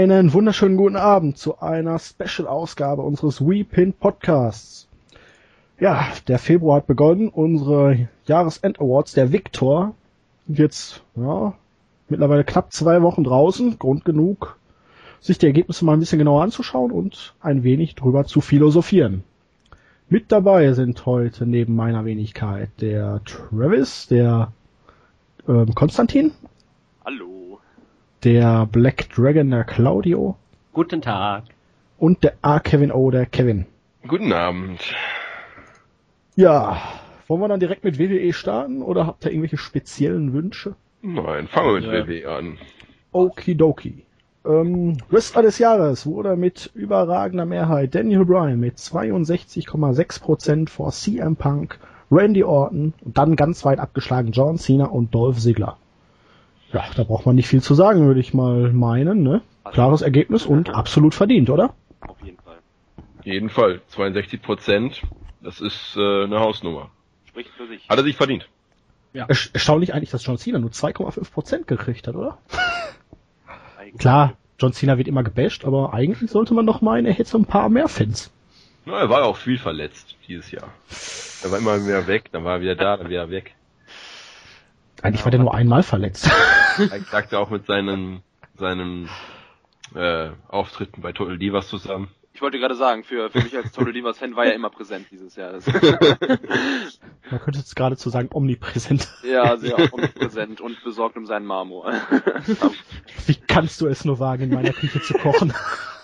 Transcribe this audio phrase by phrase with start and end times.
[0.00, 4.86] Einen wunderschönen guten Abend zu einer Special-Ausgabe unseres WePin Podcasts.
[5.80, 9.96] Ja, der Februar hat begonnen, unsere Jahresend-Awards, der Victor,
[10.46, 11.52] jetzt ja,
[12.08, 14.56] mittlerweile knapp zwei Wochen draußen, Grund genug,
[15.18, 19.24] sich die Ergebnisse mal ein bisschen genauer anzuschauen und ein wenig drüber zu philosophieren.
[20.08, 24.52] Mit dabei sind heute neben meiner Wenigkeit der Travis, der
[25.48, 26.30] ähm, Konstantin.
[28.24, 30.36] Der Black Dragon, der Claudio.
[30.72, 31.44] Guten Tag.
[31.98, 32.58] Und der A.
[32.58, 33.66] Kevin O, der Kevin.
[34.08, 34.80] Guten Abend.
[36.34, 36.82] Ja,
[37.28, 40.74] wollen wir dann direkt mit WWE starten oder habt ihr irgendwelche speziellen Wünsche?
[41.00, 42.08] Nein, fangen wir mit ja.
[42.08, 42.58] WWE an.
[43.12, 44.04] Okidoki.
[44.44, 51.78] Ähm, Wrestler des Jahres wurde mit überragender Mehrheit Daniel Bryan mit 62,6% vor CM Punk,
[52.10, 55.76] Randy Orton und dann ganz weit abgeschlagen John Cena und Dolph Ziggler.
[56.72, 59.22] Ja, da braucht man nicht viel zu sagen, würde ich mal meinen.
[59.22, 59.42] Ne?
[59.64, 61.74] Also, Klares Ergebnis und absolut verdient, oder?
[62.00, 62.58] Auf jeden Fall.
[63.24, 63.80] Jeden Fall.
[63.88, 65.02] 62 Prozent,
[65.42, 66.90] das ist äh, eine Hausnummer.
[67.26, 67.88] Spricht für sich.
[67.88, 68.48] Hat er sich verdient.
[69.14, 69.26] Ja.
[69.26, 72.38] Erstaunlich eigentlich, dass John Cena nur 2,5 Prozent gekriegt hat, oder?
[73.98, 77.38] Klar, John Cena wird immer gebasht, aber eigentlich sollte man doch meinen, er hätte so
[77.38, 78.30] ein paar mehr Fans.
[78.84, 80.68] Na, er war auch viel verletzt dieses Jahr.
[81.42, 83.54] Er war immer mehr weg, dann war er wieder da, dann wieder weg.
[85.02, 86.30] Eigentlich war der nur einmal verletzt.
[86.78, 88.22] Er sagte auch mit seinen,
[88.54, 89.08] seinen
[89.96, 92.08] äh, Auftritten bei Total Divas zusammen.
[92.32, 95.08] Ich wollte gerade sagen, für, für mich als Total Divas Fan war er immer präsent
[95.10, 95.54] dieses Jahr.
[97.30, 99.08] Man könnte jetzt geradezu sagen omnipräsent.
[99.24, 101.92] Ja, sehr omnipräsent und besorgt um seinen Marmor.
[103.26, 105.52] Wie kannst du es nur wagen, in meiner Küche zu kochen?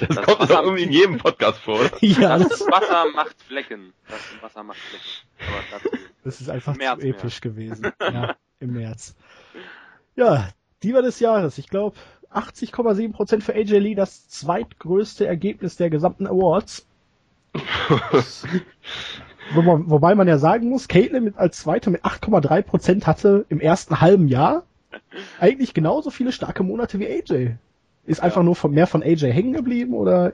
[0.00, 1.90] Das, das kommt doch irgendwie in jedem Podcast vor, oder?
[2.00, 3.92] Ja, das, das Wasser macht Flecken.
[4.08, 5.04] Das Wasser macht Flecken.
[5.48, 7.52] Aber das, das ist einfach zu episch mehr.
[7.52, 7.92] gewesen.
[8.00, 9.14] Ja, im März.
[10.16, 10.48] Ja,
[10.82, 11.58] Diva des Jahres.
[11.58, 11.96] Ich glaube,
[12.32, 16.86] 80,7% für AJ Lee, das zweitgrößte Ergebnis der gesamten Awards.
[19.54, 24.28] Wobei man ja sagen muss, Caitlyn mit als Zweiter mit 8,3% hatte im ersten halben
[24.28, 24.64] Jahr
[25.40, 27.56] eigentlich genauso viele starke Monate wie AJ.
[28.08, 30.32] Ist einfach nur von, mehr von AJ hängen geblieben oder?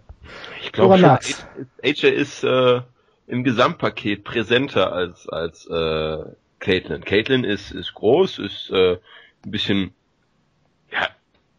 [0.62, 2.82] Ich glaube AJ ist äh,
[3.26, 6.18] im Gesamtpaket präsenter als als äh,
[6.60, 7.04] Caitlyn.
[7.04, 8.98] Caitlyn ist ist groß, ist äh,
[9.44, 9.92] ein bisschen
[10.92, 11.08] ja,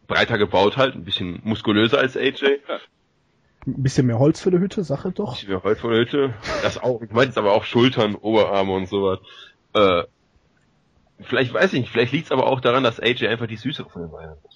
[0.06, 2.60] breiter gebaut halt, ein bisschen muskulöser als AJ.
[3.66, 5.28] Ein bisschen mehr Holz für die Hütte, Sache doch.
[5.28, 6.34] Ein bisschen mehr Holz für die Hütte.
[6.62, 9.18] Das auch, ich meine jetzt aber auch Schultern, Oberarme und sowas.
[9.74, 10.04] Äh,
[11.20, 13.90] vielleicht weiß ich nicht, vielleicht liegt es aber auch daran, dass AJ einfach die süßere
[13.90, 14.55] von den beiden ist.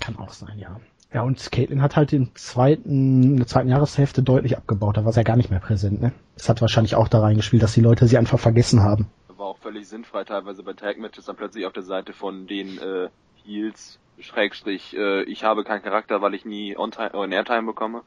[0.00, 0.80] Kann auch sein, ja.
[1.12, 4.98] Ja, und Caitlin hat halt den zweiten, in der zweiten Jahreshälfte deutlich abgebaut.
[4.98, 6.12] Da war sie ja gar nicht mehr präsent, ne?
[6.36, 9.06] Das hat wahrscheinlich auch da reingespielt, dass die Leute sie einfach vergessen haben.
[9.28, 13.08] War auch völlig sinnfrei, teilweise bei Tag-Matches dann plötzlich auf der Seite von den äh,
[13.42, 18.02] Heels, Schrägstrich, äh, ich habe keinen Charakter, weil ich nie On-Time, on Airtime bekomme.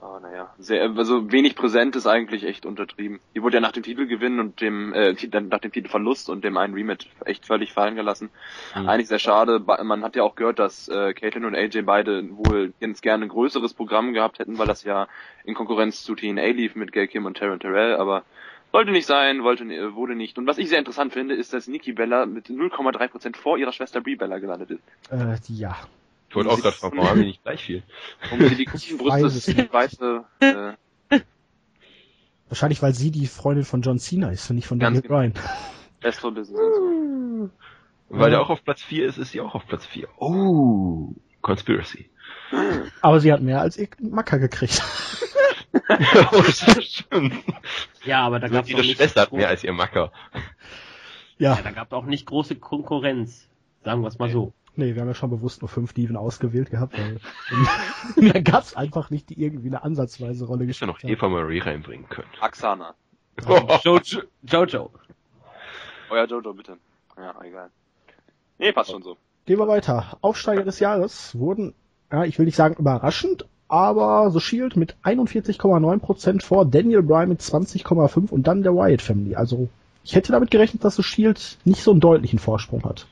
[0.00, 3.18] Aber naja, sehr, also wenig präsent ist eigentlich echt untertrieben.
[3.34, 5.14] Die wurde ja nach dem Titelgewinn und dem, äh,
[5.50, 8.30] nach dem Titelverlust und dem einen Rematch echt völlig fallen gelassen.
[8.76, 8.88] Mhm.
[8.88, 9.58] Eigentlich sehr schade.
[9.58, 13.28] Man hat ja auch gehört, dass äh, Caitlyn und AJ beide wohl ganz gerne ein
[13.28, 15.08] größeres Programm gehabt hätten, weil das ja
[15.44, 18.22] in Konkurrenz zu TNA lief mit Gail Kim und Taryn Terrell, aber
[18.70, 19.64] wollte nicht sein, wollte,
[19.94, 20.38] wurde nicht.
[20.38, 24.00] Und was ich sehr interessant finde, ist, dass Nikki Bella mit 0,3% vor ihrer Schwester
[24.00, 24.82] Brie Bella gelandet ist.
[25.10, 25.76] Äh, ja.
[26.28, 27.82] Ich wollte auch gerade fragen, warum haben die nicht gleich viel?
[28.22, 31.20] Warum sie die großen Brüste, die weiße, äh,
[32.48, 35.14] Wahrscheinlich, weil sie die Freundin von John Cena ist und nicht von Daniel genau.
[35.14, 35.34] Bryan.
[36.00, 36.60] Best for Business.
[38.08, 40.08] Weil der auch auf Platz 4 ist, ist sie auch auf Platz 4.
[40.18, 42.08] Oh, Conspiracy.
[43.02, 44.82] Aber sie hat mehr als ihr Macker gekriegt.
[46.32, 46.42] oh.
[48.04, 50.12] Ja, aber da gab es Ihre Schwester hat mehr als ihr Macker.
[51.36, 51.56] Ja.
[51.56, 53.48] ja da gab es auch nicht große Konkurrenz.
[53.84, 54.54] Sagen wir es mal so.
[54.78, 57.18] Nee, wir haben ja schon bewusst nur fünf Diven ausgewählt gehabt, weil
[58.32, 60.96] da gab es einfach nicht, die irgendwie eine ansatzweise Rolle gespielt haben.
[61.02, 62.28] noch Eva Marie reinbringen können.
[62.40, 62.94] Axana.
[63.82, 64.22] Jojo.
[64.44, 64.90] Jojo.
[66.10, 66.76] Oh ja, Jojo, bitte.
[67.16, 67.70] Ja, egal.
[68.58, 69.16] Nee, passt schon so.
[69.46, 70.16] Gehen wir weiter.
[70.20, 71.74] Aufsteiger des Jahres wurden,
[72.12, 77.40] ja, ich will nicht sagen überraschend, aber The Shield mit 41,9% vor, Daniel Bryan mit
[77.40, 79.34] 20,5% und dann der Wyatt Family.
[79.34, 79.68] Also
[80.04, 83.08] ich hätte damit gerechnet, dass The Shield nicht so einen deutlichen Vorsprung hat.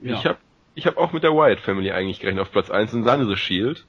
[0.00, 0.18] Ja.
[0.18, 0.38] Ich habe
[0.76, 3.36] ich habe auch mit der Wyatt Family eigentlich gerechnet auf Platz 1 und dann The
[3.36, 3.86] Shield.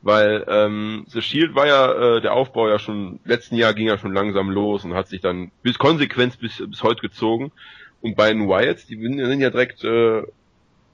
[0.00, 3.98] Weil ähm, The Shield war ja, äh, der Aufbau ja schon, letzten Jahr ging ja
[3.98, 7.52] schon langsam los und hat sich dann bis konsequent bis, bis heute gezogen.
[8.00, 10.22] Und bei den Wyatts, die sind ja direkt äh,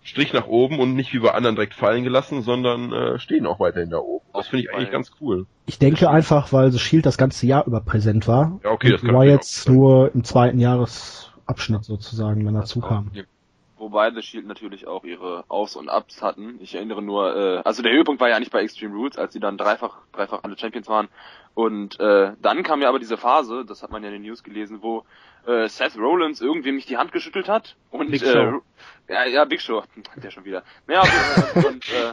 [0.03, 3.61] Strich nach oben und nicht wie bei anderen direkt fallen gelassen, sondern äh, stehen auch
[3.61, 4.25] weiterhin da oben.
[4.33, 5.47] Das finde ich eigentlich ganz cool.
[5.67, 8.59] Ich denke einfach, weil The Shield das ganze Jahr über präsent war.
[8.65, 13.11] Ja, okay, das kann Wyatts nur im zweiten Jahresabschnitt sozusagen, wenn dazu kam.
[13.12, 13.27] Wobei
[13.78, 16.58] wobei The Shield natürlich auch ihre Aufs und Ups hatten.
[16.61, 19.40] Ich erinnere nur, äh, also der Höhepunkt war ja nicht bei Extreme Rules, als sie
[19.40, 21.08] dann dreifach, dreifach alle Champions waren.
[21.55, 24.43] Und äh, dann kam ja aber diese Phase, das hat man ja in den News
[24.43, 25.05] gelesen, wo
[25.46, 28.62] äh, Seth Rollins irgendwie mich die Hand geschüttelt hat und Big äh, Show.
[29.08, 29.82] ja, ja, Big Show,
[30.17, 30.62] der schon wieder.
[30.88, 32.12] Ja, und, und, äh,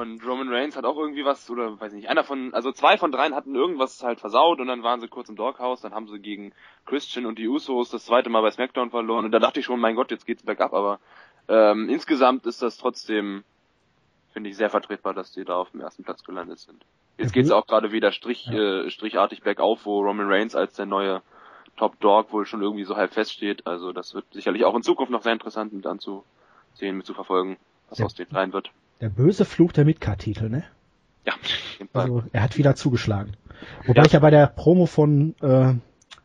[0.00, 3.12] und Roman Reigns hat auch irgendwie was, oder weiß nicht, einer von, also zwei von
[3.12, 6.18] dreien hatten irgendwas halt versaut und dann waren sie kurz im Doghouse, dann haben sie
[6.18, 6.52] gegen
[6.86, 9.80] Christian und die Usos das zweite Mal bei SmackDown verloren und da dachte ich schon,
[9.80, 10.98] mein Gott, jetzt geht's bergab, aber
[11.48, 13.44] ähm, insgesamt ist das trotzdem,
[14.32, 16.84] finde ich, sehr vertretbar, dass die da auf dem ersten Platz gelandet sind.
[17.18, 17.34] Jetzt Mhm.
[17.34, 21.22] geht's auch gerade wieder Strich, äh, strichartig bergauf, wo Roman Reigns als der neue
[21.76, 23.66] Top Dog wohl schon irgendwie so halb feststeht.
[23.66, 27.58] Also das wird sicherlich auch in Zukunft noch sehr interessant mit anzusehen, mit zu verfolgen,
[27.88, 28.06] was Ja.
[28.06, 28.70] aus den rein wird.
[29.00, 30.64] Der böse Fluch der Midcard-Titel, ne?
[31.26, 31.34] Ja.
[31.92, 33.32] Also er hat wieder zugeschlagen.
[33.86, 34.06] Wobei Ja.
[34.06, 35.74] ich ja bei der Promo von äh,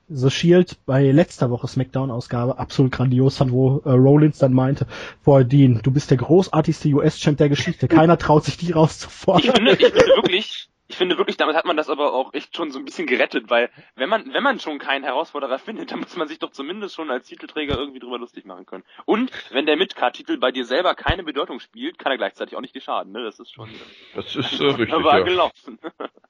[0.10, 4.88] The Shield bei letzter Woche Smackdown-Ausgabe absolut grandios fand, wo äh, Rollins dann meinte,
[5.24, 7.88] boah, Dean, du bist der großartigste US-Champ der Geschichte.
[7.88, 9.56] Keiner traut sich die Ich rauszufordern.
[9.56, 12.72] finde, ich finde wirklich, ich finde wirklich, damit hat man das aber auch echt schon
[12.72, 16.16] so ein bisschen gerettet, weil wenn man, wenn man schon keinen Herausforderer findet, dann muss
[16.16, 18.86] man sich doch zumindest schon als Titelträger irgendwie drüber lustig machen können.
[19.04, 22.74] Und wenn der Midcard-Titel bei dir selber keine Bedeutung spielt, kann er gleichzeitig auch nicht
[22.74, 23.26] dir schaden, ne?
[23.26, 23.70] Das ist schon
[24.16, 25.26] Das ist äh, richtig, aber ja.
[25.26, 25.80] gelaufen.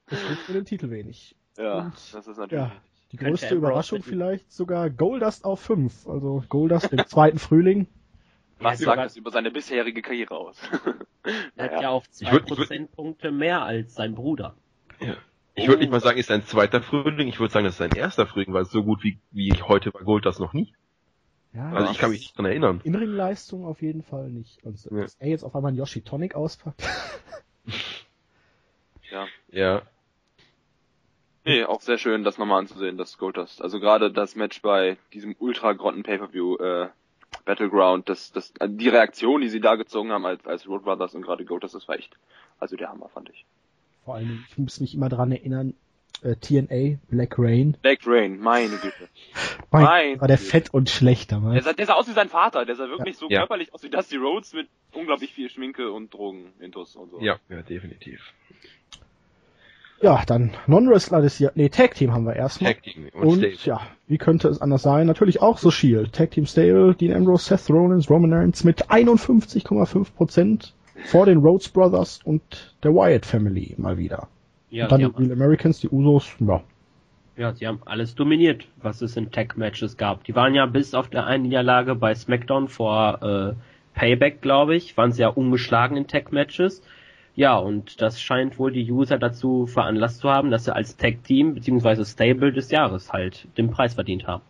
[0.08, 1.36] Das bringt für den Titel wenig.
[1.56, 2.64] ja, Und, das ist natürlich.
[2.64, 2.72] Ja,
[3.12, 6.08] die größte Überraschung vielleicht sogar Goldust auf 5.
[6.08, 7.86] Also Goldust im zweiten Frühling.
[8.58, 10.58] Was Ja, sagt das über seine bisherige Karriere aus?
[11.56, 11.82] Er hat Naja.
[11.82, 14.54] ja auch Ich zwei würd- ich würd- Prozentpunkte mehr als sein Bruder.
[15.54, 17.92] Ich würde nicht mal sagen, ist sein zweiter Frühling, ich würde sagen, das ist sein
[17.92, 20.72] erster Frühling, weil so gut wie, wie heute war Gold das noch nie.
[21.52, 22.80] Ja, Also ich kann mich nicht dran erinnern.
[22.84, 24.62] Inringleistung auf jeden Fall nicht.
[24.64, 25.02] Und Ja.
[25.02, 26.82] dass er jetzt auf einmal einen Yoshi Tonic auspackt.
[29.10, 29.26] ja.
[29.50, 29.82] Ja.
[31.44, 33.62] Nee, auch sehr schön, das nochmal anzusehen, das Goldust.
[33.62, 36.88] Also gerade das Match bei diesem ultra grotten Pay-Per-View äh,
[37.46, 41.14] Battleground, das, das, äh, die Reaktion, die sie da gezogen haben als, als Road Brothers
[41.14, 42.14] und gerade Goldust, das war echt,
[42.60, 43.46] also der Hammer, fand ich.
[44.04, 45.74] Vor allem, ich muss mich immer dran erinnern,
[46.22, 47.76] äh, TNA, Black Rain.
[47.82, 49.08] Black Rain, meine Güte.
[49.70, 50.46] Mein, Mein war der Gott.
[50.46, 51.64] fett und schlecht Der damals.
[51.64, 53.40] sah, der sah aus wie sein Vater, der sah wirklich so Ja.
[53.40, 57.20] körperlich aus wie Dusty Rhodes mit unglaublich viel Schminke und Drogen, Intus und so.
[57.20, 58.32] Ja, ja, definitiv.
[60.02, 62.74] Ja, dann Non-Wrestler des Jahr, nee, Tag Team haben wir erstmal.
[62.74, 63.56] Tag Team und, Und Stable.
[63.64, 65.06] ja, wie könnte es anders sein?
[65.06, 66.12] Natürlich auch so Shield.
[66.12, 70.72] Tag Team Stable, Dean Ambrose, Seth Rollins, Roman Reigns mit 51,5%
[71.06, 74.28] vor den Rhodes Brothers und der Wyatt Family mal wieder.
[74.70, 76.62] Ja, und dann die Real Americans, die Usos, ja.
[77.36, 80.24] ja, sie haben alles dominiert, was es in Tag-Matches gab.
[80.24, 84.96] Die waren ja bis auf der einen Niederlage bei SmackDown vor äh, Payback, glaube ich,
[84.96, 86.82] waren sie ja ungeschlagen in Tag-Matches.
[87.36, 91.54] Ja, und das scheint wohl die User dazu veranlasst zu haben, dass sie als Tag-Team
[91.54, 92.04] bzw.
[92.04, 94.42] Stable des Jahres halt den Preis verdient haben.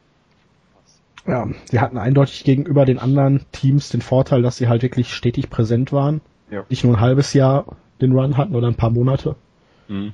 [1.27, 5.51] Ja, sie hatten eindeutig gegenüber den anderen Teams den Vorteil, dass sie halt wirklich stetig
[5.51, 6.21] präsent waren.
[6.49, 6.65] Ja.
[6.69, 9.35] Nicht nur ein halbes Jahr den Run hatten oder ein paar Monate.
[9.89, 10.13] Mhm.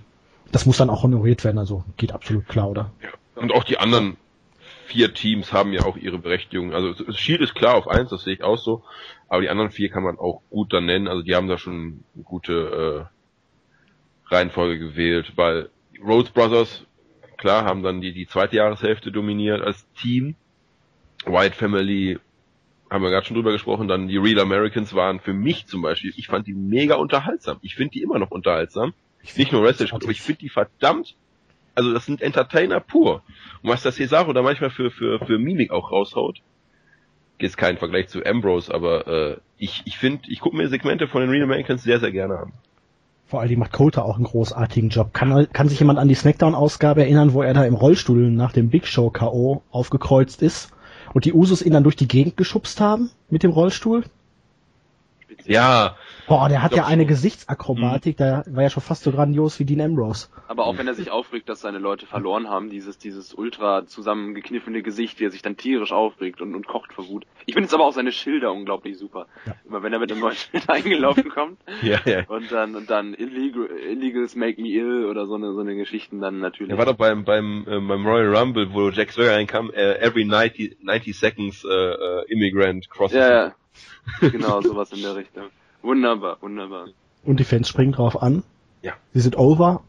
[0.50, 2.90] Das muss dann auch honoriert werden, also geht absolut klar, oder?
[3.02, 3.10] Ja.
[3.34, 4.16] Und auch die anderen
[4.86, 6.74] vier Teams haben ja auch ihre Berechtigung.
[6.74, 8.82] Also Shield ist klar auf eins, das sehe ich auch so.
[9.28, 11.08] Aber die anderen vier kann man auch gut dann nennen.
[11.08, 13.08] Also die haben da schon eine gute
[14.30, 15.70] äh, Reihenfolge gewählt, weil
[16.04, 16.84] Rhodes Brothers,
[17.36, 20.34] klar, haben dann die, die zweite Jahreshälfte dominiert als Team.
[21.24, 22.18] White Family
[22.90, 26.12] haben wir gerade schon drüber gesprochen, dann die Real Americans waren für mich zum Beispiel,
[26.16, 27.58] ich fand die mega unterhaltsam.
[27.62, 28.92] Ich finde die immer noch unterhaltsam.
[29.36, 31.16] Nicht nur aber ich finde die verdammt,
[31.74, 33.22] also das sind Entertainer pur.
[33.62, 36.40] Und was das Cesaro da manchmal für, für, für Mimik auch raushaut,
[37.38, 41.22] ist kein Vergleich zu Ambrose, aber äh, ich, ich finde, ich gucke mir Segmente von
[41.22, 42.52] den Real Americans sehr, sehr gerne an.
[43.26, 45.14] Vor allem macht Coulter auch einen großartigen Job.
[45.14, 48.68] Kann, kann sich jemand an die Smackdown-Ausgabe erinnern, wo er da im Rollstuhl nach dem
[48.68, 49.62] Big Show K.O.
[49.70, 50.70] aufgekreuzt ist
[51.14, 54.04] und die Usos ihn dann durch die Gegend geschubst haben mit dem Rollstuhl?
[55.32, 55.54] Speziell.
[55.54, 55.96] Ja,
[56.26, 57.08] Boah, der hat ja eine schon.
[57.08, 60.28] Gesichtsakrobatik, der war ja schon fast so grandios wie Dean Ambrose.
[60.48, 64.82] Aber auch wenn er sich aufregt, dass seine Leute verloren haben, dieses, dieses ultra zusammengekniffene
[64.82, 67.26] Gesicht, wie er sich dann tierisch aufregt und, und kocht vor Wut.
[67.46, 69.26] Ich finde jetzt aber auch seine Schilder unglaublich super.
[69.46, 69.54] Ja.
[69.66, 72.24] Immer wenn er mit einem neuen Schild eingelaufen kommt ja, ja.
[72.28, 76.20] und dann, und dann illegal, Illegals Make Me Ill oder so eine, so eine Geschichten
[76.20, 76.72] dann natürlich.
[76.72, 80.24] Er war doch beim, beim, äh, beim Royal Rumble, wo Jack Swagger reinkam, äh, every
[80.24, 83.16] 90, 90 seconds äh, äh, Immigrant crosses.
[83.16, 83.54] ja, ja.
[84.20, 85.44] Genau, sowas in der Richtung.
[85.82, 86.88] Wunderbar, wunderbar.
[87.24, 88.42] Und die Fans springen drauf an.
[88.82, 88.94] Ja.
[89.12, 89.82] Sie sind over,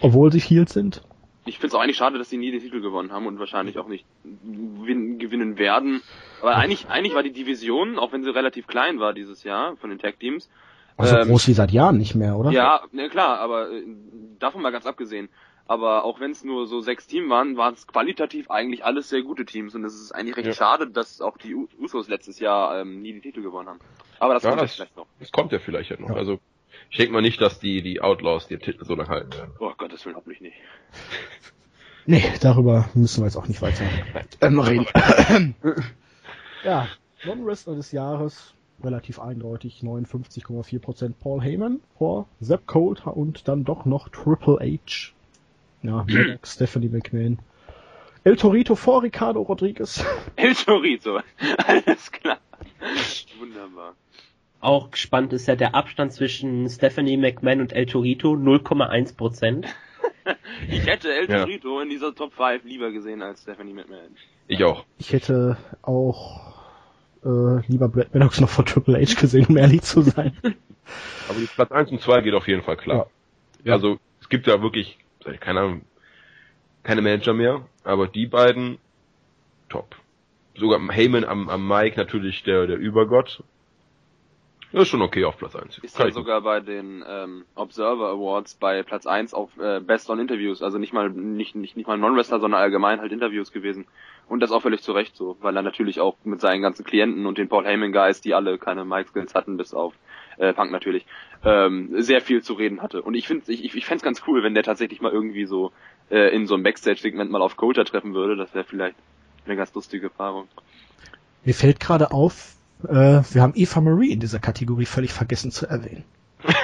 [0.00, 1.02] obwohl sie Heels sind.
[1.46, 3.78] Ich finde es auch eigentlich schade, dass sie nie den Titel gewonnen haben und wahrscheinlich
[3.78, 6.02] auch nicht gewin gewinnen werden.
[6.42, 9.90] Aber eigentlich, eigentlich war die Division, auch wenn sie relativ klein war dieses Jahr von
[9.90, 10.48] den Tag Teams,
[10.96, 12.50] Also Ähm, groß wie seit Jahren nicht mehr, oder?
[12.50, 13.84] Ja, ne, klar, aber äh,
[14.38, 15.28] davon mal ganz abgesehen.
[15.70, 19.22] Aber auch wenn es nur so sechs Teams waren, waren es qualitativ eigentlich alles sehr
[19.22, 19.72] gute Teams.
[19.76, 20.52] Und es ist eigentlich recht Ja.
[20.52, 23.78] schade, dass auch die Usos letztes Jahr ähm, nie die Titel gewonnen haben.
[24.18, 25.06] Aber das Ja, kommt das- jetzt vielleicht noch.
[25.20, 26.08] Das kommt ja vielleicht ja noch.
[26.08, 26.16] Ja.
[26.16, 26.40] Also
[26.90, 29.52] ich denke mal nicht, dass die, die Outlaws den Titel so lange halten werden.
[29.60, 30.56] Oh Gottes Willen, hoffentlich nicht.
[32.06, 33.84] Nee, darüber müssen wir jetzt auch nicht weiter
[34.40, 35.54] ähm, reden.
[36.64, 36.88] ja,
[37.24, 44.08] Non-Wrestler des Jahres, relativ eindeutig, 59,4% Paul Heyman vor Zeb Coulter und dann doch noch
[44.08, 45.12] Triple H.
[45.82, 46.04] Ja,
[46.44, 47.38] Stephanie McMahon.
[48.22, 50.04] El Torito vor Ricardo Rodriguez.
[50.36, 51.20] El Chorizo.
[51.66, 52.38] Alles klar.
[53.38, 53.94] Wunderbar.
[54.60, 59.66] Auch spannend ist ja der Abstand zwischen Stephanie McMahon und El Torito, 0,1 Prozent.
[60.68, 61.40] Ich hätte El Ja.
[61.44, 64.14] Torito in dieser Top 5 lieber gesehen als Stephanie McMahon.
[64.48, 64.84] Ich auch.
[64.98, 66.54] Ich hätte auch
[67.24, 70.36] äh, lieber Brad Maddox noch vor Triple H gesehen, um ehrlich zu sein.
[71.28, 73.08] Aber die Platz 1 und 2 geht auf jeden Fall klar.
[73.64, 73.72] Ja.
[73.74, 74.98] Also es gibt ja wirklich,
[75.40, 75.82] keine Ahnung,
[76.82, 78.78] keine Manager mehr, aber die beiden
[79.68, 79.96] top.
[80.56, 83.42] Sogar Heyman am, am Mike natürlich der, der Übergott.
[84.72, 85.78] Das ist schon okay auf Platz 1.
[85.78, 90.08] Ist Kann ja sogar bei den ähm, Observer Awards bei Platz 1 auf äh, Best
[90.10, 93.86] on Interviews, also nicht mal nicht nicht, nicht mal Non-Wrestler, sondern allgemein halt Interviews gewesen.
[94.28, 97.26] Und das auch völlig zu Recht so, weil er natürlich auch mit seinen ganzen Klienten
[97.26, 99.92] und den Paul Heyman Guys, die alle keine Mic Skills hatten, bis auf
[100.38, 101.04] äh, Punk natürlich,
[101.44, 103.02] ähm, sehr viel zu reden hatte.
[103.02, 105.72] Und ich finde ich, ich, ich fänd's ganz cool, wenn der tatsächlich mal irgendwie so
[106.10, 108.36] äh, in so einem Backstage-Segment mal auf Coulter treffen würde.
[108.36, 108.94] Das wäre vielleicht
[109.46, 110.46] eine ganz lustige Erfahrung.
[111.44, 112.54] Mir fällt gerade auf,
[112.88, 116.04] äh, wir haben Eva Marie in dieser Kategorie völlig vergessen zu erwähnen.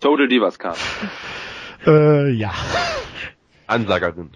[0.00, 0.78] Total Divas Card.
[1.86, 2.52] Äh, ja.
[3.66, 4.30] Ansagerin.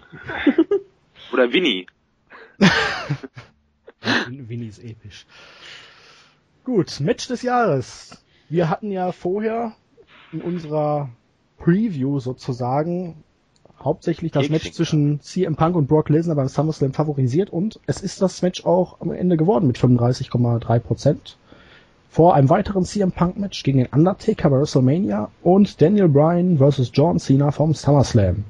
[1.33, 1.87] Oder Winnie.
[4.27, 5.25] Winnie ist episch.
[6.63, 8.23] Gut, Match des Jahres.
[8.49, 9.75] Wir hatten ja vorher
[10.31, 11.09] in unserer
[11.57, 13.23] Preview sozusagen
[13.87, 18.21] hauptsächlich das Match zwischen CM Punk und Brock Lesnar beim SummerSlam favorisiert und es ist
[18.21, 21.15] das Match auch am Ende geworden mit 35,3%.
[22.09, 26.91] Vor einem weiteren CM Punk Match gegen den Undertaker bei WrestleMania und Daniel Bryan vs.
[26.93, 28.43] John Cena vom SummerSlam.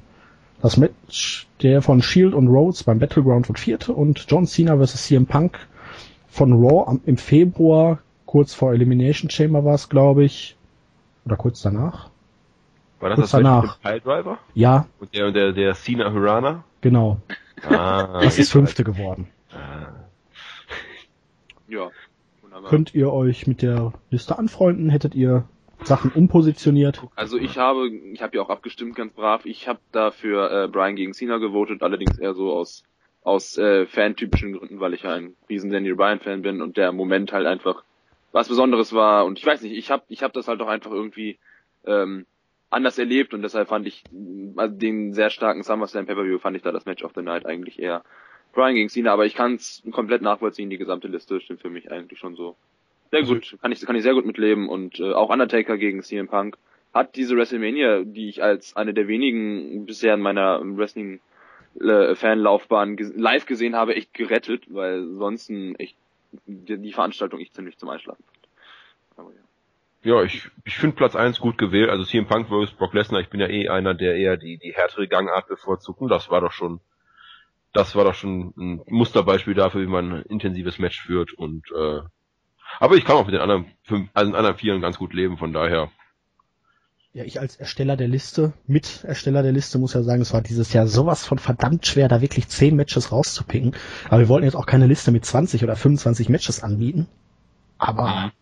[0.60, 5.06] Das Match der von Shield und Rhodes beim Battleground wird vierte und John Cena vs.
[5.06, 5.58] CM Punk
[6.28, 10.56] von Raw im Februar, kurz vor Elimination Chamber war es, glaube ich.
[11.24, 12.10] Oder kurz danach.
[13.00, 13.78] War das Kurz das danach.
[13.78, 14.38] mit Piledriver?
[14.54, 16.64] Ja, Und der, der, der Cena Hurana?
[16.80, 17.18] genau.
[17.68, 19.28] Ah, Das ist fünfte geworden.
[19.52, 19.92] Ah.
[21.68, 21.90] Ja.
[22.42, 22.70] Wunderbar.
[22.70, 24.88] Könnt ihr euch mit der Liste anfreunden?
[24.90, 25.44] Hättet ihr
[25.84, 27.02] Sachen umpositioniert?
[27.14, 29.44] Also ich habe, ich habe ja auch abgestimmt, ganz brav.
[29.44, 32.84] Ich habe dafür äh, Brian gegen Cena gewotet, allerdings eher so aus
[33.24, 36.92] aus äh, fantypischen Gründen, weil ich ja ein riesen Daniel Bryan Fan bin und der
[36.92, 37.82] Moment halt einfach
[38.32, 40.92] was Besonderes war und ich weiß nicht, ich habe ich habe das halt auch einfach
[40.92, 41.38] irgendwie
[41.84, 42.24] ähm,
[42.70, 44.04] anders erlebt und deshalb fand ich
[44.56, 47.78] also den sehr starken SummerSlam Pay-per-View fand ich da das Match of the Night eigentlich
[47.78, 48.04] eher
[48.52, 51.90] Brian gegen Cena, aber ich kann es komplett nachvollziehen, die gesamte Liste stimmt für mich
[51.90, 52.56] eigentlich schon so.
[53.10, 56.28] Sehr gut, kann ich kann ich sehr gut mitleben und äh, auch Undertaker gegen CM
[56.28, 56.58] Punk
[56.92, 61.20] hat diese WrestleMania, die ich als eine der wenigen bisher in meiner Wrestling
[61.80, 65.96] äh, Fanlaufbahn live gesehen habe, echt gerettet, weil sonst echt
[66.46, 68.48] die, die Veranstaltung ich ziemlich zum Einschlafen fand.
[69.16, 69.47] Aber ja.
[70.02, 71.90] Ja, ich, ich finde Platz 1 gut gewählt.
[71.90, 72.72] Also CM Punk vs.
[72.72, 73.20] Brock Lesnar.
[73.20, 76.00] Ich bin ja eh einer, der eher die, die härtere Gangart bevorzugt.
[76.00, 76.80] Und das war doch schon,
[77.72, 81.32] das war doch schon ein Musterbeispiel dafür, wie man ein intensives Match führt.
[81.32, 82.00] Und äh,
[82.80, 85.36] aber ich kann auch mit den anderen fünf, also den anderen vieren ganz gut leben.
[85.36, 85.90] Von daher,
[87.12, 90.72] Ja, ich als Ersteller der Liste, Mitersteller der Liste muss ja sagen, es war dieses
[90.72, 93.74] Jahr sowas von verdammt schwer, da wirklich 10 Matches rauszupicken.
[94.08, 97.08] Aber wir wollten jetzt auch keine Liste mit 20 oder 25 Matches anbieten.
[97.78, 98.32] Aber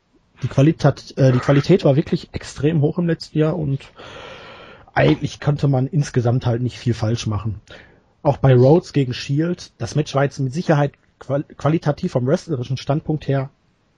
[0.43, 3.81] die Qualität, äh, die Qualität war wirklich extrem hoch im letzten Jahr und
[4.95, 7.61] eigentlich konnte man insgesamt halt nicht viel falsch machen.
[8.23, 12.77] Auch bei Rhodes gegen Shield, das Match war jetzt mit Sicherheit qual qualitativ vom wrestlerischen
[12.77, 13.51] Standpunkt her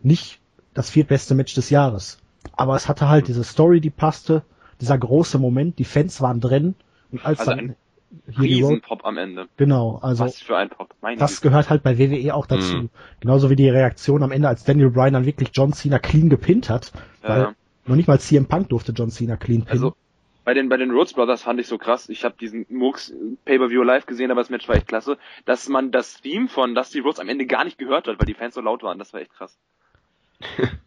[0.02, 0.40] nicht
[0.74, 2.18] das viertbeste Match des Jahres.
[2.52, 4.42] Aber es hatte halt diese Story, die passte,
[4.80, 6.74] dieser große Moment, die Fans waren drin
[7.10, 7.76] und als Also dann ein
[8.38, 9.48] Riesenpop am Ende.
[9.56, 10.94] genau, also Was für ein Pop.
[11.00, 11.50] Meine das Güte.
[11.50, 12.76] gehört halt bei WWE auch dazu.
[12.76, 12.90] Mhm.
[13.20, 16.68] Genauso wie die Reaktion am Ende, als Daniel Bryan dann wirklich John Cena clean gepinnt
[16.70, 16.92] hat.
[17.22, 17.54] Weil Ja.
[17.86, 19.72] noch nicht mal CM Punk durfte John Cena clean pinnen.
[19.72, 19.94] Also
[20.44, 22.08] bei den bei den Rhodes Brothers fand ich so krass.
[22.08, 23.12] Ich habe diesen Murks
[23.44, 27.00] Pay-per-View live gesehen, aber das Match war echt klasse, dass man das Theme von Dusty
[27.00, 28.98] Rhodes am Ende gar nicht gehört hat, weil die Fans so laut waren.
[28.98, 29.58] Das war echt krass.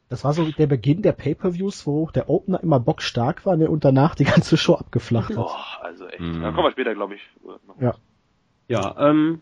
[0.10, 3.86] Das war so der Beginn der Pay-Per-Views, wo der Opener immer bockstark war ne, und
[3.86, 5.36] danach die ganze Show abgeflacht hat.
[5.36, 6.20] Boah, also echt.
[6.20, 6.42] Mhm.
[6.42, 7.22] Da kommen wir später, glaube ich.
[7.80, 7.96] Ja.
[8.68, 9.42] Ja, ähm,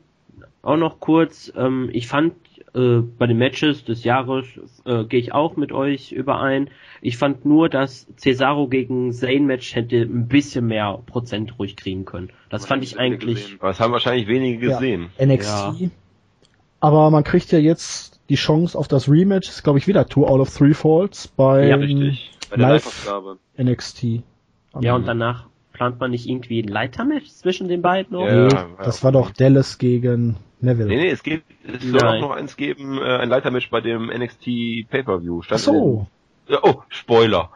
[0.62, 2.34] auch noch kurz, ähm, ich fand
[2.74, 4.46] äh, bei den Matches des Jahres
[4.86, 6.70] äh, gehe ich auch mit euch überein.
[7.01, 12.06] Ich fand nur, dass Cesaro gegen Zayn Match hätte ein bisschen mehr Prozent ruhig kriegen
[12.06, 12.32] können.
[12.50, 13.36] Das fand ich eigentlich.
[13.44, 13.58] gesehen.
[13.60, 14.74] Aber das haben wahrscheinlich wenige Ja.
[14.74, 15.10] gesehen.
[15.20, 15.92] NXT.
[16.80, 20.25] Aber man kriegt ja jetzt die Chance auf das Rematch, ist glaube ich wieder Two
[20.25, 22.31] out of Three Falls bei Ja, Richtig.
[22.50, 23.38] Bei der Live- Live-Ausgabe.
[23.57, 24.03] NXT.
[24.81, 28.25] Ja, und danach plant man nicht irgendwie ein Leitermatch zwischen den beiden noch?
[28.27, 28.48] Ja.
[28.48, 29.31] Nee, war das war doch.
[29.31, 30.88] Dallas gegen Neville.
[30.89, 32.24] Nee, nee, es gibt, es soll Nein.
[32.24, 35.39] auch noch eins geben, äh, ein Leitermatch bei dem NXT Pay-Per-View.
[35.41, 36.07] Ach Stand so,
[36.48, 37.50] in- Ja, oh, Spoiler.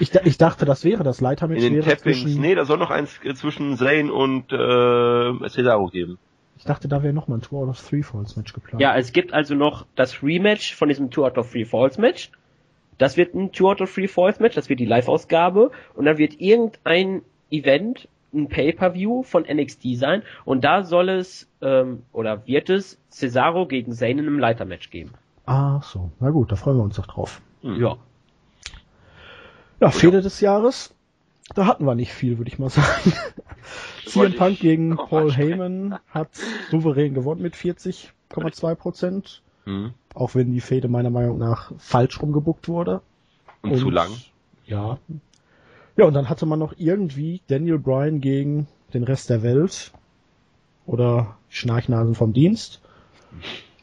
[0.00, 1.62] ich, ich dachte, das wäre das Leitermatch.
[1.62, 2.22] In den wäre Tappings.
[2.22, 6.18] zwischen, Nee, da soll noch eins äh, zwischen Zane und äh, Cesaro geben.
[6.58, 8.80] Ich dachte, da wäre nochmal ein Two out of Three Falls Match geplant.
[8.80, 12.30] Ja, es gibt also noch das Rematch von diesem Two out of Three Falls Match.
[12.98, 15.70] Das wird ein Two out of Three Falls Match, das wird die Live-Ausgabe.
[15.94, 20.22] Und dann wird irgendein Event, ein Pay-Per-View von NXT sein.
[20.44, 25.12] Und da soll es, ähm, oder wird es Cesaro gegen Zayn in einem Leitermatch geben.
[25.46, 26.10] Ah, so.
[26.20, 27.40] Na gut, da freuen wir uns doch drauf.
[27.62, 27.80] Hm.
[27.80, 27.96] Ja.
[29.80, 30.94] Ja, Fehde des Jahres.
[31.54, 33.12] Da hatten wir nicht viel, würde ich mal sagen.
[34.06, 35.32] CM Punk gegen Paul.
[35.32, 36.28] Heyman hat
[36.70, 39.42] souverän gewonnen mit 40,2 Prozent.
[39.64, 39.92] Hm.
[40.14, 43.02] Auch wenn die Fehde meiner Meinung nach falsch rumgebuckt wurde.
[43.62, 44.10] Und, zu lang.
[44.66, 44.98] Ja.
[45.96, 49.92] Ja, und dann hatte man noch irgendwie Daniel Bryan gegen den Rest der Welt.
[50.86, 52.80] Oder Schnarchnasen vom Dienst.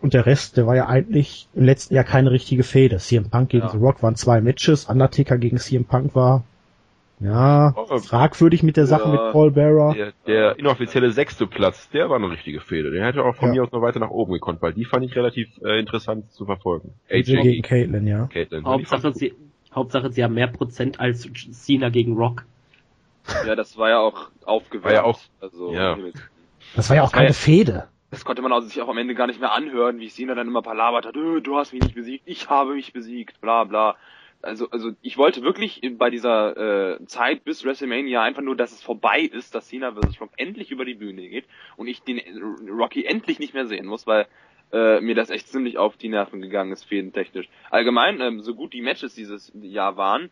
[0.01, 2.97] Und der Rest, der war ja eigentlich im letzten Jahr keine richtige Fehde.
[2.97, 3.71] CM Punk gegen Ja.
[3.71, 4.85] The Rock waren zwei Matches.
[4.85, 6.43] Undertaker gegen CM Punk war,
[7.19, 9.11] ja, Oh, fragwürdig mit der Sache ja.
[9.23, 9.93] mit Paul Bearer.
[9.93, 12.91] Der, der inoffizielle sechste Platz, der war eine richtige Fehde.
[12.91, 13.55] Den hätte auch von Ja.
[13.55, 16.45] mir aus noch weiter nach oben gekonnt, weil die fand ich relativ äh, interessant zu
[16.45, 16.93] verfolgen.
[17.09, 18.27] AJ gegen Caitlyn, ja.
[18.27, 18.65] Caitlyn.
[18.65, 19.33] Hauptsache sie,
[19.73, 22.45] Hauptsache sie haben mehr Prozent als Cena gegen Rock.
[23.47, 24.85] Ja, das war ja auch aufgewärmt.
[24.85, 25.97] War ja auch- also, ja.
[26.75, 27.87] Das war ja auch ja- keine Fehde.
[28.11, 30.47] Das konnte man also sich auch am Ende gar nicht mehr anhören, wie Cena dann
[30.47, 33.95] immer palabert hat, "Äh, du hast mich nicht besiegt, ich habe mich besiegt, bla bla.
[34.43, 38.83] Also, also ich wollte wirklich bei dieser äh, Zeit bis WrestleMania einfach nur, dass es
[38.83, 40.19] vorbei ist, dass Cena vs.
[40.19, 41.45] Rock endlich über die Bühne geht
[41.77, 44.27] und ich den äh, Rocky endlich nicht mehr sehen muss, weil
[44.73, 47.47] äh, mir das echt ziemlich auf die Nerven gegangen ist, fädentechnisch.
[47.69, 50.29] Allgemein, ähm, so gut die Matches dieses Jahr waren,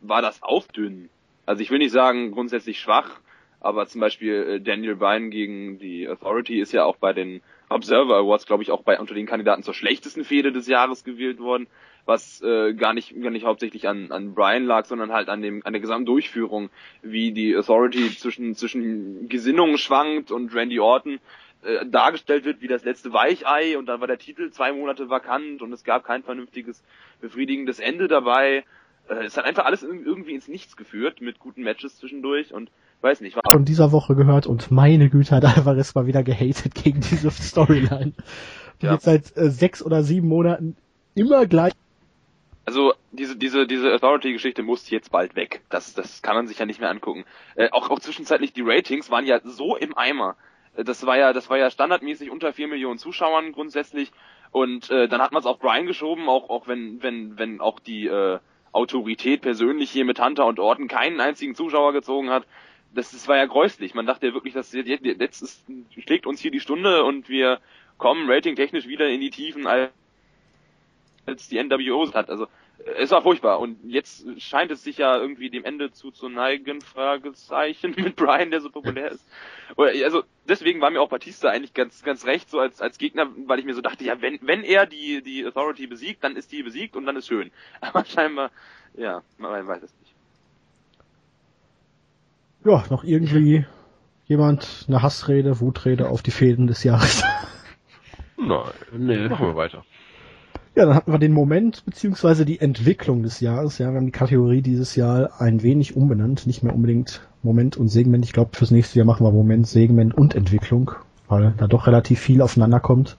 [0.00, 1.10] war das auch dünn.
[1.44, 3.20] Also ich will nicht sagen grundsätzlich schwach,
[3.60, 8.16] aber zum Beispiel äh, Daniel Bryan gegen die Authority ist ja auch bei den Observer
[8.16, 11.66] Awards, glaube ich, auch bei unter den Kandidaten zur schlechtesten Fehde des Jahres gewählt worden,
[12.04, 15.64] was äh, gar nicht gar nicht hauptsächlich an an Bryan lag, sondern halt an dem
[15.64, 16.70] an der gesamten Durchführung,
[17.02, 21.20] wie die Authority zwischen zwischen Gesinnungen schwankt und Randy Orton
[21.62, 25.62] äh, dargestellt wird wie das letzte Weichei und dann war der Titel zwei Monate vakant
[25.62, 26.82] und es gab kein vernünftiges
[27.20, 28.64] befriedigendes Ende dabei.
[29.08, 32.70] Äh, es hat einfach alles ir- irgendwie ins Nichts geführt mit guten Matches zwischendurch und
[33.00, 36.74] weiß nicht, war Von dieser Woche gehört und meine Güte hat Alvarez mal wieder gehatet
[36.74, 38.12] gegen diese Storyline.
[38.80, 38.94] Die Ja.
[38.94, 40.76] jetzt seit äh, sechs oder sieben Monaten
[41.14, 41.72] immer gleich
[42.64, 45.62] Also diese diese diese Authority-Geschichte muss jetzt bald weg.
[45.68, 47.24] Das das kann man sich ja nicht mehr angucken.
[47.56, 50.36] Äh, auch auch zwischenzeitlich die Ratings waren ja so im Eimer.
[50.76, 54.12] Äh, Das war ja das war ja standardmäßig unter vier Millionen Zuschauern grundsätzlich
[54.52, 57.80] und äh, dann hat man es auf Brian geschoben, auch auch wenn wenn wenn auch
[57.80, 58.38] die äh,
[58.72, 62.46] Autorität persönlich hier mit Hunter und Orton keinen einzigen Zuschauer gezogen hat.
[62.94, 63.94] Das, das war ja gräuslich.
[63.94, 65.64] Man dachte ja wirklich, dass jetzt ist,
[65.98, 67.60] schlägt uns hier die Stunde und wir
[67.98, 69.66] kommen ratingtechnisch wieder in die Tiefen
[71.26, 72.30] als die NWO hat.
[72.30, 72.46] Also
[72.98, 78.16] es war furchtbar und jetzt scheint es sich ja irgendwie dem Ende zuzuneigen, Fragezeichen mit
[78.16, 79.24] Brian, der so populär ist.
[79.76, 83.58] Also deswegen war mir auch Batista eigentlich ganz ganz recht so als als Gegner, weil
[83.58, 86.62] ich mir so dachte, ja wenn wenn er die die Authority besiegt, dann ist die
[86.62, 87.50] besiegt und dann ist schön.
[87.80, 88.50] Aber scheinbar
[88.94, 90.14] ja, man weiß es nicht.
[92.64, 93.64] ja, noch irgendwie
[94.26, 97.22] jemand eine Hassrede, Wutrede auf die Fäden des Jahres.
[98.36, 98.72] Nein.
[98.92, 99.28] Nö.
[99.28, 99.84] Machen wir weiter.
[100.74, 103.76] Ja, dann hatten wir den Moment beziehungsweise die Entwicklung des Jahres.
[103.78, 107.88] Ja, wir haben die Kategorie dieses Jahr ein wenig umbenannt, nicht mehr unbedingt Moment und
[107.88, 108.24] Segment.
[108.24, 110.92] Ich glaube, fürs nächste Jahr machen wir Moment, Segment und Entwicklung,
[111.28, 113.18] weil da doch relativ viel aufeinander kommt.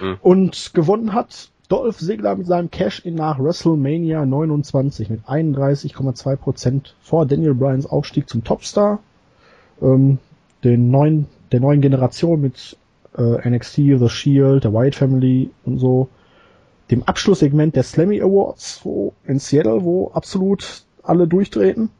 [0.00, 0.16] Mhm.
[0.22, 7.26] Und gewonnen hat Dolph Ziggler mit seinem Cash-In nach WrestleMania 29 mit 31,2 Prozent vor
[7.26, 9.00] Daniel Bryans Aufstieg zum Topstar.
[9.82, 10.18] Ähm,
[10.64, 12.78] den neuen, der neuen Generation mit
[13.18, 16.08] äh, NXT, The Shield, der Wyatt Family und so
[16.90, 21.90] dem Abschlusssegment der Slammy Awards wo in Seattle, wo absolut alle durchtreten.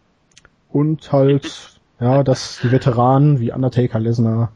[0.71, 4.53] Und halt, ja, dass die Veteranen wie Undertaker, Lesnar,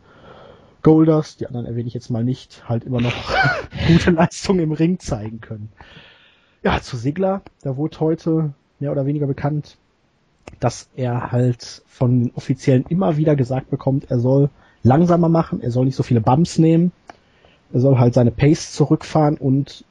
[0.82, 3.12] Goldust, die anderen erwähne ich jetzt mal nicht, halt immer noch
[3.86, 5.70] gute Leistungen im Ring zeigen können.
[6.62, 9.76] Ja, zu Sigler, da wurde heute mehr oder weniger bekannt,
[10.58, 14.50] dass er halt von den Offiziellen immer wieder gesagt bekommt, er soll
[14.82, 16.92] langsamer machen, er soll nicht so viele Bumps nehmen,
[17.72, 19.84] er soll halt seine Pace zurückfahren und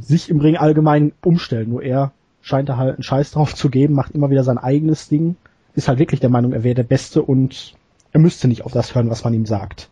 [0.00, 1.70] sich im Ring allgemein umstellen.
[1.70, 5.08] Nur er scheint da halt einen Scheiß drauf zu geben, macht immer wieder sein eigenes
[5.08, 5.36] Ding,
[5.74, 7.74] ist halt wirklich der Meinung, er wäre der Beste und
[8.12, 9.88] er müsste nicht auf das hören, was man ihm sagt.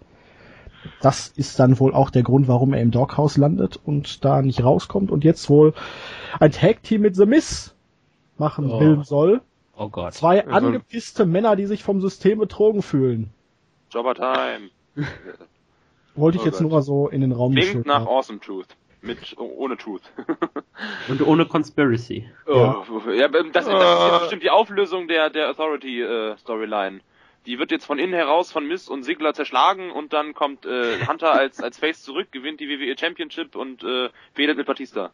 [1.02, 4.62] Das ist dann wohl auch der Grund, warum er im Doghouse landet und da nicht
[4.64, 5.74] rauskommt und jetzt wohl
[6.38, 7.74] ein Tag-Team mit The Miz
[8.38, 8.80] machen Oh.
[8.80, 9.42] will soll.
[9.76, 10.14] Oh Gott.
[10.14, 13.30] Zwei Also- angepisste Männer, die sich vom System betrogen fühlen.
[13.90, 14.70] Jobber Time.
[16.14, 16.62] Wollte ich Oh jetzt Gott.
[16.62, 18.06] nur mal so in den Raum Klingt nach haben.
[18.08, 18.68] Awesome Truth.
[19.02, 20.02] Mit, oh, ohne Truth.
[21.08, 22.28] Und ohne Conspiracy.
[22.46, 22.74] Oh,
[23.12, 24.08] ja, das, das ist Ah.
[24.12, 27.00] jetzt bestimmt die Auflösung der, der Authority äh, Storyline.
[27.46, 31.06] Die wird jetzt von innen heraus von Miss und Sigler zerschlagen und dann kommt äh,
[31.06, 35.10] Hunter als als Face zurück, gewinnt die WWE Championship und äh, fädelt mit Batista.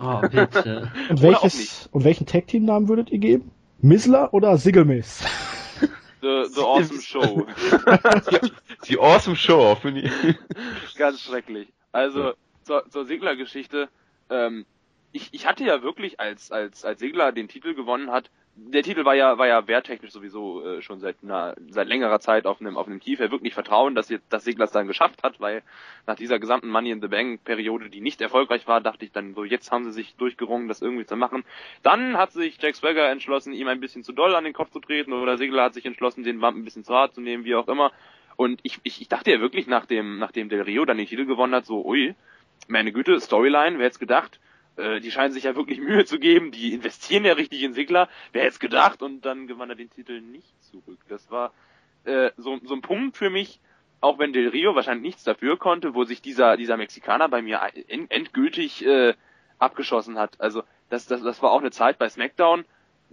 [0.00, 0.92] Oh, bitte.
[1.08, 1.88] Und welches nicht.
[1.92, 3.50] und welchen Tag-Team-Namen würdet ihr geben?
[3.80, 5.24] Missler oder Sigelmiss?
[6.20, 7.46] The, the Awesome Show.
[8.88, 10.94] Die Awesome Show, finde ich.
[10.96, 11.68] Ganz schrecklich.
[11.92, 12.34] Also
[12.68, 13.88] zur, zur Segler-Geschichte.
[14.30, 14.64] Ähm,
[15.10, 19.06] ich, ich hatte ja wirklich, als als als Segler den Titel gewonnen hat, der Titel
[19.06, 22.76] war ja war ja werttechnisch sowieso äh, schon seit einer, seit längerer Zeit auf einem
[22.76, 25.62] auf einem Kiefer wirklich Vertrauen, dass jetzt dass Segler es dann geschafft hat, weil
[26.06, 29.34] nach dieser gesamten Money in the Bank Periode, die nicht erfolgreich war, dachte ich dann
[29.34, 31.44] so, jetzt haben sie sich durchgerungen, das irgendwie zu machen.
[31.82, 34.80] Dann hat sich Jack Swagger entschlossen, ihm ein bisschen zu doll an den Kopf zu
[34.80, 37.54] treten oder Segler hat sich entschlossen, den Bump ein bisschen zu hart zu nehmen, wie
[37.54, 37.92] auch immer.
[38.36, 41.56] Und ich, ich, ich dachte ja wirklich, nachdem, nachdem Del Rio dann den Titel gewonnen
[41.56, 42.14] hat, so, ui,
[42.66, 44.40] meine Güte, Storyline, wer hätte gedacht?
[44.76, 48.08] Äh, die scheinen sich ja wirklich Mühe zu geben, die investieren ja richtig in Sigler,
[48.32, 49.02] wer hätte gedacht?
[49.02, 50.98] Und dann gewann er den Titel nicht zurück.
[51.08, 51.52] Das war
[52.04, 53.60] äh, so, so ein Punkt für mich,
[54.00, 57.60] auch wenn Del Rio wahrscheinlich nichts dafür konnte, wo sich dieser, dieser Mexikaner bei mir
[57.88, 59.14] en- endgültig äh,
[59.58, 60.40] abgeschossen hat.
[60.40, 62.64] Also das, das, das war auch eine Zeit bei SmackDown,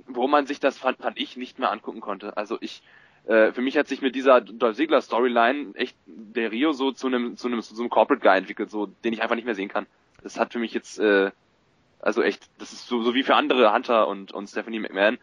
[0.07, 2.37] wo man sich das, fand, fand ich, nicht mehr angucken konnte.
[2.37, 2.83] Also ich,
[3.27, 7.07] äh, für mich hat sich mit dieser Dolph Ziggler Storyline echt der Rio so zu
[7.07, 9.69] einem zu einem zu einem Corporate Guy entwickelt, so den ich einfach nicht mehr sehen
[9.69, 9.87] kann.
[10.23, 11.31] Das hat für mich jetzt äh,
[11.99, 15.17] also echt, das ist so, so wie für andere Hunter und und Stephanie McMahon.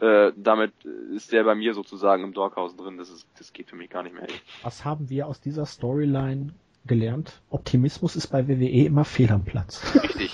[0.00, 0.72] Äh, damit
[1.14, 2.96] ist der bei mir sozusagen im Doghouse drin.
[2.96, 4.26] Das ist das geht für mich gar nicht mehr.
[4.62, 6.54] Was haben wir aus dieser Storyline
[6.86, 7.42] gelernt?
[7.50, 9.94] Optimismus ist bei WWE immer fehl am Platz.
[10.02, 10.32] Richtig,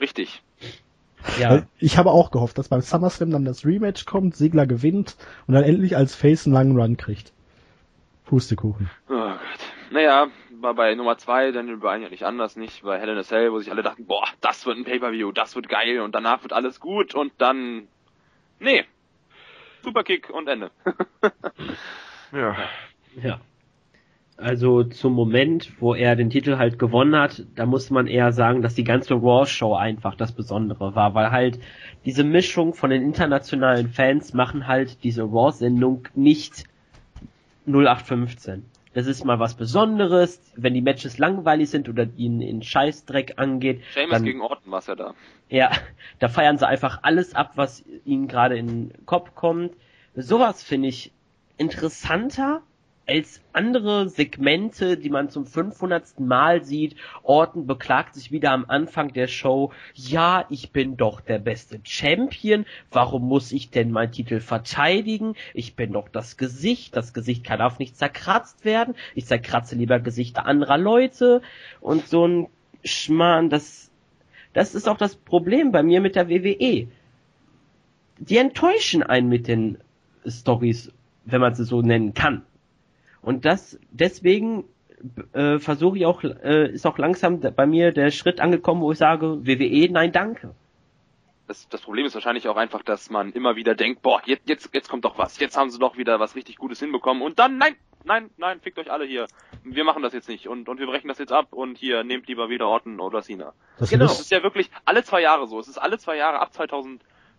[0.00, 0.42] richtig.
[1.38, 1.62] Ja.
[1.78, 5.64] Ich habe auch gehofft, dass beim SummerSlam dann das Rematch kommt, Sigler gewinnt und dann
[5.64, 7.32] endlich als Face einen langen Run kriegt.
[8.24, 8.90] Pustekuchen.
[9.08, 9.38] Oh Gott.
[9.90, 10.28] Naja,
[10.60, 12.82] war bei Nummer zwei Daniel Bryan ja nicht anders, nicht?
[12.82, 15.54] Bei Hell in a Cell, wo sich alle dachten, boah, das wird ein Pay-Per-View, das
[15.54, 17.88] wird geil und danach wird alles gut und dann,
[18.58, 18.84] nee.
[19.82, 20.70] Superkick und Ende.
[22.32, 22.56] Ja.
[23.22, 23.40] Ja.
[24.42, 28.60] Also zum Moment, wo er den Titel halt gewonnen hat, da muss man eher sagen,
[28.60, 31.60] dass die ganze Raw-Show einfach das Besondere war, weil halt
[32.04, 36.64] diese Mischung von den internationalen Fans machen halt diese Raw-Sendung nicht
[37.66, 38.64] 0815.
[38.94, 43.82] Das ist mal was Besonderes, wenn die Matches langweilig sind oder ihnen in Scheißdreck angeht.
[43.94, 45.14] Seamus dann- gegen Orton war's ja da.
[45.48, 45.70] Ja,
[46.18, 49.72] da feiern sie einfach alles ab, was ihnen gerade in den Kopf kommt.
[50.14, 51.12] Sowas finde ich
[51.56, 52.60] interessanter
[53.06, 56.20] als andere Segmente, die man zum 500.
[56.20, 56.96] Mal sieht.
[57.22, 62.64] Orton beklagt sich wieder am Anfang der Show, ja, ich bin doch der beste Champion,
[62.90, 65.34] warum muss ich denn meinen Titel verteidigen?
[65.54, 70.00] Ich bin doch das Gesicht, das Gesicht kann auf nicht zerkratzt werden, ich zerkratze lieber
[70.00, 71.42] Gesichter anderer Leute
[71.80, 72.48] und so ein
[72.84, 73.90] Schmarrn, das
[74.52, 76.88] das ist auch das Problem bei mir mit der WWE.
[78.18, 79.78] Die enttäuschen einen mit den
[80.26, 80.92] Stories,
[81.24, 82.42] wenn man sie so nennen kann.
[83.22, 84.64] Und das deswegen
[85.32, 88.98] äh, versuche ich auch, äh, ist auch langsam bei mir der Schritt angekommen, wo ich
[88.98, 90.54] sage, WWE, nein, danke.
[91.48, 94.74] Das, das Problem ist wahrscheinlich auch einfach, dass man immer wieder denkt, boah, jetzt, jetzt,
[94.74, 97.58] jetzt kommt doch was, jetzt haben sie doch wieder was richtig Gutes hinbekommen und dann,
[97.58, 99.26] nein, nein, nein, fickt euch alle hier.
[99.64, 102.28] Wir machen das jetzt nicht und, und wir brechen das jetzt ab und hier, nehmt
[102.28, 103.52] lieber wieder Orton oder Cena.
[103.78, 104.04] Das Genau.
[104.04, 105.58] Das ist ja wirklich alle zwei Jahre so.
[105.58, 106.52] Es ist alle zwei Jahre ab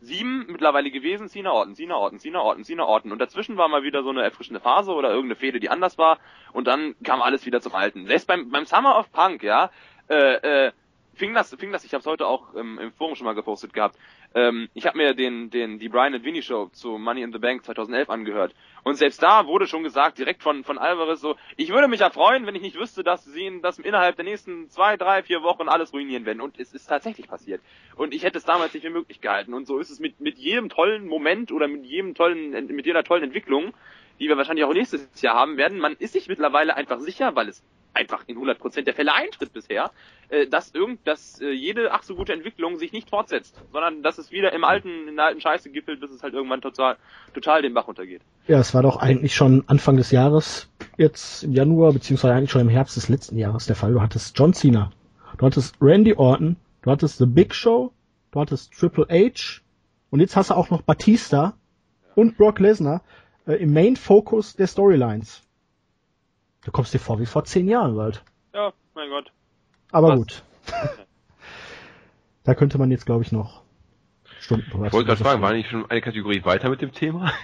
[0.04, 1.30] 2007 mittlerweile gewesen.
[1.30, 3.12] Cena Orton, Cena Orton, Cena Orton, Cena Orton.
[3.12, 6.20] Und dazwischen war mal wieder so eine erfrischende Phase oder irgendeine Fehde, die anders war.
[6.52, 8.06] Und dann kam alles wieder zum Alten.
[8.06, 9.72] Selbst beim, beim Summer of Punk, ja,
[10.10, 10.72] äh, äh,
[11.16, 13.74] fing das, fing das, ich habe es heute auch ähm, im Forum schon mal gepostet
[13.74, 13.98] gehabt.
[14.36, 17.40] Ähm, ich habe mir den, den, die Brian and Vinny Show zu Money in the
[17.40, 18.54] Bank 2011 angehört.
[18.84, 22.10] Und selbst da wurde schon gesagt, direkt von, von Alvarez so, ich würde mich ja
[22.10, 25.44] freuen, wenn ich nicht wüsste, dass sie ihn das innerhalb der nächsten zwei, drei, vier
[25.44, 26.42] Wochen alles ruinieren werden.
[26.42, 27.62] Und es ist tatsächlich passiert.
[27.96, 29.54] Und ich hätte es damals nicht für möglich gehalten.
[29.54, 33.04] Und so ist es mit, mit jedem tollen Moment oder mit jedem tollen, mit jeder
[33.04, 33.74] tollen Entwicklung,
[34.20, 35.80] die wir wahrscheinlich auch nächstes Jahr haben werden.
[35.80, 39.92] Man ist sich mittlerweile einfach sicher, weil es einfach in 100% der Fälle eintritt bisher,
[40.30, 44.18] äh, dass irgend, dass äh, jede ach so gute Entwicklung sich nicht fortsetzt, sondern dass
[44.18, 46.98] es wieder im alten, in der alten Scheiße gippelt, bis es halt irgendwann total,
[47.34, 48.22] total den Bach runtergeht.
[48.48, 52.62] Ja, es war doch eigentlich schon Anfang des Jahres, jetzt im Januar, beziehungsweise eigentlich schon
[52.62, 53.94] im Herbst des letzten Jahres der Fall.
[53.94, 54.92] Du hattest John Cena,
[55.38, 57.94] du hattest Randy Orton, du hattest The Big Show,
[58.32, 59.62] du hattest Triple H
[60.10, 61.54] und jetzt hast du auch noch Batista
[62.16, 63.02] und Brock Lesnar
[63.48, 65.42] äh, im Main Focus der Storylines.
[66.64, 68.24] Du kommst dir vor wie vor zehn Jahren bald.
[68.54, 69.32] Ja, mein Gott.
[69.92, 70.16] Aber Was?
[70.18, 70.44] gut.
[72.44, 73.64] da könnte man jetzt, glaube ich, noch
[74.40, 77.32] Stunden drüber Ich wollte gerade fragen, war nicht schon eine Kategorie weiter mit dem Thema?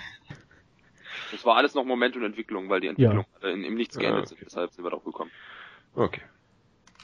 [1.31, 4.27] Das war alles noch Moment und Entwicklung, weil die Entwicklung alle in, im Nichts geändert
[4.27, 5.29] sind, deshalb sind wir drauf gekommen.
[5.93, 6.21] Okay.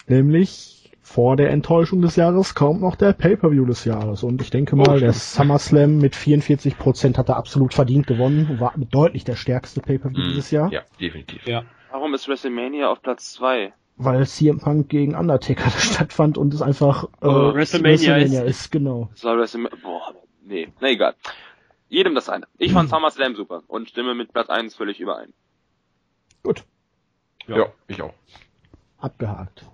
[0.08, 4.24] Nämlich vor der Enttäuschung des Jahres kommt noch der Pay-Per-View des Jahres.
[4.24, 5.16] Und ich denke Oh, mal, der stimmt.
[5.48, 8.48] SummerSlam mit 44% hat er absolut verdient gewonnen.
[8.50, 10.72] und War deutlich der stärkste Pay-Per-View Hm, dieses Jahr.
[10.74, 11.46] Ja, definitiv.
[11.46, 11.64] Ja.
[11.92, 13.72] Warum ist WrestleMania auf Platz 2?
[13.98, 18.34] Weil CM Punk gegen Undertaker stattfand und es einfach äh, Oh, WrestleMania ist.
[18.34, 18.72] ist.
[18.72, 19.10] Genau.
[19.22, 20.14] War WrestleMania, boah,
[20.44, 21.14] nee, na egal.
[21.88, 22.48] Jedem das eine.
[22.58, 25.34] Ich fand SummerSlam super und stimme mit Platz 1 völlig überein.
[26.42, 26.64] Gut,
[27.48, 27.68] Ja.
[27.88, 28.14] ich auch.
[28.98, 29.66] abgehakt.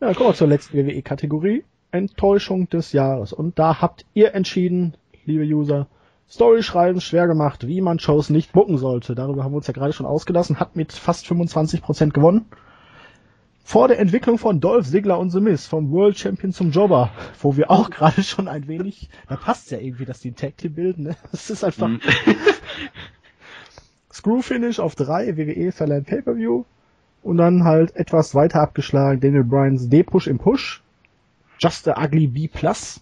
[0.00, 1.64] Ja, kommen wir zur letzten WWE-Kategorie.
[1.90, 3.32] Enttäuschung des Jahres.
[3.32, 5.88] Und da habt ihr entschieden, liebe User,
[6.30, 9.16] Story schreiben schwer gemacht, wie man Shows nicht booken sollte.
[9.16, 12.46] Darüber haben wir uns ja gerade schon ausgelassen, hat mit fast 25% gewonnen.
[13.64, 17.56] Vor der Entwicklung von Dolph Ziggler und The Miz vom World Champion zum Jobber, wo
[17.56, 20.74] wir auch gerade schon ein wenig, da passt ja irgendwie, dass die ein Tag Team
[20.74, 21.16] bilden, ne?
[21.32, 22.00] Das ist einfach Hm.
[24.12, 26.64] Screw Finish auf drei, WWE verleihen Pay-Per-View
[27.22, 30.82] und dann halt etwas weiter abgeschlagen Daniel Bryans D-Push im Push,
[31.58, 33.00] Just a Ugly B Plus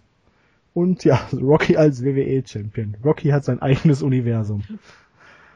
[0.75, 2.97] und ja, Rocky als WWE Champion.
[3.05, 4.63] Rocky hat sein eigenes Universum.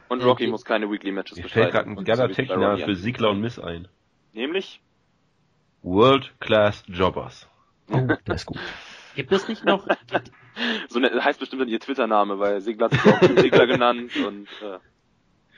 [0.08, 3.30] Und Rocky muss keine Weekly Matches Mir fällt gerade ein Und geiler Rocky für Sigler
[3.30, 3.86] und Miss ein.
[4.32, 4.80] Nämlich?
[5.82, 7.48] World Class Jobbers.
[7.90, 8.58] Oh, der ist gut.
[9.14, 9.86] Gibt es nicht noch,
[10.88, 14.48] So ne, heißt bestimmt dann ihr Twitter-Name, weil Sigler hat sich auch Sigler genannt und
[14.62, 14.78] äh,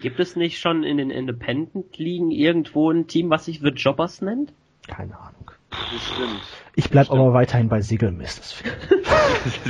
[0.03, 4.21] gibt es nicht schon in den Independent Ligen irgendwo ein Team, was sich The Jobbers
[4.21, 4.53] nennt?
[4.87, 5.53] Keine Ahnung.
[5.93, 6.41] Das stimmt.
[6.75, 8.39] Ich bleib aber weiterhin bei Siegelmist.
[8.39, 8.63] Das.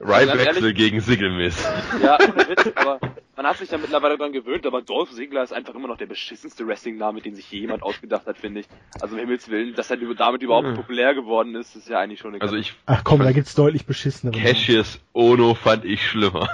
[0.00, 1.66] Ryback ehrlich- gegen Sigelmiss.
[2.02, 3.00] Ja, Witz, aber
[3.36, 6.06] man hat sich ja mittlerweile dran gewöhnt, aber Dolph Ziggler ist einfach immer noch der
[6.06, 8.66] beschissenste Wrestling-Name, den sich je jemand ausgedacht hat, finde ich.
[9.00, 10.74] Also um Himmels Willen, dass er damit überhaupt Mhm.
[10.74, 13.86] populär geworden ist, ist ja eigentlich schon eine Also ich, Ach komm, da gibt's deutlich
[13.86, 14.38] beschissenere.
[14.40, 16.48] Cassius Ono fand ich schlimmer.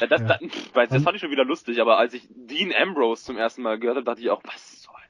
[0.00, 0.38] Ja, das, Ja.
[0.74, 3.78] das, das fand ich schon wieder lustig, aber als ich Dean Ambrose zum ersten Mal
[3.78, 5.01] gehört habe, dachte ich auch, was soll das?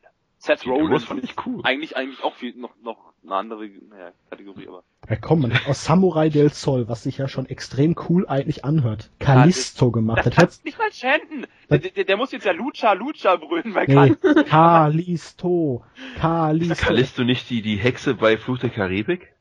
[0.44, 1.60] Seth Rollins fand ich cool.
[1.62, 5.68] eigentlich eigentlich auch viel noch noch eine andere naja, Kategorie, aber Ja komm, man hat
[5.68, 10.18] aus Samurai del Sol, was sich ja schon extrem cool eigentlich anhört, Kalisto gemacht.
[10.18, 11.46] das Das kannst nicht mal chanten.
[11.70, 15.84] Der, der, der muss jetzt ja Lucha Lucha brüllen, weil nee, Kali- Kalisto,
[16.16, 16.86] Ist Kalisto.
[16.86, 19.32] Callisto nicht die, die Hexe bei Fluch der Karibik?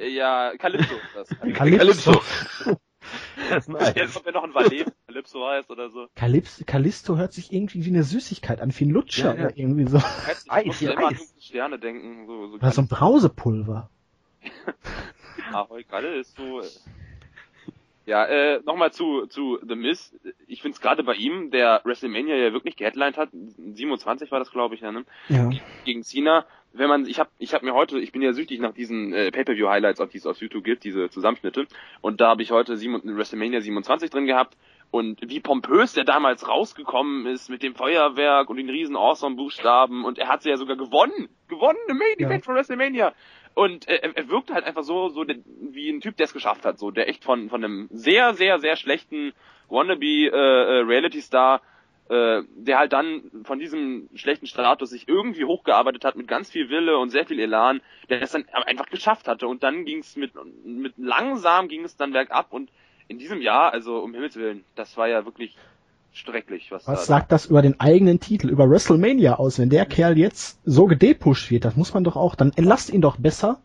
[0.00, 0.94] ja Calypso.
[1.14, 1.28] Das.
[1.54, 2.20] Calypso.
[3.50, 6.06] Das ist Jetzt kommt ja noch ein Valet, Calypso heißt oder so.
[6.14, 9.46] Calypso, Callisto hört sich irgendwie wie eine Süßigkeit an, wie ein Lutscher Ja, ja.
[9.46, 9.98] oder irgendwie so.
[10.48, 11.18] Eis, musste ja, immer an Eis.
[11.18, 12.26] dunkle Sterne denken.
[12.26, 13.90] So, so Oder so ein Brausepulver.
[15.52, 16.62] Ahoi, gerade ist so.
[18.04, 20.12] Ja, äh, nochmal zu, zu The Miz.
[20.48, 24.50] Ich finde es gerade bei ihm, der WrestleMania ja wirklich geheadlined hat, 27 war das,
[24.50, 25.04] glaube ich, ja, ne?
[25.28, 25.50] Ja.
[25.84, 26.44] gegen Cena.
[26.74, 29.30] Wenn man, ich habe, ich habe mir heute, ich bin ja süchtig nach diesen äh,
[29.30, 31.66] Pay-per-View-Highlights, auf die es auf YouTube gibt, diese Zusammenschnitte.
[32.00, 34.56] Und da habe ich heute sieben, WrestleMania 27 drin gehabt.
[34.90, 40.04] Und wie pompös der damals rausgekommen ist mit dem Feuerwerk und den riesen Awesome-Buchstaben.
[40.04, 41.28] Und er hat sie ja sogar gewonnen.
[41.48, 42.26] Gewonnen im Main Ja.
[42.26, 43.14] Event von WrestleMania.
[43.54, 46.78] Und äh, er, wirkte halt einfach so, so wie ein Typ, der es geschafft hat.
[46.78, 49.32] So, der echt von, von einem sehr, sehr, sehr schlechten
[49.68, 51.62] Wannabe äh, äh, Reality-Star
[52.08, 56.68] äh, der halt dann von diesem schlechten Status sich irgendwie hochgearbeitet hat mit ganz viel
[56.68, 60.16] Wille und sehr viel Elan, der es dann einfach geschafft hatte und dann ging es
[60.16, 60.32] mit
[60.64, 62.70] mit langsam ging es dann bergab und
[63.08, 65.56] in diesem Jahr, also um Himmels Willen, das war ja wirklich
[66.12, 69.58] schrecklich, was, Was da sagt das über den eigenen Titel, über WrestleMania aus?
[69.58, 73.00] Wenn der Kerl jetzt so gedepusht wird, das muss man doch auch, dann entlasst ihn
[73.00, 73.60] doch besser,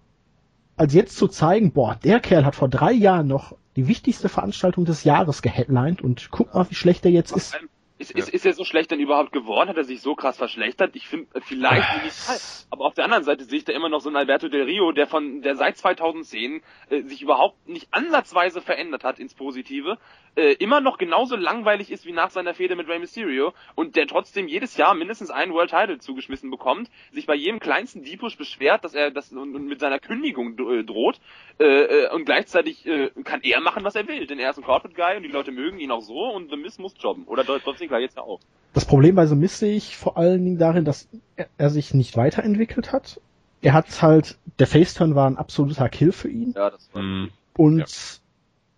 [0.76, 4.86] als jetzt zu zeigen, boah, der Kerl hat vor drei Jahren noch die wichtigste Veranstaltung
[4.86, 7.58] des Jahres geheadlined und guck mal, wie schlecht der jetzt ist.
[8.00, 9.70] Ist, ist, ist er so schlecht denn überhaupt geworden?
[9.70, 10.96] Hat er sich so krass verschlechtert?
[10.96, 12.38] Ich finde, äh, vielleicht initial.
[12.70, 14.92] Aber auf der anderen Seite sehe ich da immer noch so einen Alberto Del Rio,
[14.92, 19.98] der von, der seit 2010 äh, sich überhaupt nicht ansatzweise verändert hat ins Positive.
[20.38, 24.06] äh, immer noch genauso langweilig ist wie nach seiner Fehde mit Rey Mysterio und der
[24.06, 28.84] trotzdem jedes Jahr mindestens einen World Title zugeschmissen bekommt, sich bei jedem kleinsten Deepush beschwert,
[28.84, 31.20] dass er das und, und mit seiner Kündigung äh, droht
[31.60, 34.64] äh, äh, und gleichzeitig äh, kann er machen, was er will, denn er ist ein
[34.64, 37.44] Corporate Guy und die Leute mögen ihn auch so und The Miz muss jobben oder
[37.44, 38.40] Dolph Ziggler jetzt ja auch.
[38.74, 41.94] Das Problem bei The Miz sehe ich vor allen Dingen darin, dass er, er sich
[41.94, 43.20] nicht weiterentwickelt hat.
[43.62, 46.54] Er hat halt, der Faceturn war ein absoluter Kill für ihn.
[46.56, 47.30] Ja, das war Mhm.
[47.56, 47.86] Und Ja.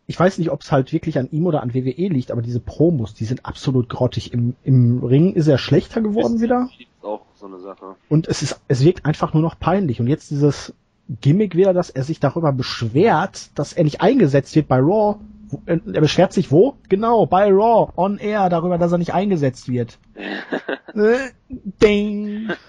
[0.07, 2.61] ich weiß nicht, ob es halt wirklich an ihm oder an WWE liegt, aber diese
[2.61, 4.31] Promos, die sind absolut grottig.
[4.33, 6.69] Im, im Ring ist er schlechter geworden wieder.
[6.79, 7.95] Ist auch so eine Sache.
[8.07, 9.99] Und es ist, es wirkt einfach nur noch peinlich.
[9.99, 10.73] Und jetzt dieses
[11.21, 15.17] Gimmick wieder, dass er sich darüber beschwert, dass er nicht eingesetzt wird bei Raw.
[15.65, 16.77] Äh, Er beschwert sich wo?
[16.89, 19.97] Genau, bei Raw, on air, darüber, dass er nicht eingesetzt wird.
[20.95, 22.49] Äh, Ding.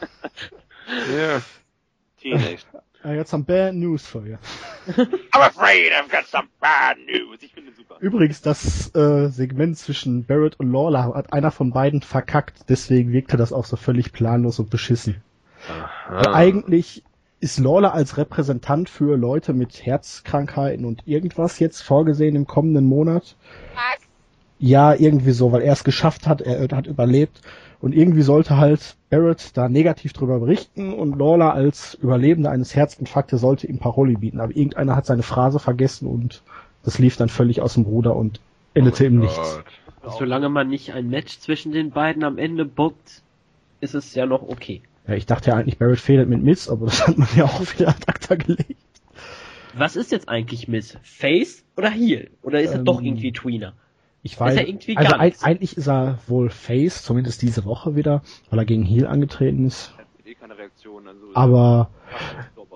[1.16, 1.40] Ja.
[2.20, 2.62] Teenage.
[3.04, 4.36] I got some bad news for you.
[4.96, 7.38] I'm afraid I've got some bad news.
[7.42, 7.96] Ich finde super.
[8.00, 13.36] Übrigens, das äh, Segment zwischen Barrett und Lawler hat einer von beiden verkackt, deswegen wirkte
[13.38, 15.22] das auch so völlig planlos und beschissen.
[16.08, 16.34] Weil Ah.
[16.34, 17.04] eigentlich
[17.40, 23.36] ist Lawler als Repräsentant für Leute mit Herzkrankheiten und irgendwas jetzt vorgesehen im kommenden Monat.
[24.58, 27.40] Ja, irgendwie so, weil er es geschafft hat, er hat überlebt
[27.80, 33.40] und irgendwie sollte halt Barrett da negativ drüber berichten und Lawler als Überlebender eines Herzinfarktes
[33.40, 36.42] sollte ihm Paroli bieten, aber irgendeiner hat seine Phrase vergessen und
[36.84, 38.40] das lief dann völlig aus dem Ruder und
[38.74, 39.60] endete im Nichts.
[40.18, 43.22] Solange man nicht ein Match zwischen den beiden am Ende bookt,
[43.80, 44.82] ist es ja noch okay.
[45.10, 47.60] Ja, ich dachte ja eigentlich, Barrett fehlt mit Miss, aber das hat man ja auch
[47.60, 48.76] wieder ad acta gelegt.
[49.74, 50.96] Was ist jetzt eigentlich Miss?
[51.02, 52.30] Face oder Heel?
[52.42, 53.72] Oder ist er Ähm, doch irgendwie Tweener?
[54.22, 58.22] Ich weiß, ja irgendwie also ein, eigentlich ist er wohl Face, zumindest diese Woche wieder,
[58.50, 59.92] weil er gegen Heel angetreten ist.
[60.26, 61.08] Eh keine Reaktion.
[61.08, 61.90] Also, Aber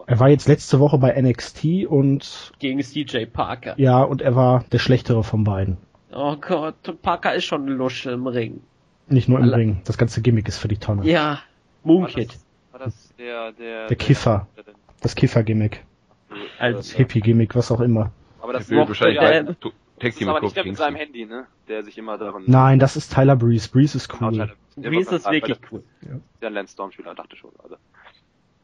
[0.07, 3.75] er war jetzt letzte Woche bei NXT und Gegen CJ Parker.
[3.77, 5.77] ja, und er war der schlechtere von beiden.
[6.13, 8.61] Oh Gott, Parker ist schon ein Lusche im Ring.
[9.09, 9.81] Nicht nur im Alle- Ring.
[9.85, 11.05] Das ganze Gimmick ist für die Tonne.
[11.07, 11.41] Ja,
[11.85, 12.31] Moonkid.
[12.31, 14.47] das, war das der, der, Der Kiffer.
[14.57, 15.85] der- der- Das Kiffer-Gimmick.
[16.59, 18.11] Als Hippie-Gimmick, was auch immer.
[18.41, 19.53] Aber das Er mochte wahrscheinlich ja, äh, bei
[20.01, 20.97] das ist aber nicht der mit seinem.
[20.97, 21.47] Handy, ne?
[21.69, 22.43] Der sich immer darin...
[22.47, 23.69] Nein, das ist Tyler Breeze.
[23.71, 24.33] Breeze ist Genau, cool.
[24.33, 25.85] Tyler- der Breeze war ist bei- wirklich cool.
[26.43, 27.51] Der Lance Storm-Spieler, dachte schon.
[27.63, 27.77] Also.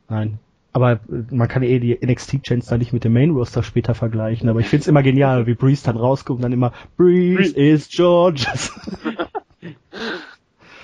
[0.09, 0.39] Nein.
[0.73, 0.99] Aber äh,
[1.31, 4.49] man kann eh die NXT-Chants da nicht mit dem Main-Roster später vergleichen.
[4.49, 8.73] Aber ich find's immer genial, wie Breeze dann rauskommt und dann immer Breeze is Georges.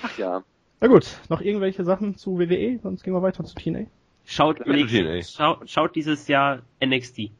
[0.03, 0.43] Ach ja.
[0.79, 2.79] Na gut, noch irgendwelche Sachen zu WWE?
[2.81, 3.85] Sonst gehen wir weiter zu TNA.
[4.25, 5.43] Schaut, Ja, nächstes- TNA.
[5.57, 7.31] schau, schaut dieses Jahr NXT.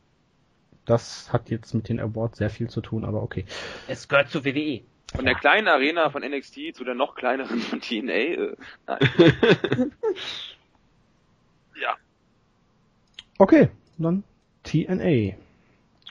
[0.85, 3.45] Das hat jetzt mit den Awards sehr viel zu tun, aber okay.
[3.87, 4.81] Es gehört zu WWE.
[5.13, 8.11] Von der kleinen Arena von NXT zu der noch kleineren von TNA.
[8.13, 8.55] Äh,
[8.87, 8.99] nein.
[11.81, 11.95] ja.
[13.37, 14.23] Okay, dann
[14.63, 15.35] TNA.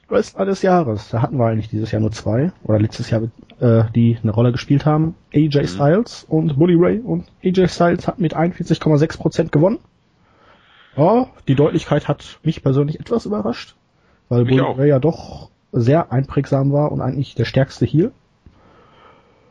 [0.08, 1.08] Wrestler des Jahres.
[1.10, 3.22] Da hatten wir eigentlich dieses Jahr nur zwei, oder letztes Jahr,
[3.60, 5.14] äh, die eine Rolle gespielt haben.
[5.34, 7.00] AJ Styles und Bully Ray.
[7.00, 9.78] Und AJ Styles hat mit 41,6% gewonnen.
[10.96, 13.76] Ja, die Deutlichkeit hat mich persönlich etwas überrascht,
[14.28, 14.78] weil Mich Bully auch.
[14.78, 18.12] Ray ja doch sehr einprägsam war und eigentlich der stärkste Heel.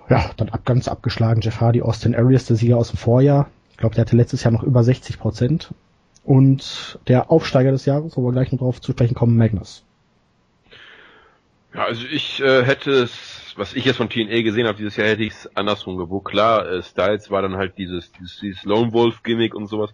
[0.09, 3.47] Ja, dann ab, ganz abgeschlagen Jeff Hardy, Austin Aries, der Sieger aus dem Vorjahr.
[3.71, 5.73] Ich glaube, der hatte letztes Jahr noch über 60 Prozent.
[6.23, 9.83] Und der Aufsteiger des Jahres, wo wir gleich noch drauf zu sprechen kommen, Magnus.
[11.75, 15.07] Ja, also ich äh, hätte es, was ich jetzt von TNA gesehen habe dieses Jahr,
[15.07, 16.31] hätte ich es andersrum gebucht.
[16.31, 19.93] Klar, äh, Styles war dann halt dieses, dieses, dieses Lone Wolf Gimmick und sowas.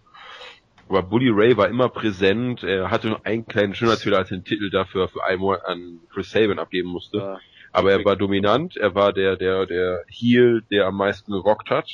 [0.88, 2.62] Aber Bully Ray war immer präsent.
[2.62, 6.30] Er hatte nur einen kleinen Schönheitsfehler, als er den Titel dafür für einmal an Chris
[6.30, 7.18] Sabin abgeben musste.
[7.18, 7.36] Äh,
[7.72, 8.76] Aber er war dominant.
[8.76, 11.88] Er war der, der, der Heel, der am meisten gerockt hat.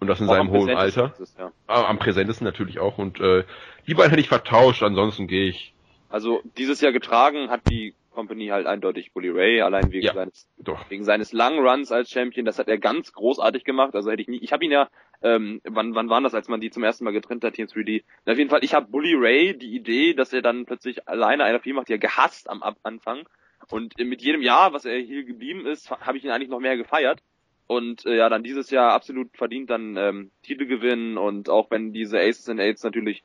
[0.00, 1.14] Und das in auch seinem hohen Alter.
[1.20, 1.52] es, ja.
[1.68, 2.98] Ah, am präsentesten natürlich auch.
[2.98, 3.44] Und äh,
[3.86, 4.82] die beiden hätte ich vertauscht.
[4.82, 5.74] Ansonsten gehe ich
[6.08, 10.14] Also dieses Jahr getragen hat die Company halt eindeutig Bully Ray, allein wegen Ja.
[10.14, 10.88] seines doch.
[10.90, 12.46] wegen seines langen Runs als Champion.
[12.46, 13.94] Das hat er ganz großartig gemacht.
[13.94, 14.38] Also hätte ich nie.
[14.38, 14.88] Ich habe ihn ja.
[15.22, 17.70] Ähm, wann wann war das, als man die zum ersten Mal getrennt hat hier in
[17.70, 18.04] 3D?
[18.24, 21.44] Und auf jeden Fall, ich habe Bully Ray die Idee, dass er dann plötzlich alleine
[21.44, 23.26] einer Film macht, ja gehasst am Anfang.
[23.70, 26.76] Und mit jedem Jahr, was er hier geblieben ist, habe ich ihn eigentlich noch mehr
[26.76, 27.20] gefeiert.
[27.66, 31.92] Und äh, ja, dann dieses Jahr absolut verdient dann ähm, Titel gewinnen und auch wenn
[31.94, 33.24] diese Aces and Eights natürlich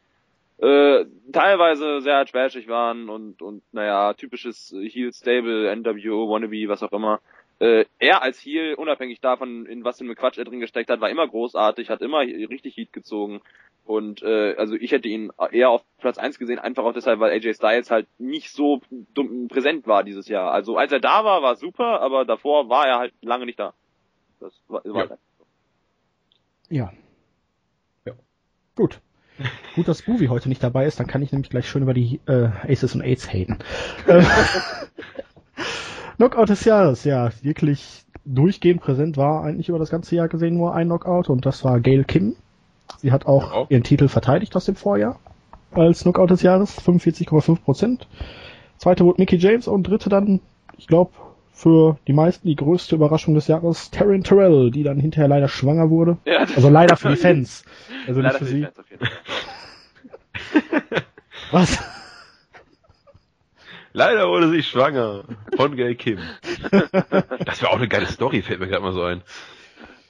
[0.61, 6.91] äh, teilweise sehr trashig waren und und naja, typisches Heel Stable, NWO, Wannabe, was auch
[6.91, 7.21] immer.
[7.59, 11.01] Äh, er als Heel, unabhängig davon, in was für einem Quatsch er drin gesteckt hat,
[11.01, 13.41] war immer großartig, hat immer richtig Heat gezogen.
[13.85, 17.31] Und äh, also ich hätte ihn eher auf Platz eins gesehen, einfach auch deshalb, weil
[17.31, 18.81] AJ Styles halt nicht so
[19.49, 20.51] präsent war dieses Jahr.
[20.51, 23.73] Also als er da war, war super, aber davor war er halt lange nicht da.
[24.39, 25.17] Das war, war Ja.
[26.69, 26.93] Ja.
[28.05, 28.13] Ja.
[28.75, 29.01] Gut.
[29.75, 32.19] Gut, dass Buvi heute nicht dabei ist, dann kann ich nämlich gleich schön über die
[32.27, 33.57] äh, Aces und Aids haten.
[36.17, 40.75] Knockout des Jahres, ja, wirklich durchgehend präsent war eigentlich über das ganze Jahr gesehen nur
[40.75, 42.35] ein Knockout und das war Gail Kim.
[42.97, 43.69] Sie hat auch auch.
[43.69, 45.17] ihren Titel verteidigt aus dem Vorjahr
[45.71, 48.07] als Knockout des Jahres, 45,5 Prozent.
[48.77, 50.41] Zweite wurde Mickey James und dritte dann,
[50.77, 51.11] ich glaube,
[51.59, 55.89] für die meisten die größte Überraschung des Jahres, Taryn Terrell, die dann hinterher leider schwanger
[55.89, 56.17] wurde.
[56.23, 57.65] Ja, Also leider für die Fans.
[58.07, 58.63] Also nicht Leider für für die sie.
[58.63, 59.17] Fans auf jeden Fall.
[61.51, 61.79] Was?
[63.91, 65.25] Leider wurde sie schwanger
[65.57, 66.19] von Gail Kim.
[67.45, 69.21] Das wäre auch eine geile Story, fällt mir gerade mal so ein.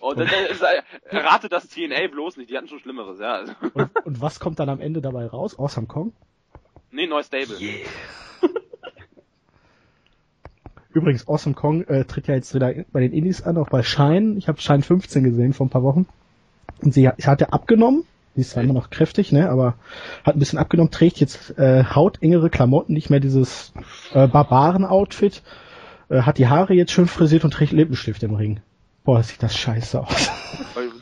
[0.02, 3.44] Und das, das, das, rate das TNA bloß nicht, die hatten schon Schlimmeres, ja.
[3.74, 5.58] Und, und was kommt dann am Ende dabei raus?
[5.58, 6.14] Awesome Kong?
[6.92, 7.58] nee, neues Stable.
[10.92, 14.36] Übrigens, Awesome Kong äh, tritt ja jetzt wieder bei den Indies an, auch bei Shine.
[14.38, 16.08] Ich habe Shine 15 gesehen vor ein paar Wochen.
[16.82, 18.04] Und sie hat, ja abgenommen.
[18.36, 19.76] Sie ist zwar immer noch kräftig, ne, aber
[20.24, 23.74] hat ein bisschen abgenommen, trägt jetzt äh, hautengere Klamotten, nicht mehr dieses
[24.14, 25.42] äh, Barbaren-Outfit,
[26.10, 28.62] äh, hat die Haare jetzt schön frisiert und trägt Lippenstift im Ring.
[29.10, 30.30] Boah, sieht das scheiße aus.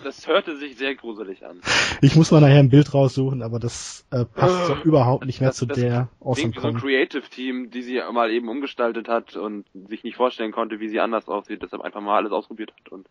[0.04, 1.60] Das hörte sich sehr gruselig an.
[2.02, 5.50] Ich muss mal nachher ein Bild raussuchen, aber das äh, passt so überhaupt nicht mehr
[5.50, 6.78] das- zu das der Awesome Klingt so ein.
[6.78, 11.02] Creative Team, die sie mal eben umgestaltet hat und sich nicht vorstellen konnte, wie sie
[11.02, 13.08] anders aussieht, deshalb einfach mal alles ausprobiert hat und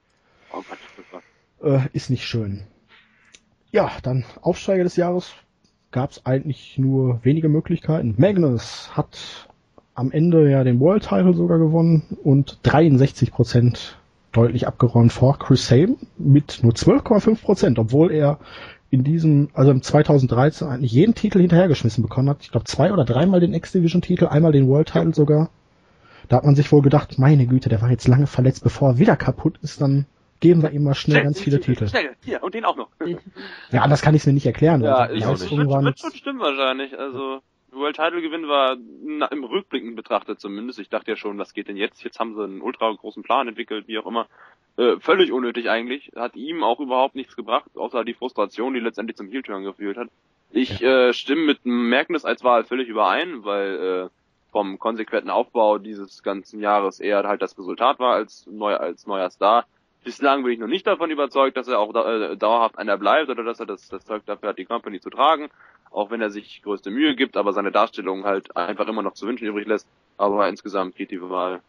[0.54, 2.62] oh Gott, das war äh, ist nicht schön.
[3.70, 5.34] Ja, dann Aufsteiger des Jahres
[5.90, 8.14] gab es eigentlich nur wenige Möglichkeiten.
[8.16, 9.46] Magnus hat
[9.94, 13.98] am Ende ja den World Title sogar gewonnen und 63 Prozent
[14.36, 18.38] deutlich abgeräumt vor Chris Sabin mit nur 12,5 Prozent, obwohl er
[18.90, 22.38] in diesem, also im 2013 eigentlich jeden Titel hinterhergeschmissen bekommen hat.
[22.42, 25.50] Ich glaube zwei oder dreimal den X-Division-Titel, einmal den World Title sogar.
[26.28, 28.98] Da hat man sich wohl gedacht, meine Güte, der war jetzt lange verletzt, bevor er
[28.98, 30.06] wieder kaputt ist, dann
[30.40, 31.88] geben wir ihm mal schnell ganz viele Titel.
[31.88, 32.88] Schnell, hier, und den auch noch.
[33.70, 34.82] Ja, anders kann ich es mir nicht erklären.
[34.82, 36.98] Ja, Also, ich die wird, waren wird schon stimmen wahrscheinlich.
[36.98, 37.40] Also,
[37.72, 40.78] World Title Gewinn war na, im Rückblicken betrachtet zumindest.
[40.78, 42.02] Ich dachte ja schon, was geht denn jetzt?
[42.02, 44.26] Jetzt haben sie einen ultra großen Plan entwickelt, wie auch immer.
[44.76, 46.12] Äh, völlig unnötig eigentlich.
[46.14, 50.08] Hat ihm auch überhaupt nichts gebracht, außer die Frustration, die letztendlich zum Heel-Turn geführt hat.
[50.50, 54.08] Ich äh, stimme mit Merknis als Wahl völlig überein, weil äh,
[54.52, 59.28] vom konsequenten Aufbau dieses ganzen Jahres eher halt das Resultat war als neuer als neuer
[59.30, 59.66] Star.
[60.04, 63.28] Bislang bin ich noch nicht davon überzeugt, dass er auch da, äh, dauerhaft einer bleibt
[63.28, 65.50] oder dass er das, das Zeug dafür hat, die Company zu tragen.
[65.90, 69.26] Auch wenn er sich größte Mühe gibt, aber seine Darstellung halt einfach immer noch zu
[69.26, 69.88] wünschen übrig lässt.
[70.18, 71.60] Aber insgesamt geht die Wahl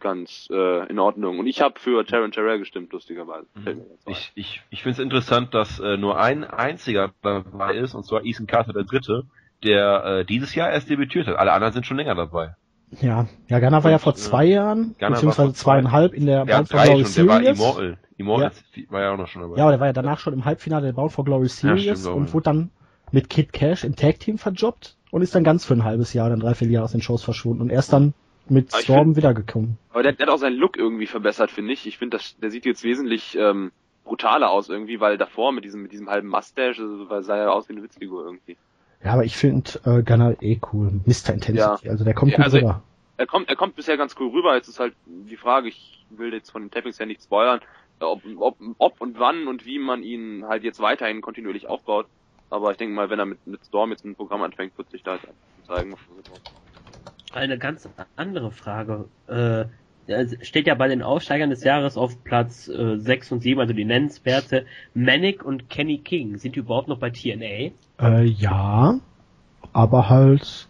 [0.00, 1.38] ganz äh, in Ordnung.
[1.38, 3.46] Und ich habe für Terran Terrell gestimmt, lustigerweise.
[3.64, 3.82] Ein.
[4.06, 8.24] Ich, ich, ich finde es interessant, dass äh, nur ein einziger dabei ist, und zwar
[8.24, 9.24] Ethan Carter der Dritte,
[9.64, 11.36] der äh, dieses Jahr erst debütiert hat.
[11.36, 12.54] Alle anderen sind schon länger dabei.
[13.00, 15.72] Ja, ja, Ghana war ja vor Und, zwei Jahren, Ghana beziehungsweise vor zwei.
[15.72, 17.58] zweieinhalb in der Der Bound for drei Glory schon, der war Series.
[17.58, 17.98] Immortal.
[18.16, 18.52] Immortal
[18.88, 19.56] war ja auch noch schon dabei.
[19.58, 22.02] Ja, aber der war ja danach schon im Halbfinale der Bound for Glory Series stimmt,
[22.02, 22.70] glaube und wurde dann
[23.12, 26.30] mit Kid Cash im Tag Team verjobbt und ist dann ganz für ein halbes Jahr,
[26.30, 28.14] dann drei, vier Jahre aus den Shows verschwunden und erst dann
[28.48, 29.78] mit Storm wiedergekommen.
[29.90, 31.86] Aber der, der hat auch seinen Look irgendwie verbessert, finde ich.
[31.86, 33.72] Ich finde, der sieht jetzt wesentlich ähm,
[34.04, 37.52] brutaler aus irgendwie, weil davor mit diesem mit diesem halben Mustache, also, weil sah er
[37.52, 38.56] aus wie eine Witzfigur irgendwie.
[39.04, 41.00] Ja, aber ich finde äh, Ghana eh cool.
[41.04, 41.34] Mr.
[41.34, 42.82] Intensity, also der kommt Ja, gut also- rüber.
[43.20, 44.54] Er kommt, er kommt bisher ganz cool rüber.
[44.54, 47.58] Jetzt ist halt die Frage, ich will jetzt von den Tappings her nicht spoilern,
[47.98, 52.06] ob, ob, ob und wann und wie man ihn halt jetzt weiterhin kontinuierlich aufbaut.
[52.50, 55.02] Aber ich denke mal, wenn er mit, mit Storm jetzt ein Programm anfängt, wird sich
[55.02, 55.22] da halt
[55.66, 55.94] zeigen.
[57.32, 59.06] Eine ganz andere Frage.
[59.26, 59.66] Äh,
[60.06, 63.74] es steht ja bei den Aufsteigern des Jahres auf Platz äh, 6 und 7, also
[63.74, 66.38] die Nennenswerte, Manic und Kenny King.
[66.38, 67.72] Sind die überhaupt noch bei TNA?
[68.00, 68.98] Äh, ja,
[69.74, 70.66] aber halt,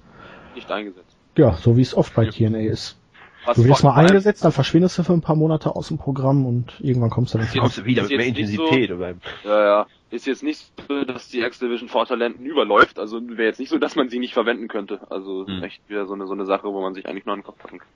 [0.56, 1.16] Nicht eingesetzt.
[1.36, 2.98] ja, so wie es oft bei TNA ist.
[3.44, 6.44] Was Du wirst mal eingesetzt, dann verschwindest du für ein paar Monate aus dem Programm
[6.46, 7.48] und irgendwann kommst du dann.
[7.48, 8.92] Kommst du wieder Ist mit mehr jetzt nicht so- Intensität.
[8.96, 9.14] oder?
[9.44, 9.86] Ja, ja.
[10.10, 12.98] Ist jetzt nicht so, dass die X-Division vor Talenten überläuft.
[12.98, 15.00] Also wäre jetzt nicht so, dass man sie nicht verwenden könnte.
[15.10, 15.62] Also Hm.
[15.62, 17.58] echt wieder so eine so eine Sache, wo man sich eigentlich nur an den Kopf
[17.58, 17.88] packen kann.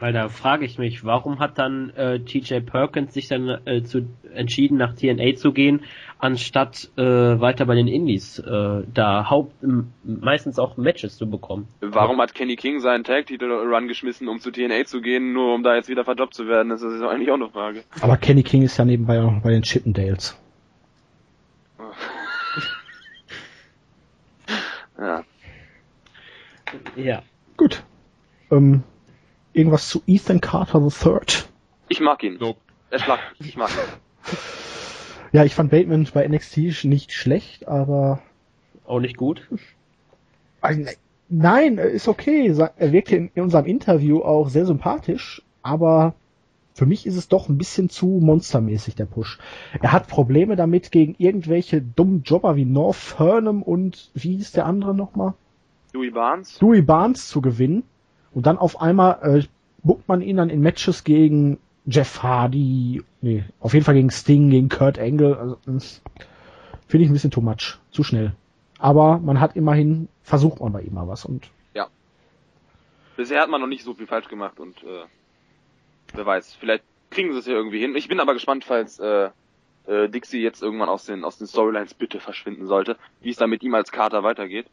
[0.00, 4.08] Weil da frage ich mich, warum hat dann äh, TJ Perkins sich dann äh, zu,
[4.32, 5.82] entschieden, nach TNA zu gehen,
[6.18, 9.54] anstatt äh, weiter bei den Indies äh, da Haupt
[10.04, 11.66] meistens auch Matches zu bekommen?
[11.80, 15.74] Warum hat Kenny King seinen Tag-Titel-Run geschmissen, um zu TNA zu gehen, nur um da
[15.74, 16.68] jetzt wieder verdoppt zu werden?
[16.68, 17.82] Das ist eigentlich auch eine Frage.
[18.00, 20.40] Aber Kenny King ist ja nebenbei auch noch bei den Chippendales.
[25.00, 25.22] Ja.
[26.96, 27.22] Ja.
[27.56, 27.84] Gut.
[28.50, 28.82] Ähm,
[29.52, 31.20] irgendwas zu Ethan Carter III.
[31.88, 32.36] Ich mag ihn.
[32.40, 32.60] Nope.
[32.90, 33.48] Er schlagt mich.
[33.50, 34.34] Ich mag ihn.
[35.30, 38.22] Ja, ich fand Bateman bei NXT nicht schlecht, aber
[38.86, 39.46] Auch nicht gut.
[40.62, 40.94] Also, ne-
[41.28, 42.48] nein, ist okay.
[42.76, 46.14] Er wirkte in, in unserem Interview auch sehr sympathisch, aber
[46.72, 49.38] für mich ist es doch ein bisschen zu monstermäßig, der Push.
[49.82, 54.64] Er hat Probleme damit, gegen irgendwelche dummen Jobber wie North Furnham und wie hieß der
[54.64, 55.34] andere nochmal?
[55.92, 56.58] Louis Barnes?
[56.62, 57.82] Louis Barnes zu gewinnen
[58.32, 59.46] und dann auf einmal äh,
[59.82, 64.50] buckt man ihn dann in Matches gegen Jeff Hardy, nee, auf jeden Fall gegen Sting,
[64.50, 65.80] gegen Kurt Angle, also, hm,
[66.86, 68.32] finde ich ein bisschen too much, zu schnell.
[68.78, 71.50] Aber man hat immerhin, versucht man bei ihm mal was und.
[71.74, 71.88] Ja.
[73.16, 75.04] Bisher hat man noch nicht so viel falsch gemacht und äh,
[76.14, 77.96] wer weiß, vielleicht kriegen sie es ja irgendwie hin.
[77.96, 79.30] Ich bin aber gespannt, falls äh,
[79.86, 83.50] äh, Dixie jetzt irgendwann aus den aus den Storylines bitte verschwinden sollte, wie es dann
[83.50, 84.66] mit ihm als Kater weitergeht.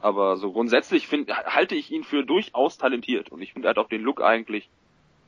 [0.00, 3.88] Aber so grundsätzlich find, halte ich ihn für durchaus talentiert und ich finde halt auch
[3.88, 4.68] den Look eigentlich,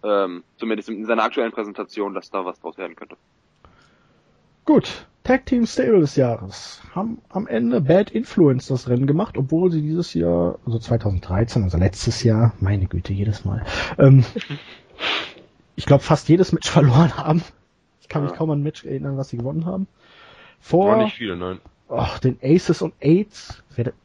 [0.04, 3.16] ähm, zumindest in seiner aktuellen Präsentation, dass da was draus werden könnte.
[4.64, 9.70] Gut, Tag Team Stable des Jahres haben am Ende Bad Influence das Rennen gemacht, obwohl
[9.70, 13.64] sie dieses Jahr, also 2013, also letztes Jahr, meine Güte, jedes Mal,
[13.98, 14.24] ähm,
[15.76, 17.42] ich glaube fast jedes Match verloren haben.
[18.00, 19.86] Ich kann mich kaum an ein Match erinnern, was sie gewonnen haben.
[20.60, 21.60] Vor War nicht viele, nein.
[21.88, 23.62] Oh, den Aces und Aids,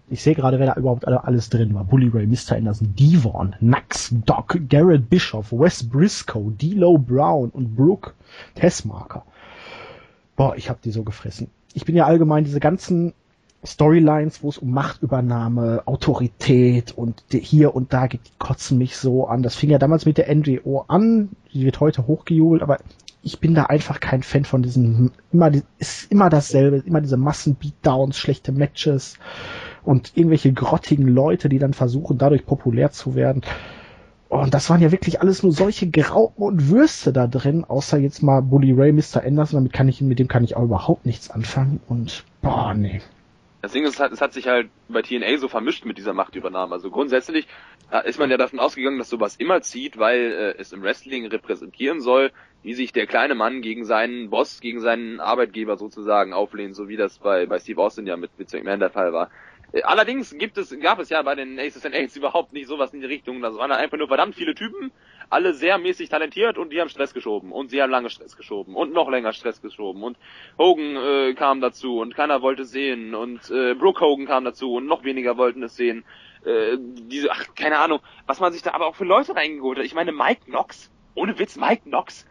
[0.09, 1.83] ich sehe gerade, wer da überhaupt alle, alles drin war.
[1.85, 2.55] Bully Ray, Mr.
[2.55, 8.11] Anderson, Devon, Nax, Doc, Garrett Bischoff, Wes Briscoe, D'Lo Brown und Brooke
[8.55, 9.25] Tessmarker.
[10.35, 11.49] Boah, ich hab die so gefressen.
[11.73, 13.13] Ich bin ja allgemein diese ganzen
[13.65, 19.25] Storylines, wo es um Machtübernahme, Autorität und hier und da geht, die kotzen mich so
[19.27, 19.41] an.
[19.41, 22.77] Das fing ja damals mit der NGO an, die wird heute hochgejubelt, aber
[23.23, 25.49] ich bin da einfach kein Fan von diesen, immer,
[25.79, 29.17] ist immer dasselbe, immer diese Massenbeatdowns, schlechte Matches
[29.83, 33.41] und irgendwelche grottigen Leute, die dann versuchen, dadurch populär zu werden.
[34.27, 38.23] Und das waren ja wirklich alles nur solche Graupen und Würste da drin, außer jetzt
[38.23, 39.23] mal Bully Ray, Mr.
[39.23, 43.01] Anderson, damit kann ich, mit dem kann ich auch überhaupt nichts anfangen und, boah, nee.
[43.61, 46.13] Das Ding ist, es hat, es hat sich halt bei TNA so vermischt mit dieser
[46.13, 46.73] Machtübernahme.
[46.73, 47.47] Also grundsätzlich
[47.91, 51.25] äh, ist man ja davon ausgegangen, dass sowas immer zieht, weil äh, es im Wrestling
[51.27, 52.31] repräsentieren soll,
[52.63, 56.97] wie sich der kleine Mann gegen seinen Boss, gegen seinen Arbeitgeber sozusagen auflehnt, so wie
[56.97, 59.29] das bei, bei Steve Austin ja mit Vince McMahon der Fall war.
[59.73, 62.93] Äh, Allerdings gibt es, gab es ja bei den Aces and Aids überhaupt nicht sowas
[62.93, 63.41] in die Richtung.
[63.41, 64.91] Das waren einfach nur verdammt viele Typen,
[65.29, 68.75] alle sehr mäßig talentiert und die haben Stress geschoben und sie haben lange Stress geschoben
[68.75, 70.17] und noch länger Stress geschoben und
[70.57, 74.85] Hogan äh, kam dazu und keiner wollte sehen und äh, Brooke Hogan kam dazu und
[74.85, 76.05] noch weniger wollten es sehen.
[76.45, 79.85] Äh, diese, ach, keine Ahnung, was man sich da aber auch für Leute reingeholt hat.
[79.85, 82.25] Ich meine, Mike Knox, ohne Witz, Mike Knox,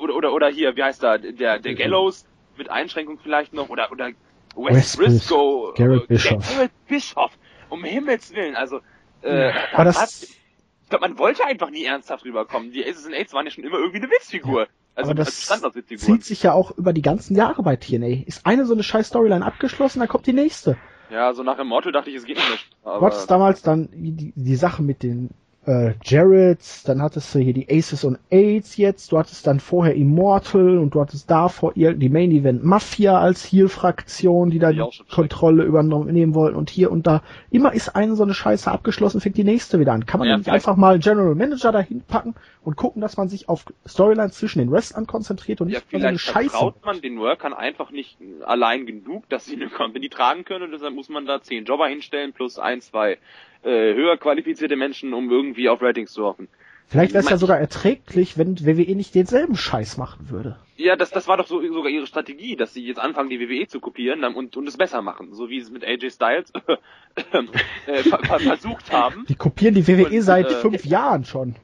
[0.00, 2.24] oder, oder, oder hier, wie heißt da, der, der Gallows,
[2.56, 4.10] mit Einschränkung vielleicht noch, oder, oder
[4.56, 6.54] Wes, Wes Briscoe, Garrett äh, Bischoff.
[6.54, 7.32] Garrett Bischoff,
[7.70, 8.80] um Himmels Willen, also,
[9.22, 12.70] äh, Aber hat- das, ich glaube, man wollte einfach nie ernsthaft rüberkommen.
[12.70, 14.68] Die Aces and Aids waren ja schon immer irgendwie eine Witzfigur.
[14.94, 15.48] Also aber das
[15.96, 18.24] zieht sich ja auch über die ganzen Jahre bei TNA.
[18.26, 20.76] Ist eine so eine scheiß Storyline abgeschlossen, dann kommt die nächste.
[21.10, 24.56] Ja, so nach Immortal dachte ich, es geht nicht Aber hattest damals dann die, die
[24.56, 25.30] Sache mit den
[25.64, 29.94] äh, Jarretts, dann hattest du hier die Aces und Aids jetzt, du hattest dann vorher
[29.94, 35.62] Immortal und du hattest davor die Main Event Mafia als Heel-Fraktion, die da Die Kontrolle
[35.62, 37.22] übernehmen wollten und hier und da.
[37.50, 40.04] Immer ist eine so eine Scheiße abgeschlossen, fängt die nächste wieder an.
[40.04, 42.34] Kann man Ja, nicht vielleicht- einfach mal General Manager dahin packen
[42.64, 45.90] und gucken, dass man sich auf Storylines zwischen den Wrestlern konzentriert und ja, nicht auf
[45.90, 46.50] so eine vielleicht Scheiße.
[46.50, 50.72] vertraut man den Workern einfach nicht allein genug, dass sie eine Company tragen können und
[50.72, 53.18] deshalb muss man da zehn Jobber hinstellen plus ein, zwei
[53.62, 56.48] äh, höher qualifizierte Menschen, um irgendwie auf Ratings zu hoffen.
[56.88, 60.58] Vielleicht wäre es ja sogar erträglich, wenn WWE nicht denselben Scheiß machen würde.
[60.76, 63.66] Ja, das, das war doch so, sogar ihre Strategie, dass sie jetzt anfangen, die WWE
[63.66, 66.52] zu kopieren und, und es besser machen, so wie sie es mit AJ Styles
[67.86, 69.24] äh, ver versucht haben.
[69.28, 71.56] Die kopieren die WWE Und, seit äh, fünf Jahren schon.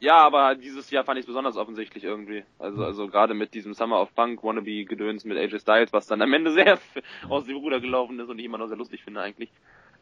[0.00, 2.44] Ja, aber dieses Jahr fand ich es besonders offensichtlich irgendwie.
[2.60, 6.22] Also, also gerade mit diesem Summer of Punk Wannabe Gedöns mit AJ Styles, was dann
[6.22, 6.78] am Ende sehr
[7.28, 9.50] aus dem Ruder gelaufen ist und ich immer noch sehr lustig finde eigentlich.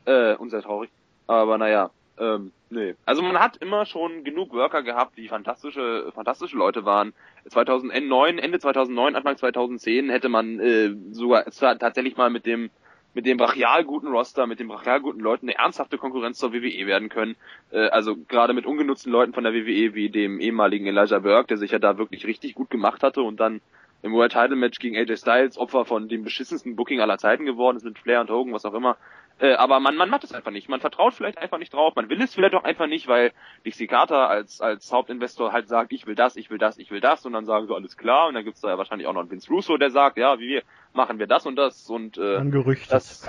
[0.04, 0.90] Äh, und sehr traurig.
[1.26, 2.94] Aber naja, ähm, nee.
[3.04, 7.12] Also man hat immer schon genug Worker gehabt, die fantastische, fantastische Leute waren.
[7.48, 12.70] 2009, Ende 2009, Anfang 2010 hätte man äh, sogar tatsächlich mal mit dem
[13.16, 16.86] mit dem brachial guten Roster, mit den brachial guten Leuten eine ernsthafte Konkurrenz zur WWE
[16.86, 17.34] werden können.
[17.70, 21.56] Äh, also gerade mit ungenutzten Leuten von der WWE wie dem ehemaligen Elijah Burke, der
[21.56, 23.62] sich ja da wirklich richtig gut gemacht hatte und dann
[24.02, 27.78] im World Title Match gegen AJ Styles Opfer von dem beschissensten Booking aller Zeiten geworden
[27.78, 28.98] ist mit Flair und Hogan, was auch immer.
[29.38, 30.68] Äh, aber man, man macht es einfach nicht.
[30.68, 31.94] Man vertraut vielleicht einfach nicht drauf.
[31.94, 33.32] Man will es vielleicht auch einfach nicht, weil
[33.66, 37.00] Dixie Carter als, als Hauptinvestor halt sagt, ich will das, ich will das, ich will
[37.00, 37.26] das.
[37.26, 38.28] Und dann sagen so, alles klar.
[38.28, 40.48] Und dann gibt's da ja wahrscheinlich auch noch einen Vince Russo, der sagt, ja, wie
[40.48, 40.62] wir
[40.94, 41.88] machen wir das und das.
[41.90, 42.90] Und äh, Dann gerüchtet.
[42.90, 43.26] das,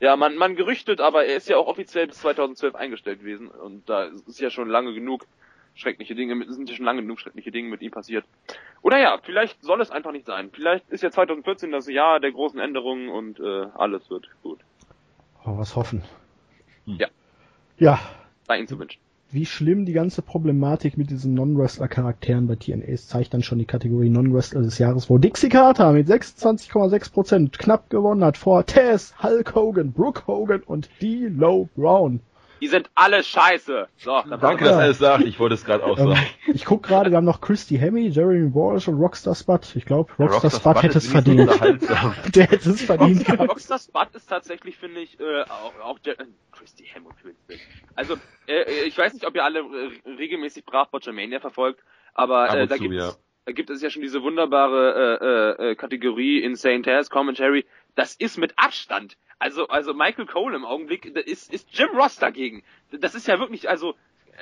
[0.00, 3.48] ja, man, man gerüchtet, aber er ist ja auch offiziell bis 2012 eingestellt gewesen.
[3.48, 5.24] Und da ist ja schon lange genug
[5.74, 8.24] schreckliche Dinge, mit, sind ja schon lange genug schreckliche Dinge mit ihm passiert.
[8.82, 10.50] Oder ja, vielleicht soll es einfach nicht sein.
[10.52, 14.60] Vielleicht ist ja 2014 das Jahr der großen Änderungen und äh, alles wird gut.
[15.46, 16.02] Oh, was hoffen.
[16.86, 17.08] Ja.
[17.78, 17.98] Ja,
[18.46, 19.00] Sei ihnen zu wünschen.
[19.30, 23.64] wie schlimm die ganze Problematik mit diesen Non-Wrestler-Charakteren bei TNA ist, zeigt dann schon die
[23.64, 29.54] Kategorie Non-Wrestler des Jahres, wo Dixie Carter mit 26,6% knapp gewonnen hat vor Tess, Hulk
[29.54, 32.20] Hogan, Brooke Hogan und D'Lo Brown.
[32.60, 33.88] Die sind alle scheiße.
[33.98, 34.70] So, dann Danke, Ja.
[34.72, 35.24] dass er es sagt.
[35.24, 36.26] Ich wollte es gerade auch Ähm, sagen.
[36.54, 39.76] ich guck gerade, wir haben noch Christy Hemme, Jeremy Walsh und Rockstar Spud.
[39.76, 41.50] Ich glaube, Rockstar, Rockstar Spud hätte es verdient.
[42.34, 43.50] Der hätte es verdient gehabt.
[43.50, 47.60] Rockstar Spud ist tatsächlich, finde ich, äh, auch, auch der, äh, Christy Hemme und Wilson.
[47.94, 48.14] Also,
[48.46, 51.80] äh, ich weiß nicht, ob ihr alle äh, regelmäßig brav Botchamania verfolgt,
[52.14, 53.12] aber Ab äh, und da gibt ja.
[53.44, 57.66] da gibt es ja schon diese wunderbare äh, äh, äh, Kategorie Insane Tales Commentary.
[57.94, 59.16] Das ist mit Abstand.
[59.38, 62.62] Also, also Michael Cole im Augenblick ist, ist Jim Ross dagegen.
[62.90, 63.94] Das ist ja wirklich, also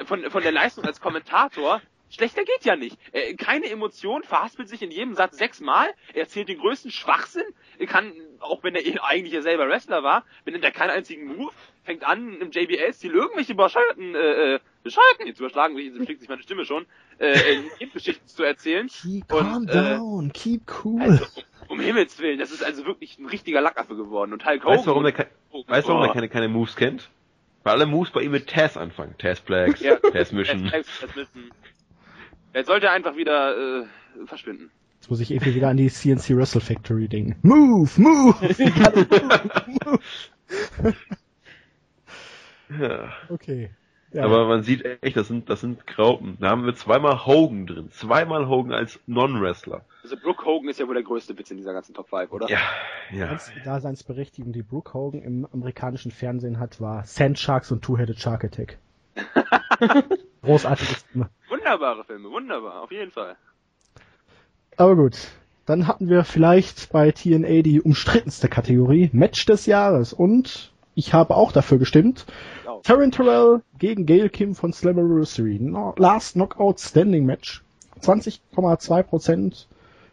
[0.07, 1.81] von, von der Leistung als Kommentator,
[2.11, 2.97] schlechter geht ja nicht.
[3.13, 7.45] Äh, keine Emotion, verhaspelt sich in jedem Satz sechsmal, er erzählt den größten Schwachsinn,
[7.79, 11.27] er kann, auch wenn er eh eigentlich ja selber Wrestler war, benimmt er keinen einzigen
[11.37, 16.29] Move, fängt an im JBL-Stil irgendwelche bescheuerten, äh, äh, bescheuerten, jetzt überschlagen, jetzt schlägt sich
[16.29, 16.87] meine Stimme schon,
[17.19, 18.89] äh, äh, Geschichten zu erzählen.
[18.89, 21.03] Keep Und, calm äh, down, keep cool.
[21.03, 21.27] Also,
[21.69, 24.33] um Himmels Willen, das ist also wirklich ein richtiger Lackaffe geworden.
[24.33, 24.77] Und Hulk Hogan.
[24.77, 25.27] Weißt du, warum er, ke
[25.67, 26.13] weißt, warum er Oh.
[26.13, 27.11] keine, keine Moves kennt?
[27.63, 29.15] Weil alle Moves bei ihm mit Taz anfangen.
[29.19, 29.97] Taz Flags, Ja.
[29.97, 30.65] Taz Mission.
[30.67, 31.51] Jetzt- jetzt müssen-
[32.53, 33.87] Jetzt sollte er einfach wieder äh,
[34.27, 34.71] verschwinden.
[35.01, 37.37] Jetzt muss ich irgendwie wieder an die CNC Wrestle Factory denken.
[37.43, 38.35] Move, move!
[42.81, 43.13] Ja.
[43.29, 43.71] okay.
[44.15, 44.25] Ja.
[44.25, 46.37] Aber man sieht echt, das sind, das sind Graupen.
[46.39, 47.91] Da haben wir zweimal Hogan drin.
[47.91, 49.85] Zweimal Hogan als Non-Wrestler.
[50.05, 52.49] Also Brooke Hogan ist ja wohl der größte Witz in dieser ganzen Top 5, oder?
[52.49, 52.61] Ja,
[53.11, 53.27] ja.
[53.27, 58.45] Ganz Daseinsberechtigung, die Brooke Hogan im amerikanischen Fernsehen hat, war Sand Sharks und Two-Headed Shark
[58.45, 58.79] Attack.
[60.43, 61.29] Großartiges Thema.
[61.49, 63.35] Wunderbare Filme, wunderbar, auf jeden Fall.
[64.77, 65.17] Aber gut.
[65.67, 70.13] Dann hatten wir vielleicht bei TNA die umstrittenste Kategorie, Match des Jahres.
[70.13, 72.27] Und ich habe auch dafür gestimmt.
[72.87, 72.95] Ja.
[72.95, 75.59] Taryn Terrell gegen Gail Kim von Slammiversary.
[75.59, 77.63] No, Last Knockout Standing Match.
[78.03, 79.67] 20,2%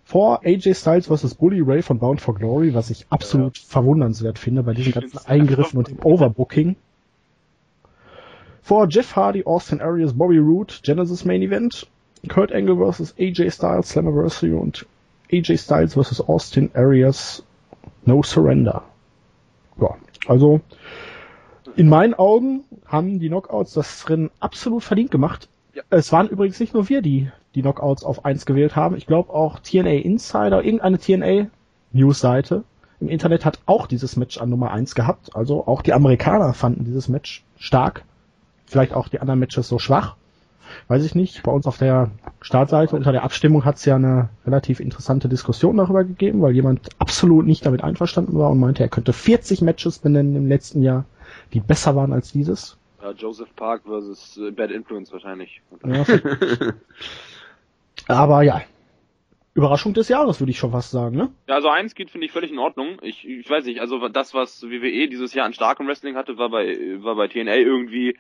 [0.04, 1.36] vor AJ Styles vs.
[1.36, 5.78] Bully Ray von Bound for Glory, was ich absolut verwundernswert finde bei diesen ganzen Eingriffen
[5.78, 6.76] und dem Overbooking.
[8.62, 11.88] Vor Jeff Hardy, Austin Aries, Bobby Roode, Genesis Main Event.
[12.30, 13.16] Kurt Angle vs.
[13.18, 14.86] AJ Styles, Slammiversary und
[15.32, 16.22] AJ Styles vs.
[16.22, 17.44] Austin Aries,
[18.06, 18.84] No Surrender.
[19.80, 19.96] Ja,
[20.28, 20.62] also
[21.76, 25.50] in meinen Augen haben die Knockouts das Rennen absolut verdient gemacht.
[25.74, 25.84] Ja.
[25.90, 28.96] Es waren übrigens nicht nur wir, die die Knockouts auf 1 gewählt haben.
[28.96, 31.48] Ich glaube auch TNA Insider, irgendeine TNA
[31.92, 32.64] News-Seite
[33.02, 35.36] im Internet hat auch dieses Match an Nummer 1 gehabt.
[35.36, 38.04] Also auch die Amerikaner fanden dieses Match stark.
[38.68, 40.16] Vielleicht auch die anderen Matches so schwach.
[40.88, 41.44] Weiß ich nicht.
[41.44, 42.12] Bei uns auf der
[42.42, 46.90] Startseite unter der Abstimmung hat es ja eine relativ interessante Diskussion darüber gegeben, weil jemand
[47.00, 51.06] absolut nicht damit einverstanden war und meinte, er könnte 40 Matches benennen im letzten Jahr,
[51.54, 52.78] die besser waren als dieses.
[53.02, 55.62] Ja, Joseph Park versus äh, Bad Influence wahrscheinlich.
[55.86, 56.06] Ja,
[58.08, 58.62] aber ja,
[59.54, 61.32] Überraschung des Jahres würde ich schon fast sagen, ne?
[61.48, 63.00] Ja, also eins geht, finde ich, völlig in Ordnung.
[63.02, 66.50] Ich, ich weiß nicht, also das, was WWE dieses Jahr an starkem Wrestling hatte, war
[66.50, 68.18] bei, war bei TNA irgendwie,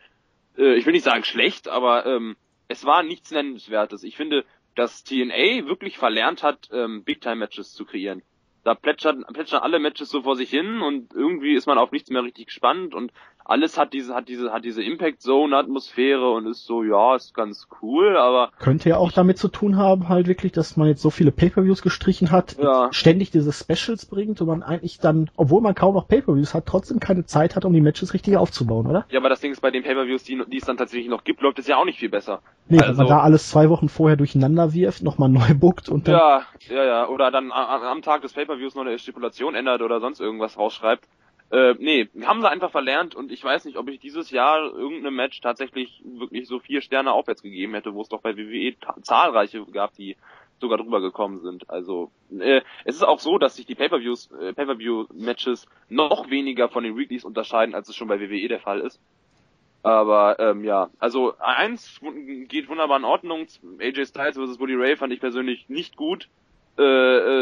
[0.57, 2.35] äh, ich will nicht sagen schlecht, aber ähm,
[2.67, 4.03] es war nichts Nennenswertes.
[4.03, 4.43] Ich finde,
[4.75, 8.23] dass TNA wirklich verlernt hat, ähm, Big-Time-Matches zu kreieren.
[8.63, 12.09] Da plätschern, plätschern alle Matches so vor sich hin und irgendwie ist man auf nichts
[12.09, 13.11] mehr richtig gespannt und
[13.45, 18.17] alles hat diese, hat diese, hat diese Impact-Zone-Atmosphäre und ist so, ja, ist ganz cool,
[18.17, 21.31] aber Könnte ja auch damit zu tun haben, halt wirklich, dass man jetzt so viele
[21.31, 22.89] Pay-Per-Views gestrichen hat, Ja.
[22.91, 26.99] ständig diese Specials bringt und man eigentlich dann, obwohl man kaum noch Pay-Per-Views hat, trotzdem
[26.99, 29.05] keine Zeit hat, um die Matches richtig aufzubauen, oder?
[29.09, 31.41] ja, aber das Ding ist, bei den Pay-Per-Views, die, die es dann tatsächlich noch gibt,
[31.41, 32.41] läuft es ja auch nicht viel besser.
[32.67, 36.07] Nee, wenn Also- man da alles zwei Wochen vorher durcheinander wirft, nochmal neu buckt und
[36.07, 37.07] dann Ja, ja, ja.
[37.09, 41.05] Oder dann am, am Tag des Pay-Per-Views noch eine Stipulation ändert oder sonst irgendwas rausschreibt.
[41.51, 45.15] Äh, nee, haben sie einfach verlernt und ich weiß nicht, ob ich dieses Jahr irgendeinem
[45.15, 49.65] Match tatsächlich wirklich so vier Sterne aufwärts gegeben hätte, wo es doch bei WWE zahlreiche
[49.65, 50.15] gab, die
[50.61, 51.69] sogar drüber gekommen sind.
[51.69, 56.85] Also äh, es ist auch so, dass sich die Pay-Per-Views, äh, Pay-Per-View-Matches noch weniger von
[56.85, 59.01] den Weeklies unterscheiden, als es schon bei WWE der Fall ist.
[59.83, 61.99] Aber ähm, ja, also eins
[62.47, 63.47] geht wunderbar in Ordnung.
[63.79, 64.57] AJ Styles vs.
[64.57, 66.29] Bully Ray fand ich persönlich nicht gut.
[66.77, 66.83] Äh,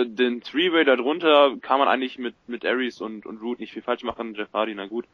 [0.02, 3.84] äh, den Three-Way darunter kann man eigentlich mit mit Aries und und Root nicht viel
[3.84, 4.34] falsch machen.
[4.34, 5.06] Jeff Hardy, na gut.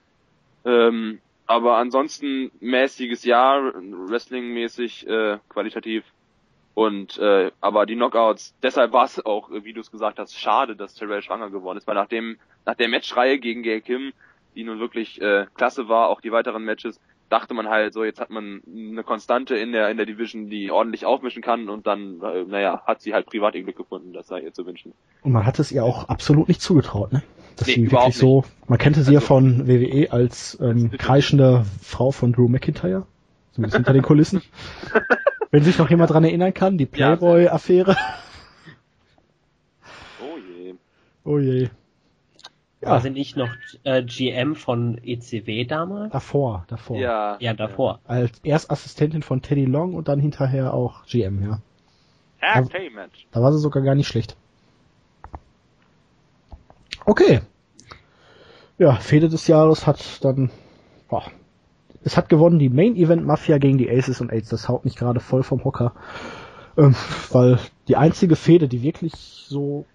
[0.63, 6.03] Ähm, aber ansonsten mäßiges Jahr, Wrestling-mäßig, äh, qualitativ.
[6.73, 10.75] Und äh, aber die Knockouts, deshalb war es auch, wie du es gesagt hast, schade,
[10.75, 14.11] dass Terrell schwanger geworden ist, weil nach dem nach der Matchreihe gegen Gail Kim,
[14.55, 16.99] die nun wirklich äh, klasse war, auch die weiteren Matches,
[17.29, 20.71] dachte man halt so, jetzt hat man eine Konstante in der in der Division, die
[20.71, 24.27] ordentlich aufmischen kann und dann, äh, naja, hat sie halt privat ihr Glück gefunden, das
[24.27, 24.93] sei ihr zu wünschen.
[25.23, 27.23] Und man hat es ihr auch absolut nicht zugetraut, ne?
[27.57, 31.65] Dass Nee, sie wirklich so, man kannte sie ja Also- von WWE als ähm, kreischende
[31.81, 33.05] Frau von Drew McIntyre.
[33.53, 34.41] Zumindest hinter den Kulissen.
[35.51, 37.15] Wenn sich noch jemand dran erinnern kann, die Ja.
[37.15, 37.95] Playboy-Affäre.
[40.21, 40.73] Oh je.
[41.23, 41.69] Oh je.
[42.85, 42.91] Ja.
[42.91, 43.49] War sie nicht noch
[43.83, 46.11] äh, GM von ECW damals?
[46.11, 46.97] Davor, davor.
[46.97, 47.35] Ja.
[47.39, 47.99] Ja, davor.
[48.05, 51.59] Als Erstassistentin von Teddy Long und dann hinterher auch GM, ja.
[52.39, 53.11] Entertainment.
[53.31, 54.37] Da war sie sogar gar nicht schlecht.
[57.07, 57.41] Okay.
[58.77, 60.51] Ja, Fehde des Jahres hat dann,
[61.09, 61.23] boah,
[62.03, 64.49] es hat gewonnen die Main Event Mafia gegen die Aces und Aids.
[64.49, 65.93] Das haut mich gerade voll vom Hocker.
[66.77, 66.95] Ähm,
[67.31, 67.57] weil
[67.87, 69.13] die einzige Fehde, die wirklich
[69.47, 69.85] so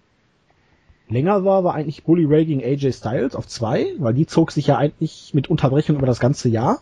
[1.11, 4.67] länger war, war eigentlich Bully Ray gegen AJ Styles auf zwei, weil die zog sich
[4.67, 6.81] ja eigentlich mit Unterbrechung über das ganze Jahr.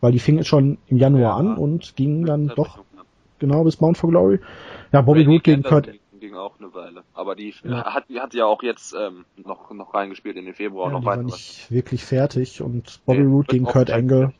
[0.00, 1.36] Weil die fing schon im Januar Ja.
[1.36, 2.78] an und ging dann doch
[3.40, 4.38] genau bis Mount for Glory.
[4.92, 5.86] Ja, Bobby Roode gegen Kurt
[6.20, 7.02] ging- auch eine Weile.
[7.14, 7.94] Aber die Ja.
[7.94, 11.00] hat, die hat ja auch jetzt ähm, noch, noch reingespielt in den Februar Ja, noch
[11.00, 11.24] die war weiter.
[11.24, 14.20] nicht wirklich fertig und Bobby Nee, Roode gegen Kurt Angle.
[14.20, 14.34] werden.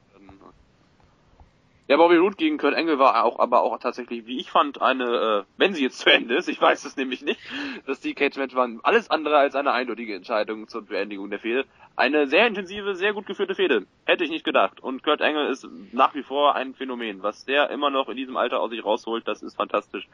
[1.88, 5.04] Ja, Bobby Roode gegen Kurt Angle war auch, aber auch tatsächlich, wie ich fand, eine,
[5.04, 7.40] äh, wenn sie jetzt zu Ende ist, ich weiß es nämlich nicht,
[7.86, 11.64] dass die Cage Match waren alles andere als eine eindeutige Entscheidung zur Beendigung der Fehde.
[11.96, 13.86] Eine sehr intensive, sehr gut geführte Fehde.
[14.04, 14.80] Hätte ich nicht gedacht.
[14.80, 17.22] Und Kurt Angle ist nach wie vor ein Phänomen.
[17.22, 20.06] Was der immer noch in diesem Alter aus sich rausholt, das ist fantastisch.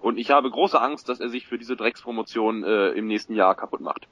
[0.00, 3.54] Und ich habe große Angst, dass er sich für diese Dreckspromotion äh, im nächsten Jahr
[3.54, 4.08] kaputt macht.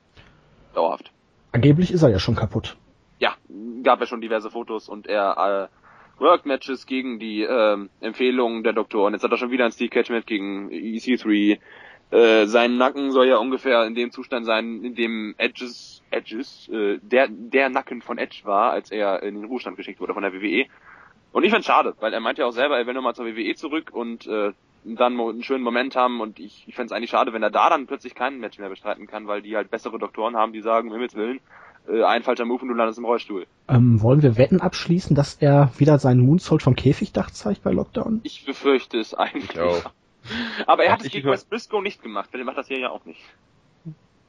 [0.73, 1.11] Dauerhaft.
[1.51, 2.77] Angeblich ist er ja schon kaputt.
[3.19, 3.35] Ja,
[3.83, 5.79] gab ja schon diverse Fotos und er äh,
[6.19, 9.15] Work-Matches gegen die ähm, Empfehlungen der Doktoren.
[9.15, 11.59] Jetzt hat er schon wieder ein Steel Catch Match gegen EC3.
[12.11, 16.99] Äh, sein Nacken soll ja ungefähr in dem Zustand sein, in dem Edges, Edges, äh,
[17.03, 20.33] der, der Nacken von Edge war, als er in den Ruhestand geschickt wurde von der
[20.33, 20.67] WWE.
[21.33, 23.55] Und ich find's schade, weil er meinte ja auch selber, er will nochmal zur WWE
[23.55, 24.53] zurück und äh,
[24.85, 27.87] dann einen schönen Moment haben und ich, ich find's eigentlich schade, wenn er da dann
[27.87, 30.95] plötzlich kein Match mehr bestreiten kann, weil die halt bessere Doktoren haben, die sagen, um
[30.95, 31.41] Himmels Willen,
[31.89, 33.47] äh, ein falscher Move und du landest im Rollstuhl.
[33.69, 38.21] Ähm, wollen wir Wetten abschließen, dass er wieder seinen Moonsault vom Käfigdach zeigt bei Lockdown?
[38.23, 39.51] Ich befürchte es eigentlich.
[39.51, 39.91] Ich auch.
[40.67, 42.79] Aber er Darf hat es ich gegen Wes Briscoe nicht gemacht, der macht das hier
[42.79, 43.21] ja auch nicht.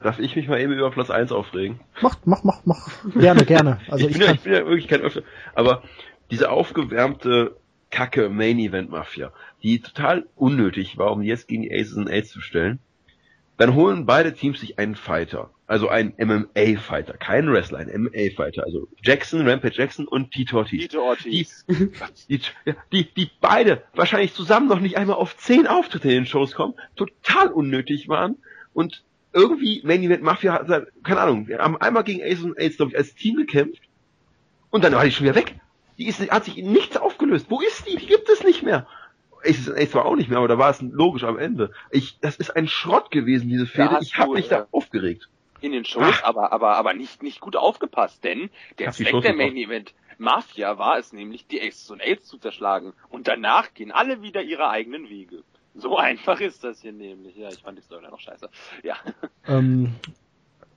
[0.01, 1.81] Darf ich mich mal eben über Platz 1 aufregen?
[2.01, 2.89] Mach, mach, mach, mach.
[3.15, 3.81] Gerne, gerne.
[3.89, 5.23] Also ich, ich, bin ja, kann, ich bin ja wirklich kein Öfter.
[5.55, 5.83] Aber
[6.31, 7.57] diese aufgewärmte
[7.89, 12.29] Kacke Main Event Mafia, die total unnötig war, um jetzt gegen die Aces und Aids
[12.29, 12.79] zu stellen,
[13.59, 15.49] dann holen beide Teams sich einen Fighter.
[15.67, 18.63] Also einen MMA-Fighter, keinen Wrestler, einen MMA-Fighter.
[18.63, 20.81] Also Jackson, Rampage Jackson und Tito Ortiz.
[20.81, 21.65] Tito Ortiz.
[22.29, 26.25] Die, ja, die, die beide wahrscheinlich zusammen noch nicht einmal auf zehn Auftritte in den
[26.25, 28.37] Shows kommen, total unnötig waren
[28.73, 29.03] und
[29.33, 32.93] irgendwie Main Event Mafia hat, keine Ahnung, wir haben einmal gegen Aces und Aids, glaube
[32.93, 33.81] ich, als Team gekämpft
[34.69, 35.55] und dann war die schon wieder weg.
[35.97, 37.47] Die ist, hat sich in nichts aufgelöst.
[37.49, 37.97] Wo ist die?
[37.97, 38.87] Die gibt es nicht mehr.
[39.43, 41.71] Aces und Aids war auch nicht mehr, aber da war es logisch am Ende.
[41.91, 43.99] Ich, das ist ein Schrott gewesen, diese Fehde.
[44.01, 45.29] Ich habe mich äh, da aufgeregt.
[45.61, 49.33] In den Shows, aber, aber, aber nicht, nicht gut aufgepasst, denn der Zweck der.
[49.33, 52.93] Main Event Mafia war es nämlich, die Aces und Aids zu zerschlagen.
[53.09, 55.43] Und danach gehen alle wieder ihre eigenen Wege.
[55.75, 57.35] So einfach ist das hier nämlich.
[57.37, 58.49] Ja, ich fand die Story noch scheiße.
[58.83, 58.95] Ja.
[59.47, 59.95] ähm,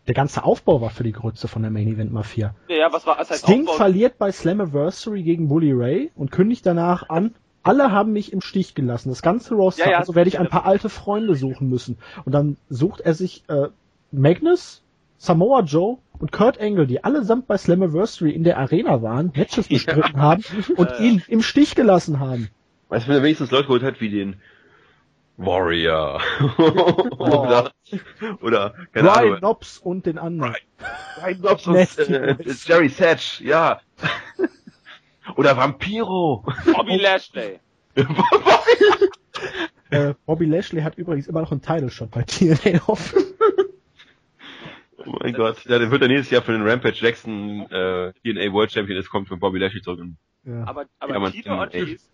[0.07, 2.55] der ganze Aufbau war für die Grütze von der Main Event Mafia.
[2.69, 3.75] Ja, ja was war, was heißt Sting Aufbau?
[3.75, 8.75] verliert bei Slammiversary gegen Bully Ray und kündigt danach an, alle haben mich im Stich
[8.75, 9.09] gelassen.
[9.11, 11.99] Das ganze Roster, Ja, ja, also werde ich ein paar alte Freunde suchen müssen.
[12.25, 13.69] Und dann sucht er sich äh,
[14.11, 14.83] Magnus,
[15.19, 20.21] Samoa Joe und Kurt Angle, die allesamt bei Slammiversary in der Arena waren, Matches bestritten
[20.21, 20.45] haben
[20.77, 21.03] und Ja, ja.
[21.03, 22.49] ihn im Stich gelassen haben.
[22.89, 24.37] Weißt du, wenn er wenigstens Leute geholt hat wie den
[25.37, 26.21] Warrior.
[27.19, 27.73] oder,
[28.41, 29.39] oder, keine Brian Ahnung.
[29.39, 30.55] Knobs und den anderen.
[31.21, 32.37] Brian Knobs und Nasty äh.
[32.67, 33.81] Jerry Satch, ja.
[35.37, 36.45] Oder Vampiro.
[36.73, 37.59] Bobby Lashley.
[39.91, 43.23] Äh, Bobby Lashley hat übrigens immer noch einen Title Shot bei TNA offen.
[44.99, 45.65] oh mein Gott.
[45.67, 49.11] Ja, dann wird er nächstes Jahr für den Rampage Jackson äh, DNA World Champion, es
[49.11, 50.01] kommt von Bobby Lashley zurück.
[50.45, 50.65] Ja.
[50.65, 52.09] Aber, aber Ja, Tito Ortiz,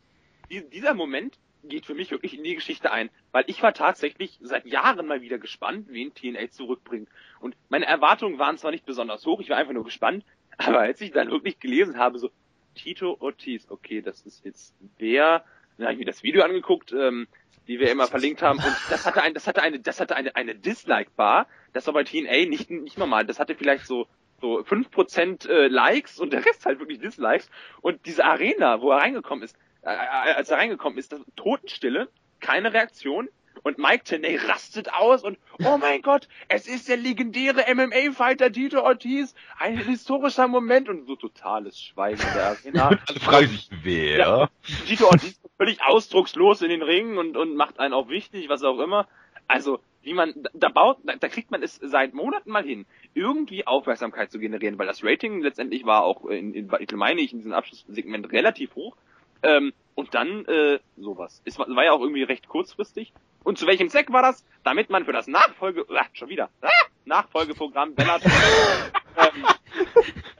[0.50, 4.38] die, dieser Moment geht für mich wirklich in die Geschichte ein, weil ich war tatsächlich
[4.42, 7.08] seit Jahren mal wieder gespannt, wen TNA zurückbringt.
[7.40, 10.24] Und meine Erwartungen waren zwar nicht besonders hoch, ich war einfach nur gespannt,
[10.58, 12.30] aber als ich dann wirklich gelesen habe, so
[12.78, 15.44] Tito Ortiz, okay, das ist jetzt wer,
[15.76, 17.28] dann habe ich mir das Video angeguckt, ähm,
[17.66, 20.34] die wir immer verlinkt haben, und das hatte ein, das hatte eine, das hatte eine,
[20.36, 24.06] eine Dislike-Bar, das war bei TNA nicht, nicht normal, das hatte vielleicht so
[24.40, 27.50] so 5% äh, Likes und der Rest halt wirklich Dislikes.
[27.80, 32.08] Und diese Arena, wo er reingekommen ist, äh, äh, als er reingekommen ist, Totenstille,
[32.40, 33.28] keine Reaktion.
[33.68, 38.80] Und Mike Tenay rastet aus und, oh mein Gott, es ist der legendäre MMA-Fighter Tito
[38.80, 42.88] Ortiz, ein historischer Moment und so totales Schweigen der Arena.
[43.06, 44.16] alle fragen sich, wer?
[44.18, 44.48] Ja.
[44.86, 48.62] Tito Ortiz ist völlig ausdruckslos in den Ringen und, und macht einen auch wichtig, was
[48.64, 49.06] auch immer.
[49.48, 52.86] Also, wie man, da- da baut, da, da kriegt man es seit Monaten mal hin,
[53.12, 57.32] irgendwie Aufmerksamkeit zu generieren, weil das Rating letztendlich war auch in, in ich meine ich,
[57.32, 58.96] in diesem Abschlusssegment relativ hoch.
[59.42, 61.42] Ähm, und dann, äh, sowas.
[61.44, 63.12] Es war, war ja auch irgendwie recht kurzfristig.
[63.48, 64.44] Und zu welchem Zweck war das?
[64.62, 66.68] Damit man für das Nachfolge, ah, schon wieder, ah,
[67.06, 68.30] Nachfolgeprogramm Bellator,
[69.16, 69.44] ähm,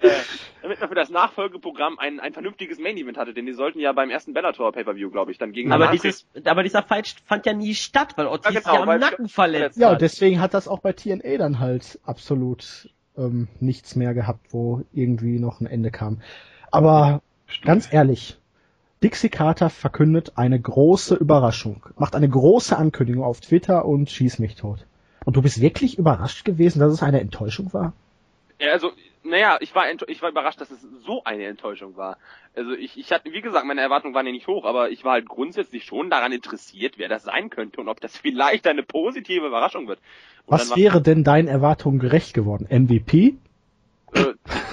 [0.03, 0.11] äh,
[0.61, 3.93] damit man für das Nachfolgeprogramm ein, ein vernünftiges Main Event hatte, denn die sollten ja
[3.95, 7.55] beim ersten Bellator Pay-Per-View, glaube ich, dann gegen Aber dieses, aber dieser Fight fand ja
[7.55, 9.93] nie statt, weil Ortiz Ja, ja, genau, am weil- Nacken verletzt Ja, hat.
[9.95, 14.83] und deswegen hat das auch bei TNA dann halt absolut ähm, nichts mehr gehabt, wo
[14.93, 16.21] irgendwie noch ein Ende kam.
[16.71, 17.23] Aber
[17.65, 18.37] ganz ehrlich,
[19.03, 24.57] Dixie Carter verkündet eine große Überraschung, macht eine große Ankündigung auf Twitter und schießt mich
[24.57, 24.87] tot.
[25.25, 27.93] Und du bist wirklich überrascht gewesen, dass es eine Enttäuschung war?
[28.61, 28.91] Ja, also,
[29.23, 32.17] naja, ich war, ich war überrascht, dass es so eine Enttäuschung war.
[32.57, 35.13] Also ich, ich hatte, wie gesagt, meine Erwartungen waren ja nicht hoch, aber ich war
[35.13, 39.47] halt grundsätzlich schon daran interessiert, wer das sein könnte und ob das vielleicht eine positive
[39.47, 40.01] Überraschung wird.
[40.47, 42.67] Und Was wäre denn deinen Erwartungen gerecht geworden?
[42.71, 43.37] MVP?
[44.15, 44.35] äh,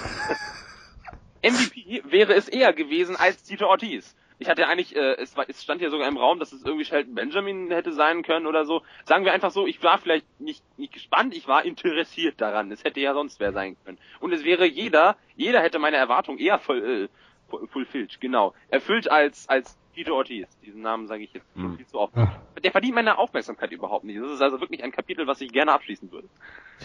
[1.52, 4.16] MVP wäre es eher gewesen als Tito Ortiz.
[4.38, 6.84] Ich hatte eigentlich, äh, es, war, es stand ja sogar im Raum, dass es irgendwie
[6.84, 8.82] Shelton Benjamin hätte sein können oder so.
[9.06, 12.70] Sagen wir einfach so, ich war vielleicht nicht, nicht gespannt, ich war interessiert daran.
[12.72, 13.98] Es hätte ja sonst wer sein können.
[14.20, 18.54] Und es wäre jeder, jeder hätte meine Erwartung eher voll, äh, fu- fulfilled, genau.
[18.70, 20.48] Erfüllt als, als Tito Ortiz.
[20.66, 21.78] Diesen Namen sage ich jetzt Hm.
[21.78, 22.16] viel zu oft.
[22.18, 22.40] Ah.
[22.64, 24.20] Der verdient meine Aufmerksamkeit überhaupt nicht.
[24.22, 26.28] Das ist also wirklich ein Kapitel, was ich gerne abschließen würde.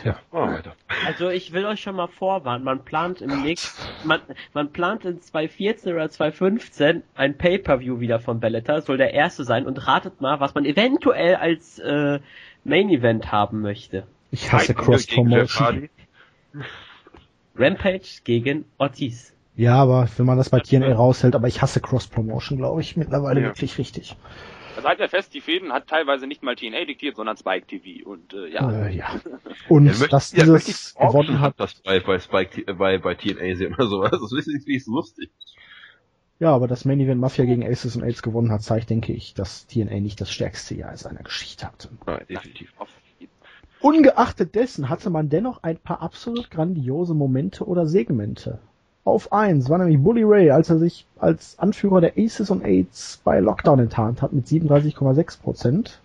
[0.05, 0.77] Ja, machen wir weiter.
[1.05, 4.21] Also ich will euch schon mal vorwarnen, man plant im nächsten, man,
[4.55, 9.67] man plant in 2014 oder 2015 ein Pay-Per-View wieder von Bellator, soll der erste sein
[9.67, 12.21] und ratet mal, was man eventuell als äh,
[12.65, 14.07] Main-Event haben möchte.
[14.31, 15.89] Ich hasse Cross-Promotion.
[17.57, 19.35] Rampage gegen Ortiz.
[19.61, 23.43] Ja, aber wenn man das bei TNA raushält, aber ich hasse Cross-Promotion, glaube ich, mittlerweile
[23.43, 23.47] Ja.
[23.49, 24.17] wirklich richtig.
[24.75, 28.09] Also halt mir fest, die Fäden hat teilweise nicht mal TNA diktiert, sondern Spike TV.
[28.09, 28.87] Und äh, ja.
[28.87, 29.21] Äh, ja.
[29.69, 33.55] Und Ja, dass ja, dieses gewonnen hat, das bei, bei Spike, äh, bei, bei TNA
[33.55, 34.13] sehen oder sowas.
[34.13, 35.31] Das ist wirklich so lustig.
[36.39, 39.35] ja, aber das Main Event Mafia gegen Aces und Aids gewonnen hat, zeigt, denke ich,
[39.35, 41.91] dass TNA nicht das stärkste Jahr seiner Geschichte hatte.
[42.07, 42.73] Nein, definitiv.
[43.83, 48.59] Ungeachtet dessen hatte man dennoch ein paar absolut grandiose Momente oder Segmente.
[49.05, 53.20] Auf eins war nämlich Bully Ray, als er sich als Anführer der Aces und Aids
[53.24, 56.01] bei Lockdown enttarnt hat mit 37,6 Prozent.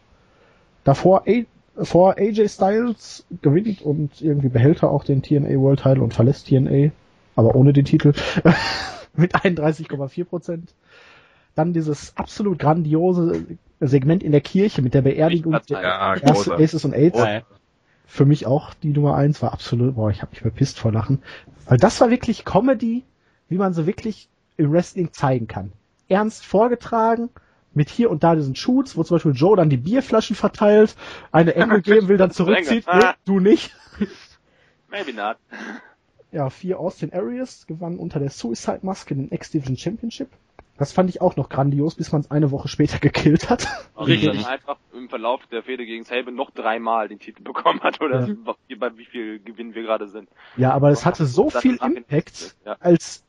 [0.83, 6.03] Davor A vor AJ Styles gewinnt und irgendwie behält er auch den TNA World Title
[6.03, 6.91] und verlässt TNA,
[7.35, 8.13] aber ohne den Titel,
[9.13, 10.73] mit 31,4 Prozent.
[11.53, 13.45] Dann dieses absolut grandiose
[13.81, 15.81] Segment in der Kirche mit der Beerdigung der.
[15.81, 16.15] Ja.
[16.21, 17.19] Aces und Aids
[18.08, 21.22] für mich auch die Nummer eins war absolut, boah, ich habe mich verpisst vor Lachen.
[21.68, 23.03] Weil das war wirklich Comedy,
[23.49, 25.72] wie man so wirklich im Wrestling zeigen kann.
[26.08, 27.30] Ernst vorgetragen,
[27.74, 30.95] mit hier und da diesen Shoots, wo zum Beispiel Joe dann die Bierflaschen verteilt,
[31.32, 33.16] eine Engel geben will, dann zurückzieht, nee, Ah.
[33.26, 33.76] du nicht.
[34.89, 35.38] Maybe not.
[36.32, 40.30] Ja, vier Austin Aries gewann unter der Suicide Maske den X-Division Championship.
[40.78, 43.67] Das fand ich auch noch grandios, bis man es eine Woche später gekillt hat.
[43.95, 44.30] Und Richtig.
[44.34, 48.28] dann einfach im Verlauf der Fehde gegen Saban noch dreimal den Titel bekommen hat, oder
[48.28, 48.36] Ja.
[48.67, 50.28] wie, bei wie viel Gewinn wir gerade sind.
[50.57, 52.76] Ja, aber es hatte so Das viel Impact, Ja.
[52.82, 53.23] als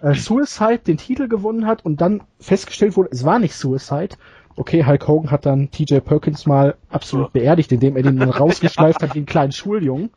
[0.00, 4.16] äh, Suicide den Titel gewonnen hat und dann festgestellt wurde, es war nicht Suicide.
[4.56, 9.12] Okay, Hulk Hogan hat dann TJ Perkins mal absolut beerdigt, indem er den rausgeschleift hat
[9.14, 10.08] wie einen kleinen Schuljungen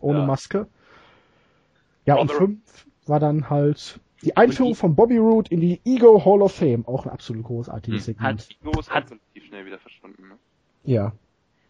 [0.00, 0.24] ohne Ja.
[0.26, 0.66] Maske.
[2.06, 2.38] Ja, und Brother.
[2.46, 2.58] fünf
[3.06, 6.84] war dann halt die Einführung von Bobby Roode in die Ego Hall of Fame.
[6.86, 8.14] Auch ein absolut großartiges Hm.
[8.14, 8.40] Segment.
[8.40, 10.22] Ist auch Hat- relativ schnell wieder verschwunden.
[10.28, 10.34] Ne?
[10.84, 11.12] Ja.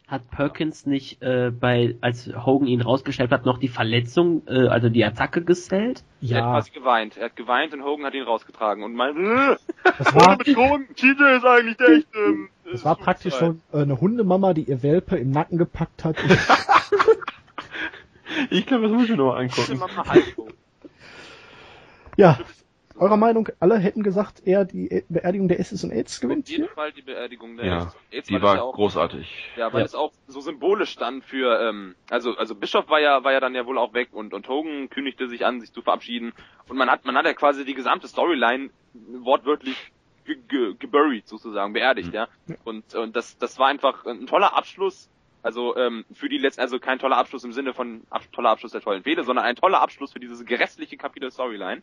[0.09, 4.90] hat Perkins nicht äh, bei, als Hogan ihn rausgestellt hat, noch die Verletzung, äh, also
[4.90, 6.05] die Attacke gesellt?
[6.20, 7.16] Er hat Ja, quasi geweint.
[7.16, 11.22] Er hat geweint und Hogan hat ihn rausgetragen und meint, äh, das war, betrogen, Titel
[11.24, 12.18] ist eigentlich der echte.
[12.18, 16.16] ähm, das war praktisch schon äh, eine Hundemama, die ihr Welpe im Nacken gepackt hat.
[18.50, 19.80] Ich glaube, das muss ich mir nochmal angucken.
[20.09, 20.48] Heiko.
[22.22, 22.38] Ja,
[22.96, 26.64] eurer Meinung, alle hätten gesagt, er die Beerdigung der Esses und Aids Auf gewinnt jeden
[26.66, 26.72] hier?
[26.72, 29.26] Fall die Beerdigung der Ja, Jetzt Die das war ja auch, großartig.
[29.56, 29.86] Ja, weil Ja.
[29.86, 33.56] es auch so symbolisch stand für, ähm, also also Bischof war ja war ja dann
[33.56, 36.32] ja wohl auch weg und und Hogan kündigte sich an, sich zu verabschieden
[36.68, 39.76] und man hat man hat ja quasi die gesamte Storyline wortwörtlich
[40.24, 42.14] ge ge geburied sozusagen, beerdigt, Mhm.
[42.14, 42.28] ja.
[42.62, 45.08] Und und das das war einfach ein toller Abschluss.
[45.43, 48.72] Also ähm, für die letzten, also kein toller Abschluss im Sinne von ab, toller Abschluss
[48.72, 51.82] der tollen Fehde, sondern ein toller Abschluss für dieses grässliche Kapitel Storyline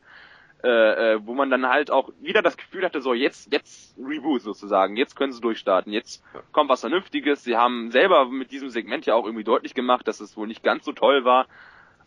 [0.61, 4.41] äh, äh, wo man dann halt auch wieder das Gefühl hatte, so jetzt, jetzt Reboot
[4.41, 7.45] sozusagen, jetzt können sie durchstarten, jetzt kommt was Vernünftiges.
[7.45, 10.61] Sie haben selber mit diesem Segment ja auch irgendwie deutlich gemacht, dass es wohl nicht
[10.61, 11.45] ganz so toll war.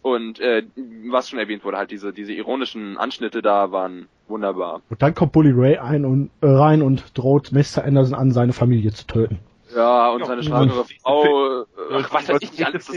[0.02, 0.64] Und äh,
[1.08, 4.82] was schon erwähnt wurde, halt diese, diese ironischen Anschnitte da waren wunderbar.
[4.90, 7.84] Und dann kommt Bully Ray ein und, äh, rein und droht Mr.
[7.84, 9.38] Anderson an, seine Familie zu töten.
[9.74, 11.64] Ja, und Ja, seine schwangere Frau, äh,
[11.94, 12.88] ach, was weiß ich nicht alles,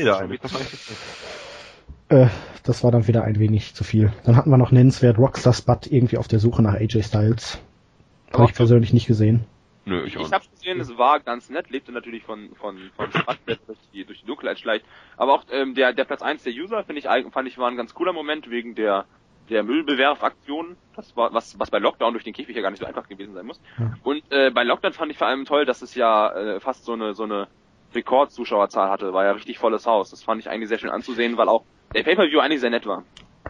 [2.10, 2.28] Äh,
[2.64, 4.12] das war dann wieder ein wenig zu viel.
[4.26, 7.60] Dann hatten wir noch nennenswert Rockstar Spud irgendwie auf der Suche nach AJ Styles.
[8.34, 9.46] Habe ich persönlich nicht gesehen.
[9.86, 12.78] Nö, ich Ich, auch ich hab's gesehen, es war ganz nett, lebte natürlich von, von,
[12.96, 14.86] von Spannung, der durch die, durch die Dunkelheit schleicht.
[15.16, 17.78] Aber auch ähm, der, der Platz 1 der User, finde ich, fand ich, war ein
[17.78, 19.06] ganz cooler Moment wegen der,
[19.50, 20.76] der Müllbewerfaktion.
[20.96, 23.34] Das war, was, was bei Lockdown durch den Käfig ja gar nicht so einfach gewesen
[23.34, 23.60] sein muss.
[23.78, 23.94] Ja.
[24.04, 26.94] Und äh, bei Lockdown fand ich vor allem toll, dass es ja äh, fast so
[26.94, 27.48] eine, so eine
[27.94, 29.14] Rekordzuschauerzahl hatte.
[29.14, 30.12] War ja richtig volles Haus.
[30.12, 33.04] Das fand ich eigentlich sehr schön anzusehen, weil auch der Pay-Per-View eigentlich sehr nett war.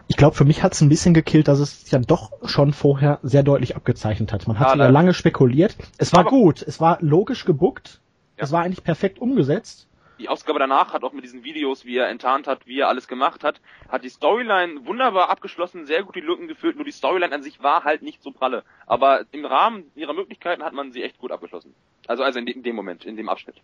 [0.08, 2.72] Ich glaube, für mich hat es ein bisschen gekillt, dass es sich dann doch schon
[2.72, 4.46] vorher sehr deutlich abgezeichnet hat.
[4.46, 5.76] Man hat Ja, ja lange spekuliert.
[5.98, 8.00] Es war Aber- gut, es war logisch gebuckt,
[8.36, 8.44] Ja.
[8.44, 9.88] es war eigentlich perfekt umgesetzt.
[10.18, 13.06] Die Ausgabe danach hat auch mit diesen Videos, wie er enttarnt hat, wie er alles
[13.08, 17.34] gemacht hat, hat die Storyline wunderbar abgeschlossen, sehr gut die Lücken gefüllt, nur die Storyline
[17.34, 18.62] an sich war halt nicht so pralle.
[18.86, 21.74] Aber im Rahmen ihrer Möglichkeiten hat man sie echt gut abgeschlossen.
[22.06, 23.56] Also also in, de- in dem Moment, in dem Abschnitt.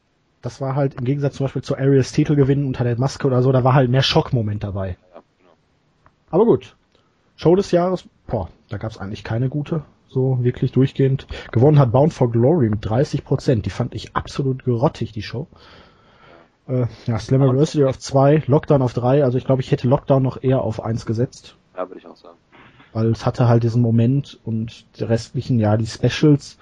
[0.42, 3.53] Das war halt im Gegensatz zum Beispiel zu Ariels Titelgewinn unter der Maske oder so,
[3.53, 4.96] da war halt mehr Schockmoment dabei.
[5.14, 5.53] Ja, genau.
[6.30, 6.74] Aber gut.
[7.36, 11.26] Show des Jahres, boah, da gab's eigentlich keine gute, so wirklich durchgehend.
[11.50, 13.64] Gewonnen hat Bound for Glory mit 30 Prozent.
[13.66, 15.46] Die fand ich absolut grottig, die Show.
[16.68, 19.24] Äh, ja, Slammiversary auf 2, Lockdown auf 3.
[19.24, 21.56] Also ich glaube, ich hätte Lockdown noch eher auf 1 gesetzt.
[21.76, 22.38] Ja, würde ich auch sagen.
[22.92, 26.58] Weil es hatte halt diesen Moment und die restlichen, ja, die Specials,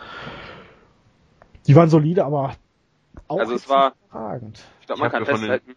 [1.66, 2.54] die waren solide, aber
[3.28, 4.60] auch Also es war- überragend.
[4.80, 5.74] Ich glaube, Ich man hab kann von den- festhalten.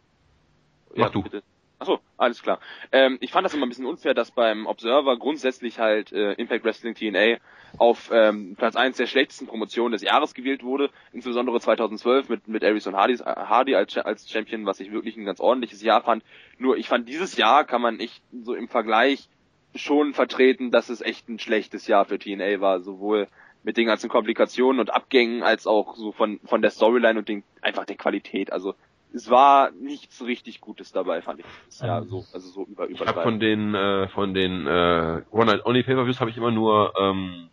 [0.96, 1.24] Mach du.
[1.24, 1.44] bitte.
[1.84, 2.62] Achso, alles klar.
[2.94, 6.64] Ähm, ich fand das immer ein bisschen unfair, dass beim Observer grundsätzlich halt äh, Impact
[6.64, 7.40] Wrestling TNA
[7.78, 12.64] auf ähm, Platz 1 der schlechtesten Promotionen des Jahres gewählt wurde, insbesondere 2012 mit mit
[12.64, 16.24] Harrison Hardy, Hardy als, als Champion, was ich wirklich ein ganz ordentliches Jahr fand.
[16.58, 19.28] Nur ich fand dieses Jahr kann man echt so im Vergleich
[19.76, 23.28] schon vertreten, dass es echt ein schlechtes Jahr für TNA war, sowohl
[23.64, 27.44] mit den ganzen Komplikationen und Abgängen als auch so von von der Storyline und den
[27.62, 28.54] einfach der Qualität.
[28.54, 28.74] Also
[29.14, 31.46] es war nichts richtig Gutes dabei, fand ich.
[31.82, 35.46] Ja, Ähm, so, also so über Ich habe von den äh, von den äh, One
[35.46, 37.50] Night Only Pay-per-Views habe ich immer nur ähm,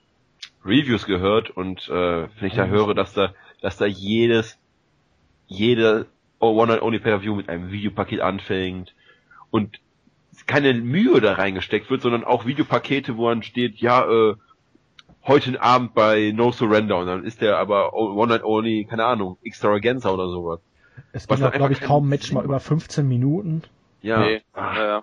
[0.64, 2.70] Reviews gehört und äh, wenn ich da Mhm.
[2.70, 4.58] höre, dass da dass da jedes
[5.46, 6.06] jede
[6.38, 8.94] One Night Only Pay-per-View mit einem Videopaket anfängt
[9.50, 9.80] und
[10.46, 14.34] keine Mühe da reingesteckt wird, sondern auch Videopakete, wo dann steht, ja, äh,
[15.26, 19.38] heute Abend bei No Surrender und dann ist der aber One Night Only, keine Ahnung,
[19.42, 20.60] Extravaganza oder sowas.
[21.12, 23.62] Es ging auch, glaube ich, kaum Match Sinn mal über 15 Minuten.
[24.02, 24.20] Ja.
[24.20, 24.74] Nee, Ah.
[24.76, 25.02] ja, ja.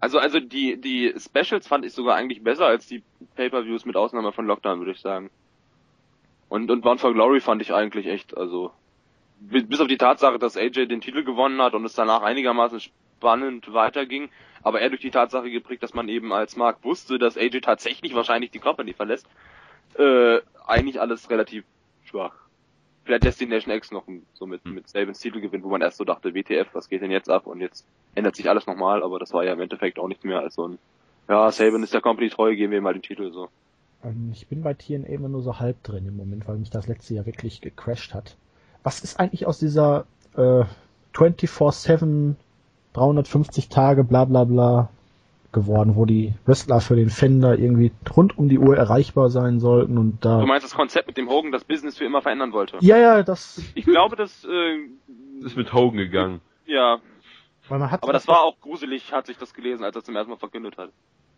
[0.00, 3.02] Also, also die, die Specials fand ich sogar eigentlich besser als die
[3.36, 5.30] Pay-Per-Views mit Ausnahme von Lockdown, würde ich sagen.
[6.48, 8.72] Und, und Bound for Glory fand ich eigentlich echt, also,
[9.40, 12.80] bis, bis auf die Tatsache, dass AJ den Titel gewonnen hat und es danach einigermaßen
[12.80, 14.28] spannend weiterging,
[14.64, 18.14] aber er durch die Tatsache geprägt, dass man eben als Mark wusste, dass AJ tatsächlich
[18.14, 19.26] wahrscheinlich die Company verlässt,
[19.96, 21.64] äh, eigentlich alles relativ
[22.04, 22.34] schwach.
[23.04, 24.74] Vielleicht Destination X noch so mit, Hm.
[24.74, 27.46] mit Sabins Titelgewinn, wo man erst so dachte, WTF, was geht denn jetzt ab?
[27.46, 27.84] Und jetzt
[28.14, 30.68] ändert sich alles nochmal, aber das war ja im Endeffekt auch nichts mehr als so
[30.68, 30.78] ein,
[31.28, 33.48] ja, Sabin ist der Company treu, geben wir ihm mal den Titel, so.
[34.04, 36.86] Ähm, ich bin bei TNA immer nur so halb drin im Moment, weil mich das
[36.88, 38.36] letzte Jahr wirklich gecrashed hat.
[38.82, 40.64] Was ist eigentlich aus dieser äh,
[41.14, 42.34] 24-7,
[42.94, 44.90] 350 Tage, bla bla bla
[45.52, 49.98] geworden, wo die Wrestler für den Fender irgendwie rund um die Uhr erreichbar sein sollten
[49.98, 50.40] und da...
[50.40, 52.78] Du meinst das Konzept mit dem Hogan das Business für immer verändern wollte?
[52.80, 53.62] ja, ja, das...
[53.74, 56.40] Ich glaube, das, äh, ist mit Hogan gegangen.
[56.66, 56.98] ja,
[57.68, 60.16] Weil man hat aber das war auch gruselig, hat sich das gelesen, als er zum
[60.16, 60.90] ersten Mal verkündet hat.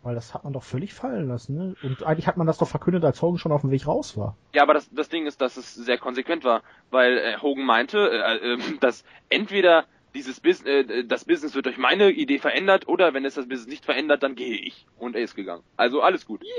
[0.03, 1.75] Weil das hat man doch völlig fallen lassen, ne?
[1.81, 4.37] Und eigentlich hat man das doch verkündet, als Hogan schon auf dem Weg raus war.
[4.53, 6.61] Ja, aber das, das Ding ist, dass es sehr konsequent war,
[6.91, 9.85] weil äh, Hogan meinte, äh, äh, dass entweder
[10.15, 13.67] dieses Bus äh, das Business wird durch meine Idee verändert oder wenn es das Business
[13.67, 14.87] nicht verändert, dann gehe ich.
[14.97, 15.63] Und er ist gegangen.
[15.77, 16.41] Also alles gut.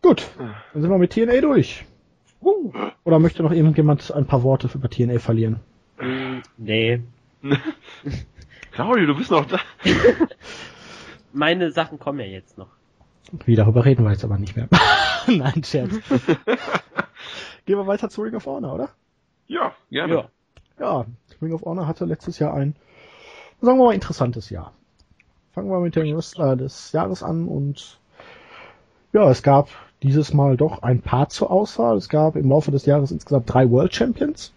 [0.00, 1.84] Gut, dann sind wir mit TNA durch.
[3.04, 5.58] Oder möchte noch irgendjemand ein paar Worte über TNA verlieren?
[5.96, 7.02] Hm, nee.
[8.70, 9.58] Claudio, du bist noch da.
[11.32, 12.68] Meine Sachen kommen ja jetzt noch.
[13.44, 14.68] Wie, darüber reden wir jetzt aber nicht mehr.
[15.26, 15.92] Nein, Scherz.
[17.66, 18.90] Gehen wir weiter zu Ring of Honor, oder?
[19.48, 20.14] Ja, gerne.
[20.14, 20.30] Ja.
[20.80, 21.06] Ja,
[21.42, 22.74] Ring of Honor hatte letztes Jahr ein,
[23.60, 24.72] sagen wir mal, interessantes Jahr.
[25.52, 27.98] Fangen wir mit dem Wrestler des Jahres an und
[29.12, 29.68] ja, es gab
[30.02, 31.96] dieses Mal doch ein paar zur Auswahl.
[31.96, 34.52] Es gab im Laufe des Jahres insgesamt drei World Champions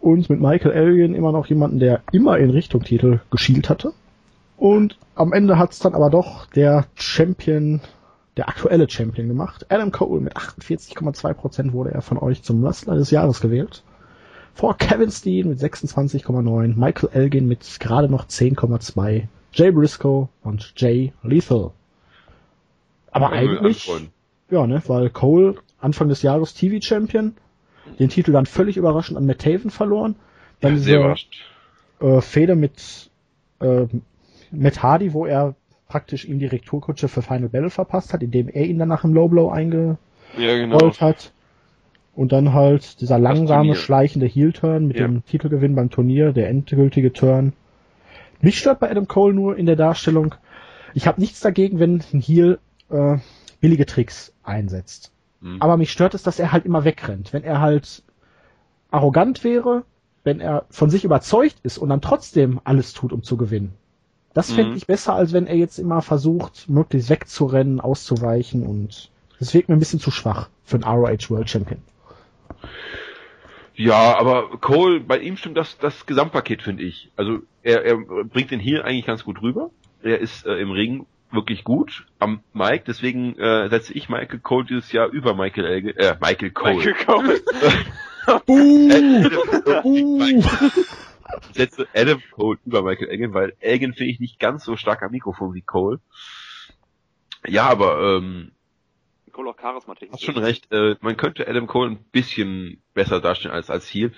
[0.00, 3.92] und mit Michael Elgin immer noch jemanden, der immer in Richtung Titel geschielt hatte.
[4.56, 7.80] Und am Ende hat es dann aber doch der Champion,
[8.36, 9.66] der aktuelle Champion gemacht.
[9.68, 13.82] Adam Cole mit 48,2% wurde er von euch zum Wrestler des Jahres gewählt.
[14.58, 21.12] Vor Kevin Steen mit 26,9, Michael Elgin mit gerade noch 10,2, Jay Briscoe und Jay
[21.22, 21.70] Lethal.
[23.12, 23.88] Aber eigentlich,
[24.50, 27.36] ja, ne, weil Cole Anfang des Jahres TV-Champion,
[28.00, 30.16] den Titel dann völlig überraschend an Matt Taven verloren.
[30.60, 33.10] Dann Ja, sehr diese äh, Fehde mit
[33.60, 33.86] äh,
[34.50, 35.54] Matt Hardy, wo er
[35.86, 39.28] praktisch ihm die Rekturkutsche für Final Battle verpasst hat, indem er ihn danach im Low
[39.28, 39.98] Blow eingerollt
[40.36, 40.90] Ja, genau.
[40.98, 41.32] hat.
[42.18, 45.06] Und dann halt dieser langsame, schleichende Heel-Turn mit Ja.
[45.06, 47.52] dem Titelgewinn beim Turnier, der endgültige Turn.
[48.40, 50.34] Mich stört bei Adam Cole nur in der Darstellung,
[50.94, 52.58] ich habe nichts dagegen, wenn ein Heel
[52.90, 53.18] äh,
[53.60, 55.12] billige Tricks einsetzt.
[55.40, 55.58] Mhm.
[55.62, 57.32] Aber mich stört es, dass er halt immer wegrennt.
[57.32, 58.02] Wenn er halt
[58.90, 59.84] arrogant wäre,
[60.24, 63.74] wenn er von sich überzeugt ist und dann trotzdem alles tut, um zu gewinnen.
[64.34, 64.76] Das fände Mhm.
[64.76, 69.76] ich besser, als wenn er jetzt immer versucht, möglichst wegzurennen, auszuweichen und das wirkt mir
[69.76, 71.80] ein bisschen zu schwach für einen ROH World Champion.
[73.74, 77.10] Ja, aber Cole, bei ihm stimmt das, das Gesamtpaket, finde ich.
[77.16, 79.70] Also er, er bringt den Heel eigentlich ganz gut rüber.
[80.02, 84.64] Er ist äh, im Ring wirklich gut am Mike, deswegen äh, setze ich Michael Cole
[84.64, 86.74] dieses Jahr über Michael Elgin, äh, Michael Cole.
[86.74, 87.40] Michael Cole.
[88.46, 89.26] Uh,
[89.84, 90.42] uh.
[91.54, 95.12] setze Adam Cole über Michael Elgin, weil Elgin finde ich nicht ganz so stark am
[95.12, 96.00] Mikrofon wie Cole.
[97.46, 98.52] Ja, aber ähm,
[99.38, 100.72] Cole auch Charisma hast schon recht.
[100.72, 104.12] Äh, man könnte Adam Cole ein bisschen besser darstellen als als Heel,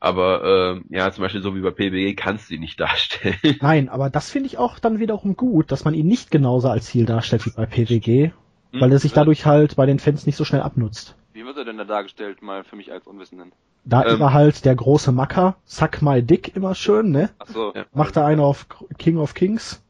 [0.00, 3.36] aber ähm, ja, zum Beispiel so wie bei PBG kannst du ihn nicht darstellen.
[3.60, 6.86] Nein, aber das finde ich auch dann wiederum gut, dass man ihn nicht genauso als
[6.86, 8.32] Ziel darstellt wie bei PWG,
[8.72, 11.14] weil er sich dadurch halt bei den Fans nicht so schnell abnutzt.
[11.34, 13.52] Wie wird er denn da dargestellt, mal für mich als Unwissenden?
[13.84, 14.14] Da Ähm.
[14.14, 17.30] ist er halt der große Macker, Suck My Dick immer schön, ne?
[17.38, 17.72] Ach so.
[17.76, 17.84] Ja.
[17.94, 18.66] Macht er einen auf
[18.98, 19.80] King of Kings.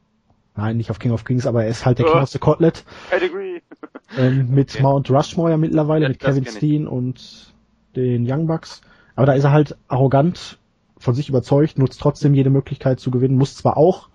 [0.58, 2.12] Nein, nicht auf King of Kings, aber er ist halt der Ja.
[2.14, 2.84] King of the Cotlet.
[3.10, 3.62] Pedigree.
[4.16, 4.82] Ähm, mit Okay.
[4.82, 6.50] Mount Rushmore ja mittlerweile, Ja, mit das Kevin.
[6.50, 7.52] Steen und
[7.94, 8.80] den Young Bucks.
[9.14, 10.58] Aber da ist er halt arrogant,
[10.96, 14.08] von sich überzeugt, nutzt trotzdem jede Möglichkeit zu gewinnen, muss zwar auch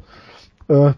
[0.68, 0.94] äh,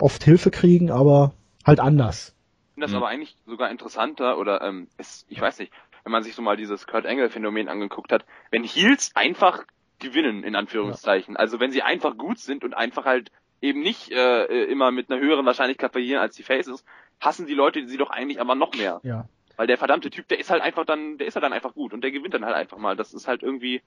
[0.00, 1.32] oft Hilfe kriegen, aber
[1.64, 2.34] halt anders.
[2.70, 2.96] Ich finde das Mhm.
[2.96, 5.72] aber eigentlich sogar interessanter oder ähm, es, ich weiß nicht,
[6.02, 9.62] wenn man sich so mal dieses Kurt Angle Phänomen angeguckt hat, wenn Heels einfach
[10.00, 13.30] gewinnen in Anführungszeichen, also wenn sie einfach gut sind und einfach halt
[13.60, 16.84] eben nicht äh, äh, immer mit einer höheren Wahrscheinlichkeit verlieren als die Faces,
[17.20, 19.26] hassen die Leute sie doch eigentlich aber noch mehr, Ja.
[19.56, 21.92] weil der verdammte Typ, der ist halt einfach dann, der ist halt dann einfach gut
[21.92, 22.96] und der gewinnt dann halt einfach mal.
[22.96, 23.82] Das ist halt irgendwie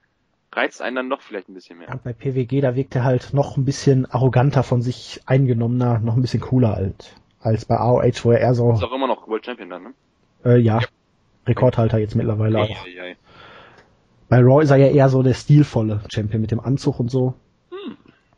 [0.52, 1.88] reizt einen dann doch vielleicht ein bisschen mehr.
[1.88, 6.14] Und bei PWG, da wirkt er halt noch ein bisschen arroganter von sich eingenommener, noch
[6.14, 9.26] ein bisschen cooler alt, als bei AOH, wo er eher so, Ist auch immer noch
[9.26, 9.94] World Champion dann, ne?
[10.44, 10.78] äh, ja,
[11.48, 12.70] Rekordhalter jetzt mittlerweile auch.
[12.86, 13.16] Ei, ei, ei.
[14.28, 17.34] Bei Raw ist er ja eher so der stilvolle Champion mit dem Anzug und so.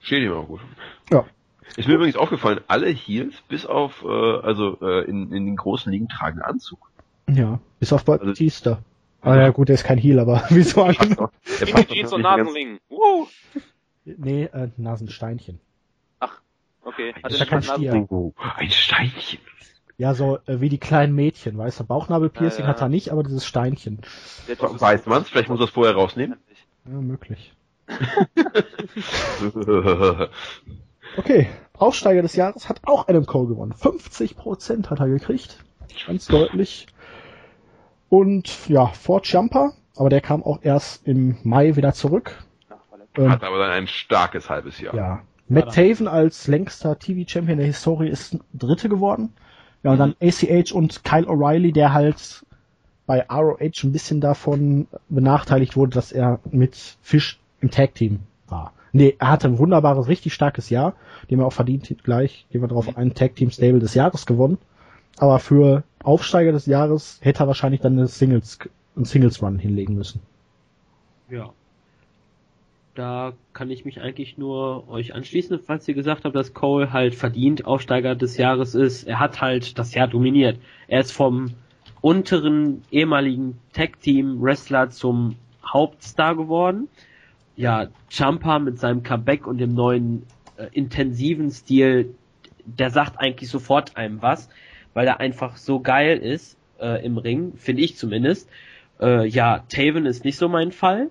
[0.01, 0.61] Steht ihm auch gut.
[1.11, 1.25] Ja.
[1.77, 5.91] Ist mir übrigens aufgefallen, alle Heels, bis auf, äh, also äh, in, in den großen
[5.93, 6.79] Ligen tragen Anzug.
[7.29, 8.79] Ja, bis auf Also- Batista.
[9.23, 10.95] Ah ja gut, der ist kein Heel, aber wieso an?
[11.61, 12.79] Der passt Jeans und Nasenring.
[12.89, 13.27] Uh.
[14.05, 15.59] Nee, äh, Nasensteinchen.
[16.85, 17.13] Okay.
[17.21, 18.07] Hat ist er ja kein Stier.
[18.11, 19.41] Oh, ein Steinchen.
[19.99, 22.69] Ja, so äh, wie die kleinen Mädchen, weißt du, Bauchnabelpiercing Ja, ja.
[22.69, 23.99] hat er nicht, aber dieses Steinchen.
[24.47, 25.29] Weiß man's?
[25.29, 26.39] Vielleicht muss er es vorher rausnehmen.
[26.85, 27.53] Ja, möglich.
[31.17, 31.49] Okay,
[31.79, 33.73] Aufsteiger des Jahres hat auch Adam Cole gewonnen.
[33.73, 35.59] 50% hat er gekriegt.
[36.07, 36.87] Ganz deutlich.
[38.09, 42.45] Und ja, vor Jumper, aber der kam auch erst im Mai wieder zurück.
[43.17, 44.95] Ähm, Hat aber dann ein starkes halbes Jahr.
[44.95, 45.23] ja.
[45.49, 49.33] Matt Taven als längster TV-Champion der Historie ist Dritte geworden.
[49.85, 52.45] Ja, und dann ACH und Kyle O'Reilly, der halt
[53.07, 58.21] bei ROH ein bisschen davon benachteiligt wurde, dass er mit Fish im Tag-Team.
[58.97, 60.95] Nee, er hatte ein wunderbares, richtig starkes Jahr,
[61.31, 64.57] dem er auch verdient gleich, gehen wir drauf ein, Tag-Team-Stable des Jahres gewonnen.
[65.19, 68.59] Aber für Aufsteiger des Jahres hätte er wahrscheinlich dann eine Singles,
[68.97, 70.23] einen Singles-Run hinlegen müssen.
[71.29, 71.51] Ja.
[72.95, 77.15] Da kann ich mich eigentlich nur euch anschließen, falls ihr gesagt habt, dass Cole halt
[77.15, 79.05] verdient Aufsteiger des Jahres ist.
[79.05, 80.59] Er hat halt das Jahr dominiert.
[80.89, 81.51] Er ist vom
[82.01, 86.89] unteren ehemaligen Tag-Team-Wrestler zum Hauptstar geworden.
[87.57, 90.27] Ja, Champa mit seinem Comeback und dem neuen
[90.59, 92.15] äh, intensiven Stil,
[92.65, 94.49] der sagt eigentlich sofort einem was,
[94.95, 98.49] weil er einfach so geil ist äh, im Ring, finde ich zumindest.
[99.01, 101.09] Äh, ja, Taven ist nicht so mein Fall.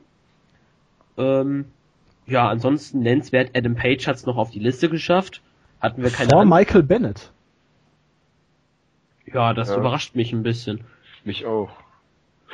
[1.18, 1.66] Ähm,
[2.28, 5.42] ja, ansonsten nennenswert, Adam Page hat es noch auf die Liste geschafft.
[5.80, 7.32] Hatten wir keine Vor an- Michael Bennett.
[9.32, 9.78] Ja, das Ja.
[9.78, 10.82] überrascht mich ein bisschen.
[11.24, 11.70] Mich auch.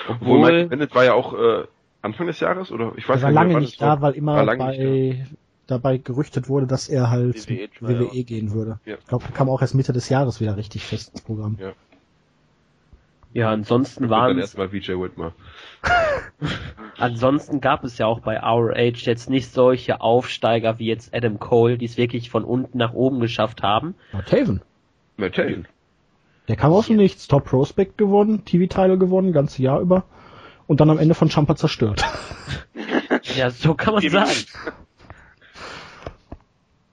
[0.07, 1.65] Obwohl, Obwohl, Michael Bennett war ja auch äh,
[2.01, 2.93] Anfang des Jahres, oder?
[2.97, 3.97] Ich weiß Er war nicht, lange nicht war.
[3.97, 5.25] da, weil immer War lange nicht bei,
[5.67, 8.23] dabei gerüchtet wurde, dass er halt WWE, WWE ja.
[8.23, 8.79] gehen würde.
[8.85, 8.95] Ja.
[8.95, 11.57] Ich glaube, er kam auch erst Mitte des Jahres wieder richtig fest ins Programm.
[11.59, 11.73] Ja.
[13.33, 15.33] ja, ansonsten Und dann waren erstmal VJ Whitmer.
[16.97, 21.39] ansonsten gab es ja auch bei Our Age jetzt nicht solche Aufsteiger wie jetzt Adam
[21.39, 23.95] Cole, die es wirklich von unten nach oben geschafft haben.
[24.25, 24.61] Taven.
[25.17, 25.67] Matt Taven.
[26.47, 27.27] Der kam aus dem Nichts.
[27.27, 30.03] Top Prospect gewonnen, TV-Title gewonnen, ganze Jahr über.
[30.71, 32.01] Und dann am Ende von Champa zerstört.
[33.35, 34.31] Ja, so kann man sagen.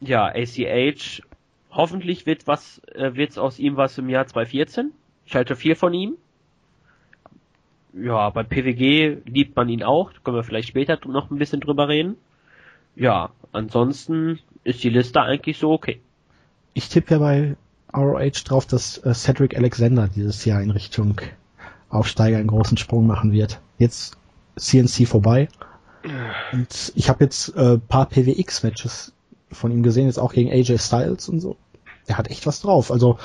[0.00, 1.22] Ja, ACH,
[1.70, 4.90] hoffentlich wird was, äh, wird's aus ihm was im Jahr 2014.
[5.26, 6.16] Ich halte viel von ihm.
[7.94, 10.12] Ja, bei PWG liebt man ihn auch.
[10.12, 12.16] Da können wir vielleicht später noch ein bisschen drüber reden.
[12.96, 16.00] Ja, ansonsten ist die Liste eigentlich so okay.
[16.74, 17.56] Ich tippe ja bei
[17.94, 21.20] ROH drauf, dass äh, Cedric Alexander dieses Jahr in Richtung
[21.88, 23.60] Aufsteiger einen großen Sprung machen wird.
[23.78, 24.16] Jetzt
[24.56, 25.48] CNC vorbei.
[26.52, 29.12] Und ich habe jetzt äh, paar PWX-Matches
[29.50, 31.56] von ihm gesehen, jetzt auch gegen AJ Styles und so.
[32.06, 32.90] Er hat echt was drauf.
[32.90, 33.18] Also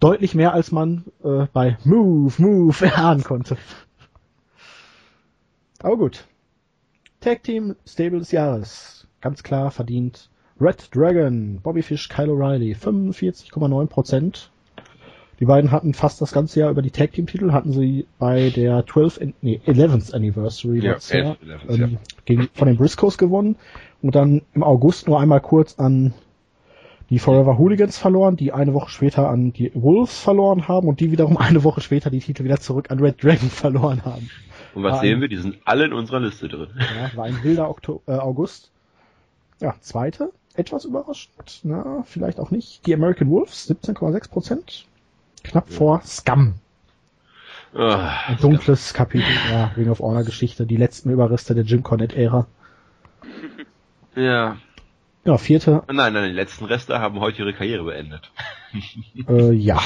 [0.00, 3.56] deutlich mehr, als man äh, bei Move, Move erahnen konnte.
[5.80, 6.26] Aber gut.
[7.20, 9.06] Tag Team Stable des Jahres.
[9.20, 10.30] Ganz klar verdient.
[10.60, 14.48] Red Dragon, Bobby Fish, Kyle O'Reilly, 45,9%.
[15.40, 18.50] Die beiden hatten fast das ganze Jahr über die Tag Team Titel, hatten sie bei
[18.50, 21.98] der 12, nee, 11th Anniversary Ja, letztes Jahr 11th, ähm, ja.
[22.24, 23.56] gegen, von den Briscoes gewonnen
[24.02, 26.14] und dann im August nur einmal kurz an
[27.10, 31.10] die Forever Hooligans verloren, die eine Woche später an die Wolves verloren haben und die
[31.10, 34.30] wiederum eine Woche später die Titel wieder zurück an Red Dragon verloren haben.
[34.74, 35.28] Und was Ah, sehen wir?
[35.28, 36.68] Die sind alle in unserer Liste drin.
[36.76, 38.70] Ja, war ein wilder Okto äh, August.
[39.60, 42.84] Ja, zweite, etwas überraschend, na, vielleicht auch nicht.
[42.86, 44.86] Die American Wolves, 17,6 Prozent.
[45.44, 46.54] Knapp vor Scum.
[47.76, 52.46] Ah, Ein dunkles Kapitel der Ring of Honor Geschichte, die letzten Überreste der Jim Cornette-Ära.
[54.16, 54.56] ja.
[55.26, 58.30] Ja, vierte, Nein, nein, die letzten Reste haben heute ihre Karriere beendet.
[59.28, 59.80] äh, ja.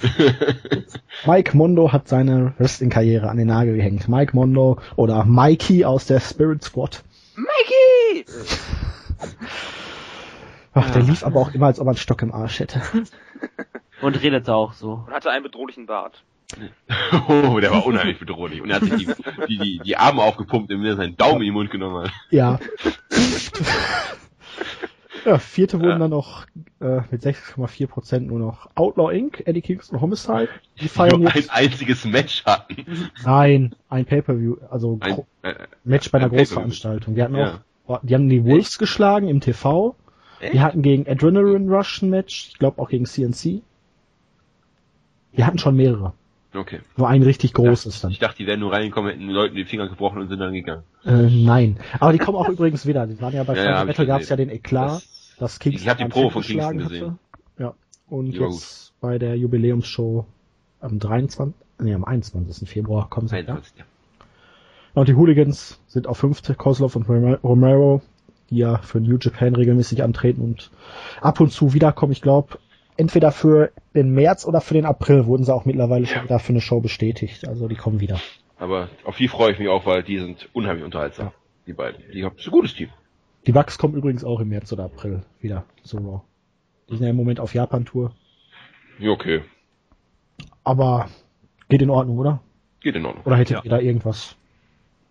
[1.26, 4.08] Mike Mondo hat seine Wrestling-Karriere an den Nagel gehängt.
[4.08, 7.02] Mike Mondo oder Mikey aus der Spirit Squad.
[7.36, 8.24] Mikey!
[10.74, 12.80] Ach, der lief aber auch immer, als ob er einen Stock im Arsch hätte.
[14.02, 15.04] Und redete auch so.
[15.06, 16.22] Und hatte einen bedrohlichen Bart.
[17.28, 18.60] Oh, der war unheimlich bedrohlich.
[18.60, 19.14] Und er hat sich die,
[19.48, 22.12] die, die, die Arme aufgepumpt, indem er seinen Daumen in den Mund genommen hat.
[22.30, 22.58] Ja.
[25.24, 25.98] ja, vierte wurden Ja.
[25.98, 26.46] dann noch
[26.80, 30.48] äh, mit 6,4 Prozent nur noch Outlaw Inc., Eddie Kingston Homicide.
[30.80, 31.50] Die feiern Nur ein jetzt.
[31.52, 32.84] einziges Match hatten.
[33.24, 35.54] Nein, ein Pay-Per-View, also Ein, äh,
[35.84, 36.36] Match bei einer ein.
[36.36, 37.14] Großveranstaltung.
[37.14, 37.60] Die hatten Ja.
[37.86, 39.94] auch, die haben die Wolves geschlagen im TV.
[40.40, 40.58] Die Echt?
[40.60, 43.62] hatten gegen Adrenaline Rush ein Match, ich glaube auch gegen CNC.
[45.36, 46.12] Die hatten schon mehrere.
[46.54, 46.80] Okay.
[46.96, 48.12] Nur ein richtig großes dann.
[48.12, 50.52] Ich dachte, die wären nur reingekommen, hätten den Leuten die Finger gebrochen und sind dann
[50.52, 50.84] gegangen.
[51.04, 51.78] Äh, nein.
[51.98, 53.06] Aber die kommen auch übrigens wieder.
[53.08, 54.90] Die waren ja bei Ja, ja, Metal gab es ja den Eklat.
[55.02, 57.02] Das- dass Kingston Ich hab die Probe von Kingston gesehen.
[57.06, 57.18] hatte.
[57.58, 57.74] Ja.
[58.08, 60.26] Und Die jetzt bei der Jubiläumsshow
[60.80, 61.52] am 23.
[61.80, 62.68] Nee, am 21.
[62.68, 63.34] Februar kommen sie.
[63.34, 63.40] Ja.
[63.40, 63.84] 21, ja.
[64.94, 68.00] Und die Hooligans sind auf fünfte, Kozlov und Rome- Romero,
[68.50, 70.70] die ja für New Japan regelmäßig antreten und
[71.20, 72.12] ab und zu wiederkommen.
[72.12, 72.58] Ich glaube,
[72.96, 76.52] entweder für den März oder für den April wurden sie auch mittlerweile schon wieder für
[76.52, 77.46] eine Show bestätigt.
[77.48, 78.20] Also die kommen wieder.
[78.58, 81.32] Aber auf die freue ich mich auch, weil die sind unheimlich unterhaltsam.
[81.66, 82.02] Die beiden.
[82.12, 82.90] Die haben ist ein gutes Team.
[83.46, 86.20] Die Bucks kommen übrigens auch im März oder April wieder zu Raw.
[86.88, 88.12] Die sind ja im Moment auf Japan-Tour.
[88.98, 89.42] Ja, okay.
[90.62, 91.08] Aber
[91.68, 92.40] geht in Ordnung, oder?
[92.80, 93.24] Geht in Ordnung.
[93.24, 93.62] Oder hättet Ja.
[93.64, 94.36] ihr da irgendwas?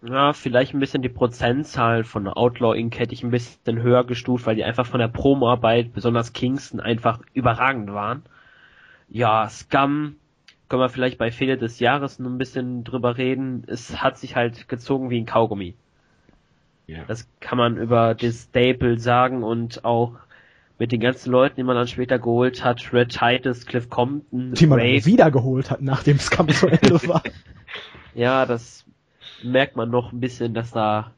[0.06, 3.00] Ja, vielleicht ein bisschen die Prozentzahl von Outlaw Inc.
[3.00, 7.20] hätte ich ein bisschen höher gestuft, weil die einfach von der Promoarbeit, besonders Kingston, einfach
[7.34, 8.24] überragend waren.
[9.10, 10.18] Ja, Scum,
[10.68, 13.64] können wir vielleicht bei Fehler des Jahres noch ein bisschen drüber reden.
[13.68, 15.76] Es hat sich halt gezogen wie ein Kaugummi.
[16.88, 17.04] Ja.
[17.08, 20.16] Das kann man über das Staple sagen und auch
[20.80, 24.68] mit den ganzen Leuten, die man dann später geholt hat, Red Titus, Cliff Compton, Die
[24.68, 25.06] man Rave.
[25.06, 27.24] wiedergeholt hat, nachdem Kampf zu Ende war.
[28.16, 28.86] Ja, das
[29.44, 31.12] merkt man noch ein bisschen, dass da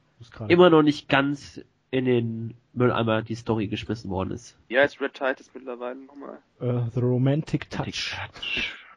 [0.47, 1.61] immer noch nicht ganz
[1.91, 4.57] in den Mülleimer die Story geschmissen worden ist.
[4.68, 6.39] Wie heißt Red Titus mittlerweile nochmal?
[6.60, 8.18] Äh, The Romantic Touch.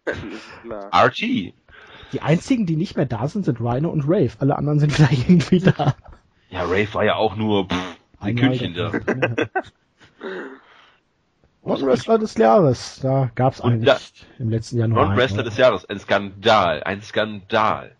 [0.04, 0.90] Das ist klar.
[1.06, 1.20] RT.
[1.20, 4.30] Die einzigen, die nicht mehr da sind, sind Rhino und Rave.
[4.38, 5.94] Alle anderen sind wieder irgendwie da.
[6.50, 8.90] Ja, Rave war ja auch nur pff, ein Kündchen da.
[11.64, 13.00] Non-Wrestler des Jahres.
[13.02, 13.98] Da gab's Und eigentlich da-
[14.38, 15.50] im letzten Jahr nur Non-Wrestler oder?
[15.50, 15.84] des Jahres.
[15.84, 16.82] Ein Skandal.
[16.84, 17.94] Ein Skandal.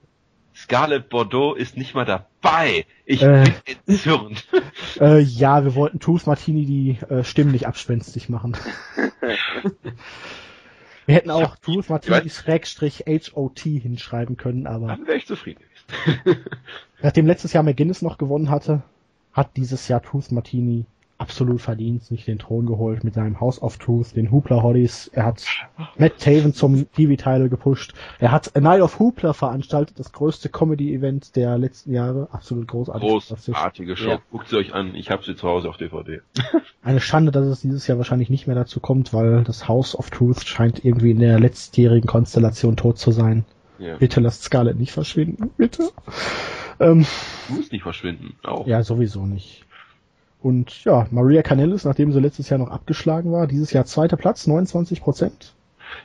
[0.59, 2.85] Scarlett Bordeaux ist nicht mal dabei.
[3.07, 3.45] Ich Äh.
[3.45, 4.47] bin entzürnt.
[5.01, 8.57] Äh, ja, wir wollten Tooth Martini die äh, Stimmen nicht abspenstig machen.
[11.07, 16.45] wir hätten auch Tooth Martini Schrägstrich HOT hinschreiben können, aber Dann wäre ich zufrieden gewesen.
[17.03, 18.83] nachdem letztes Jahr McGuinness noch gewonnen hatte,
[19.33, 20.85] hat dieses Jahr Tooth Martini
[21.19, 25.09] absolut verdient sich den Thron geholt mit seinem House of Truth, den Hoopla Hotties.
[25.12, 25.45] Er hat
[25.99, 27.93] Matt Taven zum TV-Title gepusht.
[28.20, 32.28] Er hat A Night of Hoopla veranstaltet, das größte Comedy-Event der letzten Jahre.
[32.31, 33.09] Absolut großartig.
[33.09, 34.11] Großartige Show.
[34.11, 34.19] Ja.
[34.31, 34.95] Guckt sie euch an.
[34.95, 36.20] Ich habe sie zu Hause auf DVD.
[36.82, 40.11] Eine Schande, dass es dieses Jahr wahrscheinlich nicht mehr dazu kommt, weil das House of
[40.11, 43.45] Truth scheint irgendwie in der letztjährigen Konstellation tot zu sein.
[43.78, 43.97] Ja.
[43.97, 45.90] Bitte lasst Scarlett nicht verschwinden, bitte.
[46.81, 47.07] Ähm,
[47.49, 48.35] Muss nicht verschwinden.
[48.45, 48.66] Auch.
[48.66, 49.65] ja, sowieso nicht.
[50.40, 54.47] Und ja, Maria Canellis, nachdem sie letztes Jahr noch abgeschlagen war, dieses Jahr zweiter Platz,
[54.47, 55.55] 29 Prozent.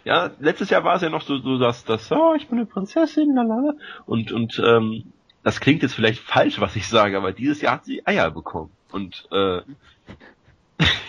[0.05, 2.65] Ja, letztes Jahr war es ja noch so, so dass das, oh, ich bin eine
[2.65, 3.73] Prinzessin, lalala.
[4.05, 5.03] Und, und, ähm,
[5.43, 8.71] das klingt jetzt vielleicht falsch, was ich sage, aber dieses Jahr hat sie Eier bekommen.
[8.91, 9.61] Und, äh,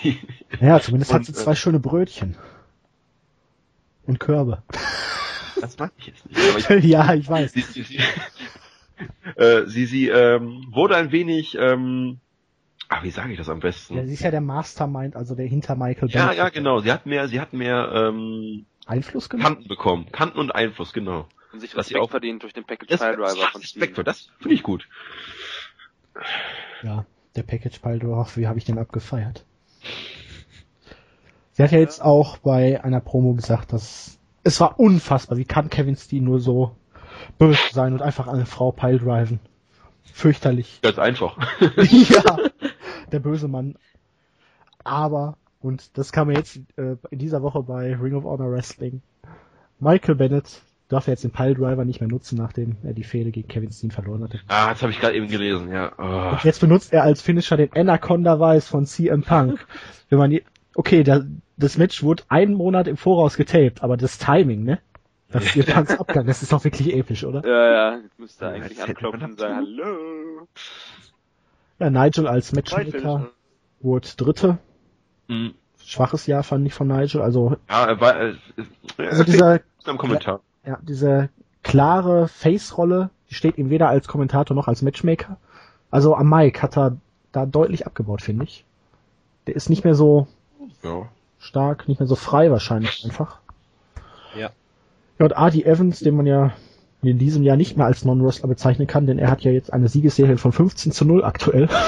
[0.61, 2.37] Ja, zumindest hat Und, sie äh, zwei schöne Brötchen.
[4.07, 4.63] Und Körbe.
[5.61, 6.71] das mag ich jetzt nicht.
[6.71, 7.53] Ich, ja, ich weiß.
[7.53, 7.99] sie, sie, sie,
[9.37, 12.19] äh, sie, sie ähm, wurde ein wenig, ähm,
[12.89, 13.97] ach, wie sage ich das am besten?
[13.97, 16.81] Ja, sie ist ja der Mastermind, also der hinter Michael Ja, Bennett ja, genau.
[16.81, 19.55] Sie hat mehr, sie hat mehr ähm, Einfluss genommen.
[19.55, 21.27] Kanten bekommen, Kanten und Einfluss, genau.
[21.53, 24.05] Und sich Was sie Respekt auch- verdient durch den Package File Driver von Respekt für
[24.05, 24.89] das finde ich gut.
[26.83, 27.05] Ja,
[27.37, 29.45] der Package Baldorf, wie habe ich den abgefeiert?
[31.53, 35.39] Sie hat ja jetzt auch bei einer Promo gesagt, dass es war unfassbar.
[35.39, 36.77] Wie kann Kevin Steen nur so
[37.39, 39.39] böse sein und einfach eine Frau piledriven?
[40.13, 40.81] Fürchterlich.
[40.83, 41.37] Ganz einfach.
[41.77, 42.37] ja,
[43.13, 43.77] der böse Mann.
[44.83, 49.03] Aber, und das kam jetzt äh, in dieser Woche bei Ring of Honor Wrestling,
[49.81, 53.73] Michael Bennett darf jetzt den Piledriver nicht mehr nutzen, nachdem er die Fehde gegen Kevin
[53.73, 54.41] Steen verloren hatte.
[54.49, 55.93] ah, das habe ich gerade eben gelesen, ja.
[55.99, 56.33] Oh.
[56.33, 59.67] Und jetzt benutzt er als Finisher den Anaconda Vice von CM Punk.
[60.09, 60.45] Wenn man die,
[60.75, 61.23] okay, da,
[61.57, 64.79] das Match wurde einen Monat im Voraus getaped, aber das Timing, ne?
[65.31, 67.43] Das CM Punks Abgang, das ist doch wirklich episch, oder?
[67.45, 70.49] Ja, ja, jetzt müsste eigentlich anklopfen und sagen, hallo.
[71.79, 72.53] Ja, Nigel als.
[72.53, 73.31] Matchmaker
[73.81, 74.59] wurde Dritte.
[75.29, 75.55] Hm.
[75.85, 77.21] Schwaches Jahr fand ich von Nigel.
[77.21, 78.35] Also, Ja, er war, äh,
[78.99, 80.41] äh, also dieser, am Kommentar.
[80.65, 81.29] ja, diese
[81.63, 85.37] klare Face-Rolle, die steht ihm weder als Kommentator noch als Matchmaker.
[85.91, 86.97] Also am Mike hat er
[87.33, 88.65] da deutlich abgebaut, finde ich.
[89.47, 90.27] Der ist nicht mehr so
[90.83, 91.09] Ja.
[91.39, 93.39] stark, nicht mehr so frei wahrscheinlich einfach.
[94.35, 94.51] Ja.
[95.19, 96.53] Ja, und Artie Evans, den man ja
[97.07, 99.89] in diesem Jahr nicht mehr als Non-Wrestler bezeichnen kann, denn er hat ja jetzt eine
[99.89, 101.67] Siegesserie von 15 zu 0 aktuell.
[101.67, 101.79] Mal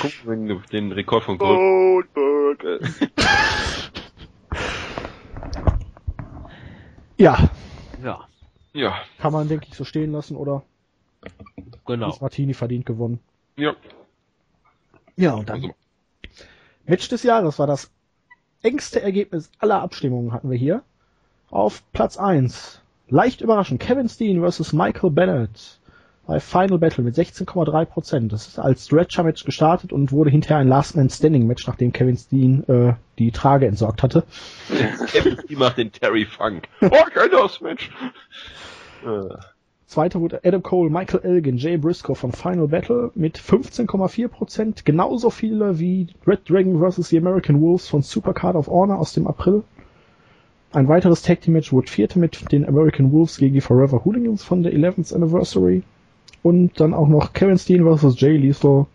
[0.00, 2.06] gucken, wenn du den Rekord von Gold.
[2.14, 2.80] Goldberg.
[7.16, 7.50] Ja,
[8.02, 8.26] Ja,
[8.72, 8.94] Ja.
[9.18, 10.62] kann man, denke ich, so stehen lassen, oder?
[11.86, 12.10] genau.
[12.10, 13.20] Chris Martini verdient gewonnen.
[13.56, 13.74] Ja.
[15.16, 15.74] Ja, und dann Also,
[16.86, 17.90] Match des Jahres war das
[18.62, 20.82] engste Ergebnis aller Abstimmungen hatten wir hier.
[21.50, 22.81] Auf Platz 1.
[23.08, 23.80] Leicht überraschend.
[23.80, 25.78] Kevin Steen versus Michael Bennett.
[26.26, 28.28] Bei Final Battle mit 16,3%.
[28.28, 33.32] Das ist als Stretcher-Match gestartet und wurde hinterher ein Last-Man-Standing-Match, nachdem Kevin Steen äh, die
[33.32, 34.24] Trage entsorgt hatte.
[35.08, 36.68] Kevin Steen macht den Terry Funk.
[36.80, 37.30] Oh, kein
[37.62, 37.90] Match.
[39.04, 39.34] Äh,
[39.92, 44.84] Zweiter wurde Adam Cole, Michael Elgin, Jay Briscoe von Final Battle mit 15,4%.
[44.86, 47.08] Genauso viele wie Red Dragon vs.
[47.08, 49.64] The American Wolves von Supercard of Honor aus dem April.
[50.72, 54.42] Ein weiteres Tag Team Match wurde vierte mit den American Wolves gegen die Forever Hooligans
[54.42, 55.82] von der 11th Anniversary.
[56.42, 58.18] Und dann auch noch Kevin Steen vs.
[58.18, 58.86] Jay Lethal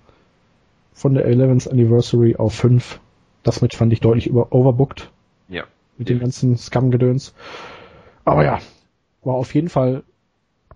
[0.94, 2.99] von der 11th Anniversary auf 5.
[3.44, 5.12] Das Match fand ich deutlich über overbooked
[5.49, 5.66] ja.
[5.98, 7.36] mit dem ganzen Scum-Gedöns.
[8.26, 8.60] Aber ja,
[9.24, 10.04] war auf jeden Fall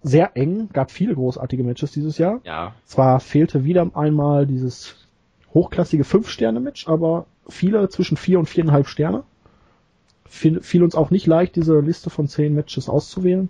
[0.03, 2.41] sehr eng, gab viele großartige Matches dieses Jahr.
[2.43, 2.75] Ja.
[2.85, 4.95] Zwar fehlte wieder einmal dieses
[5.53, 9.23] hochklassige 5-Sterne-Match, aber viele zwischen 4 und 4,5 Sterne.
[10.31, 13.49] Fiel, fiel uns auch nicht leicht, diese Liste von 10 Matches auszuwählen.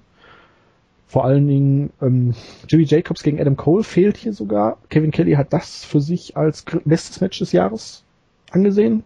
[1.05, 2.33] Vor allen Dingen ähm,
[2.67, 4.79] Jimmy Jacobs gegen Adam Cole fehlt hier sogar.
[4.89, 8.03] Kevin Kelly hat das für sich als bestes Match des Jahres
[8.49, 9.03] angesehen.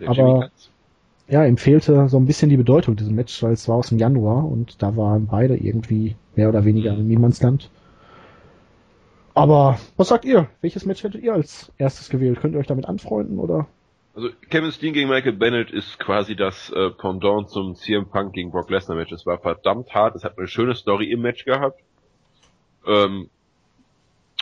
[0.00, 0.50] Der Aber-.
[1.28, 3.98] Ja, ihm fehlte so ein bisschen die Bedeutung diesem Match, weil es war aus dem
[3.98, 7.68] Januar und da waren beide irgendwie mehr oder weniger im Niemandsland.
[9.34, 10.48] Aber was sagt ihr?
[10.62, 12.40] Welches Match hättet ihr als erstes gewählt?
[12.40, 13.66] Könnt ihr euch damit anfreunden oder?
[14.16, 18.50] Also Kevin Steen gegen Michael Bennett ist quasi das äh, Pendant zum CM Punk gegen
[18.50, 19.12] Brock Lesnar Match.
[19.12, 21.78] Es war verdammt hart, es hat eine schöne Story im Match gehabt.
[22.86, 23.28] Ähm,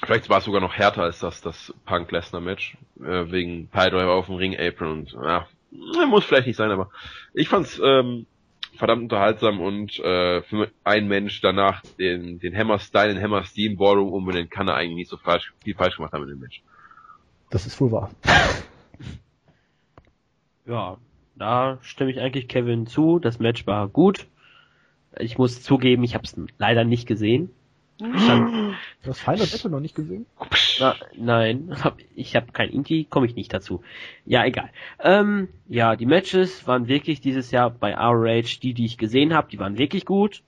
[0.01, 4.13] vielleicht war es sogar noch härter als das, das Punk Lesnar Match, äh, wegen Piledriver
[4.13, 5.49] auf dem Ring Apron und ja,
[6.07, 6.91] muss vielleicht nicht sein, aber
[7.33, 8.27] ich fand's ähm,
[8.77, 13.77] verdammt unterhaltsam und äh, für einen Mensch danach den, den Hammer Style, den Hammer Steam
[13.77, 16.63] Ballroom umbenennen, kann er eigentlich nicht so falsch, viel falsch gemacht haben in dem Match.
[17.51, 18.11] Das ist wohl wahr.
[20.67, 20.99] Ja,
[21.37, 23.19] da stimme ich eigentlich Kevin zu.
[23.19, 24.27] Das Match war gut.
[25.19, 27.51] Ich muss zugeben, ich habe es leider nicht gesehen.
[27.97, 30.27] Stand, Du hast Final Battle noch nicht gesehen?
[30.81, 33.83] na, nein, hab, ich habe kein Inti, komme ich nicht dazu.
[34.27, 34.71] Ja, egal.
[34.99, 39.49] Ähm, ja, die Matches waren wirklich dieses Jahr bei ROH, die, die ich gesehen habe,
[39.49, 40.43] die waren wirklich gut.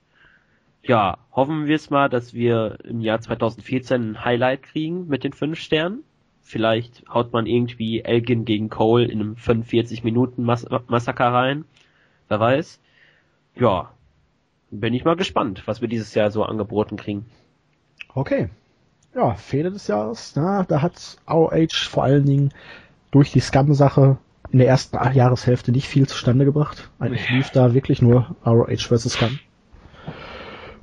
[0.83, 5.33] Ja, hoffen wir es mal, dass wir im Jahr 2014 ein Highlight kriegen mit den
[5.33, 6.03] fünf Sternen.
[6.47, 11.65] Vielleicht haut man irgendwie Elgin gegen Cole in einem 45 Minuten Mas Massaker rein.
[12.29, 12.79] Wer weiß.
[13.55, 13.91] Ja,
[14.71, 17.25] bin ich mal gespannt, was wir dieses Jahr so angeboten kriegen.
[18.13, 18.47] Okay.
[19.13, 20.37] Ja, Fehler des Jahres.
[20.37, 22.53] Na, da hat ROH vor allen Dingen
[23.11, 24.17] durch die Scum-Sache
[24.49, 26.89] in der ersten Jahreshälfte nicht viel zustande gebracht.
[26.97, 29.19] Eigentlich lief da wirklich nur ROH vs.
[29.19, 29.37] Gun.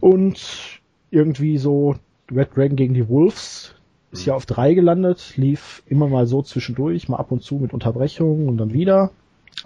[0.00, 1.96] Und irgendwie so
[2.30, 3.74] Red Dragon gegen die Wolves
[4.14, 7.72] ist ja auf drei gelandet, lief immer mal so zwischendurch, mal ab und zu mit
[7.72, 9.10] Unterbrechungen und dann wieder.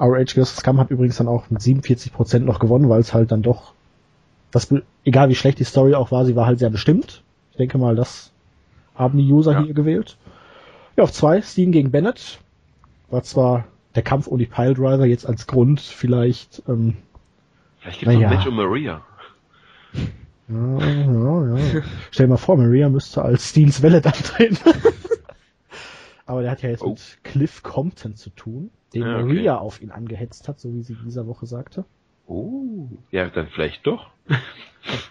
[0.00, 0.56] ROH vs.
[0.56, 3.72] Scum hat übrigens dann auch mit 47% noch gewonnen, weil es halt dann doch,
[4.50, 4.72] das,
[5.04, 7.22] egal wie schlecht die Story auch war, sie war halt sehr bestimmt.
[7.52, 8.32] Ich denke mal, das
[8.94, 9.62] haben die User Ja.
[9.62, 10.16] hier gewählt.
[10.96, 12.38] Ja, auf zwei, Steen gegen Bennett.
[13.10, 13.64] War zwar
[13.94, 16.96] der Kampf um die Piledriver jetzt als Grund vielleicht, ähm,
[17.80, 18.30] Vielleicht gibt's noch Naja.
[18.30, 19.02] ein Match um Maria.
[20.48, 21.82] Ja, ja, ja.
[22.10, 24.58] Stell dir mal vor, Maria müsste als Steens Welle antreten.
[26.26, 26.90] Aber der hat ja jetzt Oh.
[26.90, 29.24] mit Cliff Compton zu tun, den Ja, okay.
[29.24, 31.84] Maria auf ihn angehetzt hat, so wie sie in dieser Woche sagte.
[32.26, 32.86] Oh.
[33.10, 34.08] Ja, dann vielleicht doch.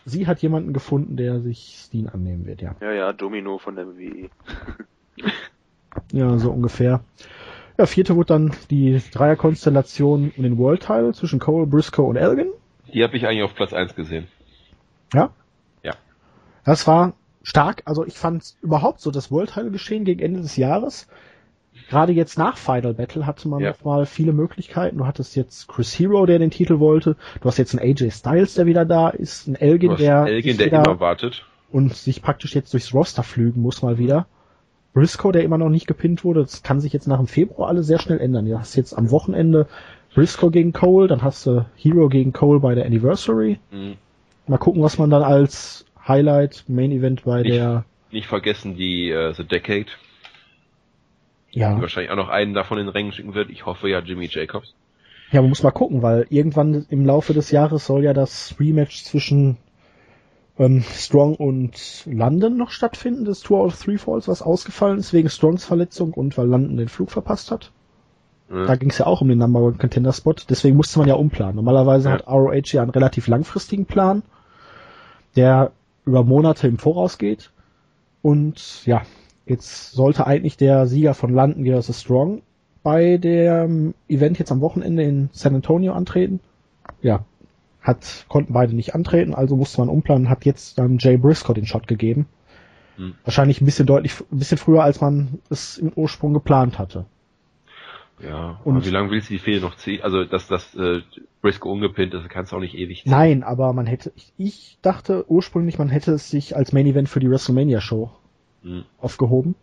[0.06, 2.76] Sie hat jemanden gefunden, der sich Steen annehmen wird, ja.
[2.82, 4.30] Ja, ja, Domino von der WWE.
[6.12, 7.02] Ja, so ungefähr.
[7.78, 12.48] Ja, vierte wurde dann die Dreierkonstellation um den World Title zwischen Cole, Briscoe und Elgin.
[12.94, 14.28] Die habe ich eigentlich auf Platz 1 gesehen.
[15.14, 15.30] Ja.
[15.84, 15.94] Ja.
[16.64, 17.14] Das war
[17.44, 17.84] stark.
[17.86, 21.08] Also ich fand überhaupt so das World Title Geschehen gegen Ende des Jahres.
[21.90, 23.70] Gerade jetzt nach Final Battle hatte man Ja.
[23.70, 24.98] noch mal viele Möglichkeiten.
[24.98, 27.16] Du hattest jetzt Chris Hero, der den Titel wollte.
[27.40, 29.48] Du hast jetzt einen AJ Styles, der wieder da ist.
[29.48, 31.46] Ein Elgin, der, Elgin, der immer wartet.
[31.72, 34.26] und sich praktisch jetzt durchs Roster flügen muss mal wieder.
[34.94, 37.86] Briscoe, der immer noch nicht gepinnt wurde, das kann sich jetzt nach dem Februar alles
[37.86, 38.46] sehr schnell ändern.
[38.48, 39.68] Du hast jetzt am Wochenende
[40.16, 43.60] Briscoe gegen Cole, dann hast du Hero gegen Cole bei der Anniversary.
[43.72, 43.96] Mhm.
[44.48, 49.10] Mal gucken, was man dann als Highlight Main Event bei Nicht- der Nicht vergessen die
[49.10, 49.88] äh, The Decade,
[51.54, 53.50] die ja wahrscheinlich auch noch einen davon in den Rängen schicken wird.
[53.50, 54.74] Ich hoffe ja Jimmy Jacobs.
[55.32, 59.04] ja man muss mal gucken, weil irgendwann im Laufe des Jahres soll ja das Rematch
[59.04, 59.58] zwischen
[60.60, 65.30] ähm, Strong und London noch stattfinden, das Tour of Three Falls, was ausgefallen ist wegen
[65.30, 67.72] Strongs Verletzung und weil London den Flug verpasst hat.
[68.50, 68.66] Mhm.
[68.66, 71.16] Da ging es ja auch um den Number One Contender Spot, deswegen musste man ja
[71.16, 71.56] umplanen.
[71.58, 72.14] Normalerweise Ja.
[72.16, 74.24] hat ROH ja einen relativ langfristigen Plan,
[75.38, 75.72] der
[76.06, 77.52] über Monate im Voraus geht.
[78.22, 79.04] Und ja,
[79.46, 82.02] jetzt sollte eigentlich der Sieger von London vs.
[82.02, 82.42] Strong
[82.84, 86.40] bei dem Event jetzt am Wochenende in San Antonio antreten.
[87.02, 87.26] Ja,
[87.82, 91.66] hat, konnten beide nicht antreten, also musste man umplanen, hat jetzt dann Jay Briscoe den
[91.66, 92.28] Shot gegeben.
[92.98, 93.14] Hm.
[93.24, 97.06] Wahrscheinlich ein bisschen deutlich, ein bisschen früher, als man es im Ursprung geplant hatte.
[98.20, 100.02] Ja, Und- wie lange willst du die Fehde noch ziehen?
[100.02, 101.02] Also, dass das äh,
[101.42, 103.12] Briscoe ungepinnt ist, kannst du auch nicht ewig ziehen.
[103.12, 107.10] Nein, aber man hätte, ich, ich dachte ursprünglich, man hätte es sich als Main Event
[107.10, 108.10] für die WrestleMania Show
[108.64, 108.84] Hm.
[109.00, 109.54] aufgehoben.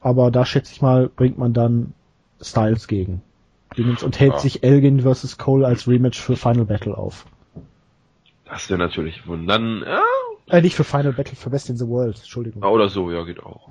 [0.00, 1.92] Aber da schätze ich mal, bringt man dann
[2.40, 3.20] Styles gegen.
[3.76, 4.38] Und hält Ja.
[4.38, 5.36] sich Elgin vs.
[5.36, 7.26] Cole als Rematch für Final Battle auf.
[8.46, 10.00] Das wäre natürlich wund- Dann, ja,
[10.46, 13.42] Äh, nicht für Final Battle, für Best in the World, Entschuldigung, oder so, ja, geht
[13.42, 13.70] auch.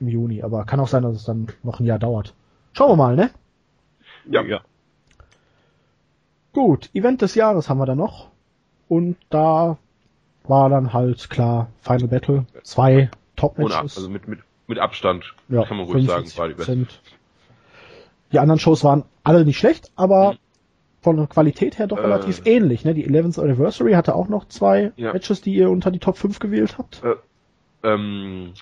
[0.00, 0.42] im Juni.
[0.42, 2.34] Aber kann auch sein, dass es dann noch ein Jahr dauert.
[2.72, 3.30] Schauen wir mal, ne?
[4.26, 4.42] Ja.
[4.42, 4.60] ja.
[6.52, 8.28] Gut, Event des Jahres haben wir da noch.
[8.88, 9.78] Und da
[10.44, 12.46] war dann halt klar Final Battle.
[12.62, 13.96] Zwei Top-Matches.
[13.96, 16.72] also mit, mit, mit Abstand, Ja, kann man ruhig sagen, war die beste.
[16.72, 16.86] 45%.
[18.32, 20.38] Die anderen Shows waren alle nicht schlecht, aber Mhm.
[21.00, 22.02] von der Qualität her doch Äh.
[22.02, 22.84] relativ ähnlich.
[22.84, 22.92] Ne?
[22.94, 25.12] Die 11th Anniversary hatte auch noch zwei Ja.
[25.12, 27.02] Matches, die ihr unter die Top 5 gewählt habt.
[27.02, 27.14] Äh,
[27.84, 28.52] ähm,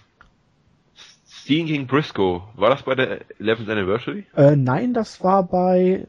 [1.42, 4.26] Steen gegen Briscoe, war das bei der 11th Anniversary?
[4.36, 6.06] Äh, nein, das war bei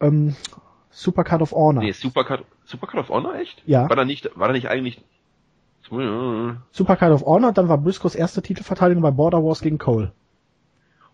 [0.00, 0.36] ähm,
[0.90, 1.82] Supercard of Honor.
[1.82, 3.62] Nee, Supercard, Supercard of Honor, echt?
[3.66, 3.88] Ja.
[3.88, 5.00] War da nicht, war da nicht eigentlich,
[6.72, 10.12] Supercard of Honor, dann war Briscoes erste Titelverteidigung bei Border Wars gegen Cole.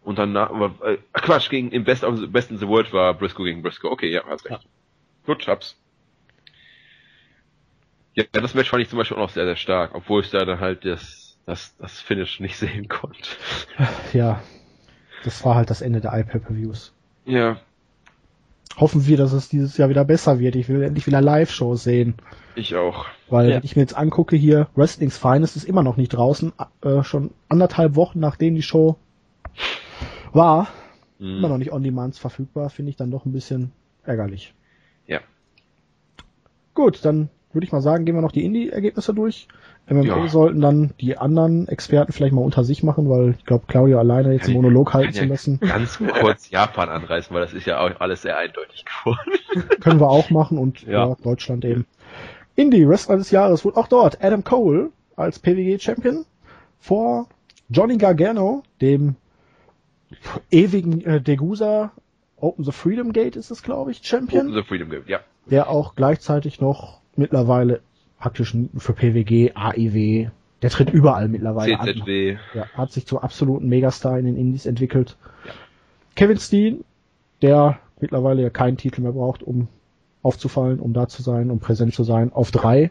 [0.03, 0.51] und danach,
[0.83, 3.91] äh, ach Quatsch, gegen, im Best of Best in the World war Briscoe gegen Briscoe.
[3.91, 4.67] Okay, ja, hast recht.
[5.27, 5.77] Gut, hab's.
[8.15, 10.45] Ja, das Match fand ich zum Beispiel auch noch sehr, sehr stark, obwohl ich da
[10.45, 13.19] dann halt das, das, das Finish nicht sehen konnte.
[14.13, 14.41] Ja,
[15.25, 16.93] das war halt das Ende der iPay-Per-Views.
[17.25, 17.59] Ja,
[18.79, 20.57] Hoffen wir, dass es dieses Jahr wieder besser wird.
[20.57, 22.15] Ich will endlich wieder Live-Shows sehen.
[22.55, 23.05] ich auch.
[23.29, 23.57] Weil Ja.
[23.57, 27.33] wenn ich mir jetzt angucke hier, Wrestling's Finest ist immer noch nicht draußen, äh, schon
[27.51, 28.97] anderthalb Wochen nachdem die Show
[30.33, 30.69] war,
[31.19, 31.37] Hm.
[31.37, 33.73] immer noch nicht on demands verfügbar, finde ich dann doch ein bisschen
[34.05, 34.55] ärgerlich.
[35.07, 35.21] Ja.
[36.73, 39.49] Gut, dann würde ich mal sagen, gehen wir noch die Indie-Ergebnisse durch.
[39.89, 40.29] MMA Ja.
[40.29, 44.33] sollten dann die anderen Experten vielleicht mal unter sich machen, weil ich glaube, Claudio alleine
[44.33, 47.67] jetzt einen Monolog halten Kann zu ja lassen, Ganz kurz Japan anreißen, weil das ist
[47.67, 49.33] ja auch alles sehr eindeutig geworden.
[49.81, 51.09] können wir auch machen und ja.
[51.09, 51.17] Ja.
[51.23, 51.87] Deutschland eben.
[52.55, 56.25] Indie Wrestler des Jahres wurde auch dort Adam Cole als PWG-Champion
[56.79, 57.27] vor
[57.69, 59.17] Johnny Gargano, dem
[60.51, 61.93] ewigen äh, Degusa
[62.37, 64.49] Open the Freedom Gate ist es, glaube ich, Champion.
[64.49, 65.21] Open the Freedom Game, ja.
[65.47, 67.81] der auch gleichzeitig noch mittlerweile
[68.19, 70.29] praktisch für PWG, AIW,
[70.63, 71.87] der tritt überall mittlerweile an.
[71.87, 72.37] CZW.
[72.55, 75.17] Ja, hat sich zum absoluten Megastar in den Indies entwickelt.
[75.45, 75.53] Ja.
[76.15, 76.85] Kevin Steen
[77.43, 79.69] der mittlerweile ja keinen Titel mehr braucht, um
[80.23, 82.91] aufzufallen, um da zu sein, um präsent zu sein, auf drei.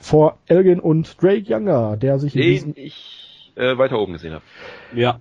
[0.00, 4.32] Vor Elgin und Drake Younger, der sich in Den diesen, ich äh, weiter oben gesehen
[4.32, 4.44] habe.
[4.94, 5.20] Ja.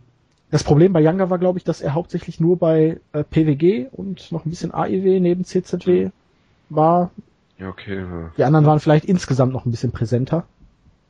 [0.49, 4.31] das Problem bei Younger war, glaube ich, dass er hauptsächlich nur bei äh, PWG und
[4.31, 6.09] noch ein bisschen AIW neben CZW
[6.69, 7.11] war.
[7.61, 8.03] Ja, okay.
[8.37, 10.45] Die anderen waren vielleicht insgesamt noch ein bisschen präsenter.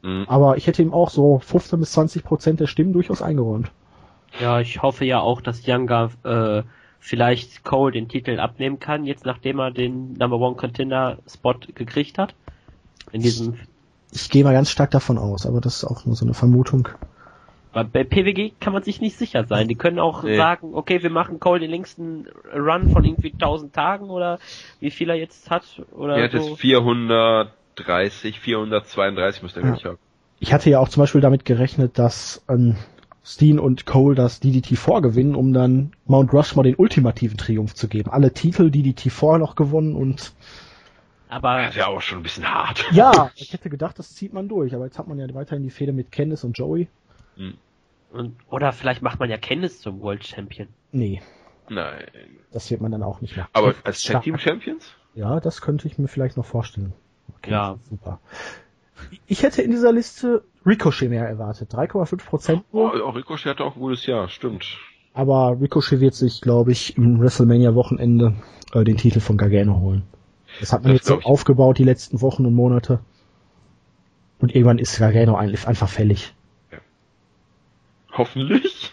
[0.02, 0.26] Mhm.
[0.28, 3.72] Aber ich hätte ihm auch so 15 bis 20 Prozent der Stimmen durchaus eingeräumt.
[4.40, 6.64] Ja, ich hoffe ja auch, dass Younger äh,
[7.00, 12.18] vielleicht Cole den Titel abnehmen kann, jetzt nachdem er den Number One Contender Spot gekriegt
[12.18, 12.36] hat.
[13.14, 13.56] In diesem
[14.12, 16.90] Ich gehe mal ganz stark davon aus, aber das ist auch nur so eine Vermutung.
[17.74, 19.68] Weil bei PWG kann man sich nicht sicher sein.
[19.68, 20.36] Die können auch Nee.
[20.36, 24.40] sagen, okay, wir machen Cole den längsten Run von irgendwie 1000 Tagen oder
[24.80, 26.38] wie viel er jetzt hat oder Er hat so.
[26.50, 29.84] jetzt 430, 432 müsste er Ja.
[29.86, 29.98] haben.
[30.40, 32.76] Ich hatte ja auch zum Beispiel damit gerechnet, dass ähm,
[33.24, 38.10] Steen und Cole das DDT vorgewinnen, um dann Mount Rushmore den ultimativen Triumph zu geben.
[38.10, 40.34] Alle Titel DDT vor noch gewonnen und
[41.30, 42.84] Aber Das ist ja auch schon ein bisschen hart.
[42.92, 45.70] ja, ich hätte gedacht, das zieht man durch, aber jetzt hat man ja weiterhin die
[45.70, 46.88] Fehde mit Candice und Joey.
[48.12, 50.68] Und, oder vielleicht macht man ja Candice zum World Champion.
[50.92, 51.22] Nee,
[51.70, 52.04] Nein.
[52.52, 53.50] das wird man dann auch nicht machen.
[53.54, 54.04] Aber als.
[54.04, 54.94] Tag Team Champions?
[55.16, 56.94] Ja, das könnte ich mir vielleicht noch vorstellen.
[57.38, 57.78] Okay, Ja.
[57.90, 58.20] Super.
[59.26, 61.74] Ich hätte in dieser Liste Ricochet mehr erwartet.
[61.74, 64.78] 3,5 Prozent Oh, auch Ricochet hatte auch ein gutes Jahr, stimmt.
[65.14, 68.36] Aber Ricochet wird sich, glaube ich, im WrestleMania-Wochenende
[68.74, 70.04] äh, den Titel von Gargano holen.
[70.60, 73.00] Das hat man Das jetzt so aufgebaut die letzten Wochen und Monate.
[74.40, 76.34] Und irgendwann ist Gargano eigentlich einfach fällig.
[78.14, 78.92] Hoffentlich.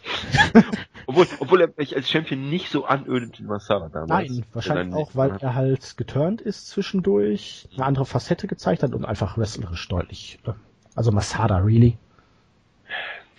[1.07, 4.31] obwohl, obwohl er mich als Champion nicht so anödet wie Masada damals.
[4.31, 8.93] Nein, wahrscheinlich auch, weil nicht- er halt geturnt ist zwischendurch, eine andere Facette gezeigt hat
[8.95, 10.39] und einfach wrestlerisch deutlich.
[10.47, 10.53] Äh,
[10.95, 11.99] also Masada, really?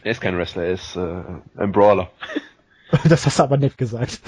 [0.04, 1.24] Er ist kein Wrestler, er ist äh,
[1.58, 2.10] ein Brawler.
[3.04, 4.20] Das hast du aber nett gesagt.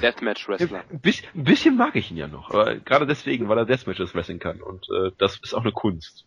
[0.00, 0.84] Deathmatch Wrestler.
[0.92, 1.00] Ein
[1.42, 4.86] bisschen, mag ich ihn ja noch, aber gerade deswegen, weil er Deathmatches wrestling kann und
[4.90, 6.24] äh, das ist auch eine Kunst.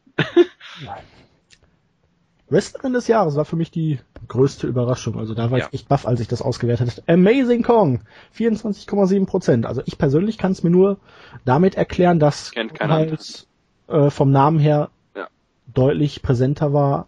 [2.49, 5.17] Wrestlerin des Jahres war für mich die größte Überraschung.
[5.19, 5.67] Also da war Ja.
[5.67, 7.13] ich echt baff, als ich das ausgewertet habe.
[7.13, 8.01] Amazing Kong,
[8.35, 9.65] 24,7 Prozent.
[9.65, 10.97] Also ich persönlich kann es mir nur
[11.45, 13.47] damit erklären, dass halt
[13.87, 15.27] äh, vom Namen her Ja.
[15.73, 17.07] deutlich präsenter war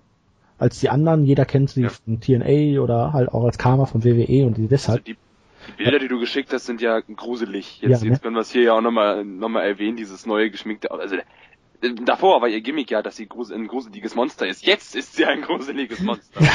[0.58, 1.26] als die anderen.
[1.26, 1.90] Jeder kennt sie Ja.
[1.90, 5.06] von TNA oder halt auch als Karma von WWE und die Also deshalb.
[5.06, 5.16] die,
[5.68, 7.82] die Bilder, die du geschickt hast, sind ja gruselig.
[7.82, 8.10] Jetzt, ne?
[8.12, 11.16] jetzt können wir es hier ja auch nochmal noch mal erwähnen, dieses neue geschminkte, also
[12.06, 14.66] davor war ihr Gimmick ja, dass sie grus ein gruseliges Monster ist.
[14.66, 16.42] Jetzt ist sie ein gruseliges Monster.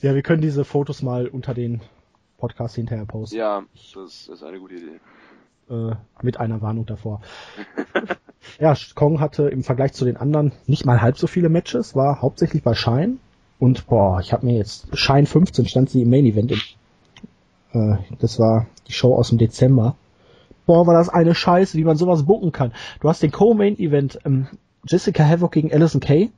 [0.00, 1.82] Ja, wir können diese Fotos mal unter den
[2.38, 3.36] Podcast hinterher posten.
[3.36, 3.62] ja,
[3.94, 4.98] das ist eine gute Idee.
[5.70, 7.20] äh, mit einer Warnung davor.
[8.58, 12.22] ja, Kong hatte im Vergleich zu den anderen nicht mal halb so viele Matches, war
[12.22, 13.18] hauptsächlich bei Shine.
[13.58, 16.52] Und boah, ich habe mir jetzt Shine 15 stand sie im Main Event.
[16.52, 16.60] Im,
[17.74, 19.96] äh, das war die Show aus dem Dezember.
[20.66, 22.72] Boah, war das eine Scheiße, wie man sowas bucken kann.
[23.00, 24.46] Du hast den Co-Main Event ähm,
[24.86, 26.30] Jessica Havoc gegen Alison Kay,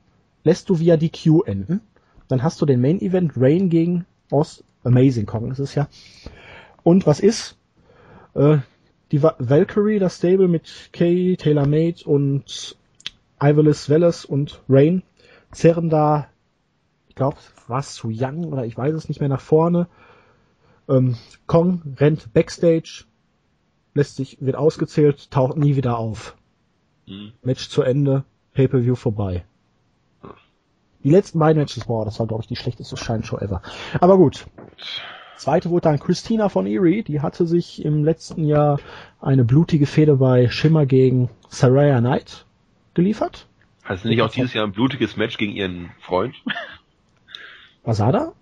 [0.43, 1.81] lässt du via DQ enden.
[2.27, 5.87] Dann hast du den Main Event Rain gegen Oz Amazing Kong, ist ja.
[6.83, 7.57] Und was ist?
[8.35, 8.57] Äh,
[9.11, 12.77] die Va- Valkyrie, das Stable mit Kay, Taylor Made und
[13.41, 15.03] Ivalis Velas und Rain
[15.51, 16.27] zerren da,
[17.07, 17.37] ich glaube,
[17.67, 19.87] war es zu Young oder ich weiß es nicht mehr nach vorne.
[20.89, 21.15] Ähm,
[21.47, 23.05] Kong rennt backstage,
[23.95, 26.35] lässt sich, wird ausgezählt, taucht nie wieder auf.
[27.07, 27.31] Mhm.
[27.41, 28.23] Match zu Ende,
[28.53, 29.43] Pay-Per-View vorbei.
[31.03, 33.61] Die letzten beiden Matches, boah, das war glaube ich die schlechteste Scheinshow ever.
[33.99, 34.45] Aber gut.
[35.37, 38.79] Zweite wurde dann Christina von Erie, die hatte sich im letzten Jahr
[39.19, 42.45] eine blutige Fehde bei Shimmer gegen Saraya Knight
[42.93, 43.47] geliefert.
[43.83, 46.35] Hat sie nicht auch dieses Jahr ein blutiges Match gegen ihren Freund?
[47.85, 48.33] Masada?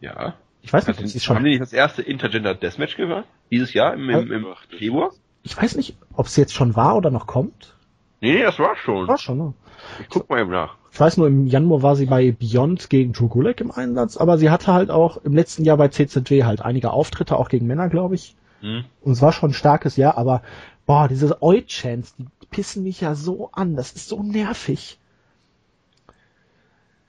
[0.00, 0.34] Ja.
[0.62, 2.96] Ich weiß nicht, Also, ob sie es haben schon, die nicht das erste Intergender Deathmatch
[2.96, 3.26] gehört?
[3.50, 5.10] Dieses Jahr im, im, im das- Februar?
[5.42, 7.74] ich weiß nicht, ob es jetzt schon war oder noch kommt.
[8.20, 9.08] Nee, nee, das war schon.
[9.08, 9.54] War schon, ne?
[10.00, 10.76] Ich guck mal eben nach.
[10.92, 14.36] Ich weiß nur, im Januar war sie bei Beyond gegen Drew Gulak im Einsatz, aber
[14.36, 17.88] sie hatte halt auch im letzten Jahr bei CZW halt einige Auftritte, auch gegen Männer,
[17.88, 18.34] glaube ich.
[18.60, 18.84] Hm?
[19.00, 20.42] Und es war schon ein starkes Jahr, aber
[20.84, 23.76] boah, diese Oi-Chants, die pissen mich ja so an.
[23.76, 24.98] Das ist so nervig.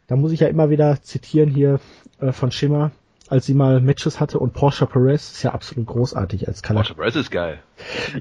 [0.07, 1.79] Da muss ich ja immer wieder zitieren hier
[2.19, 2.91] äh, von Schimmer,
[3.31, 6.83] als sie mal Matches hatte und Porsche Perez ist ja absolut großartig als Kalat.
[6.83, 7.59] Porsche Perez ist geil.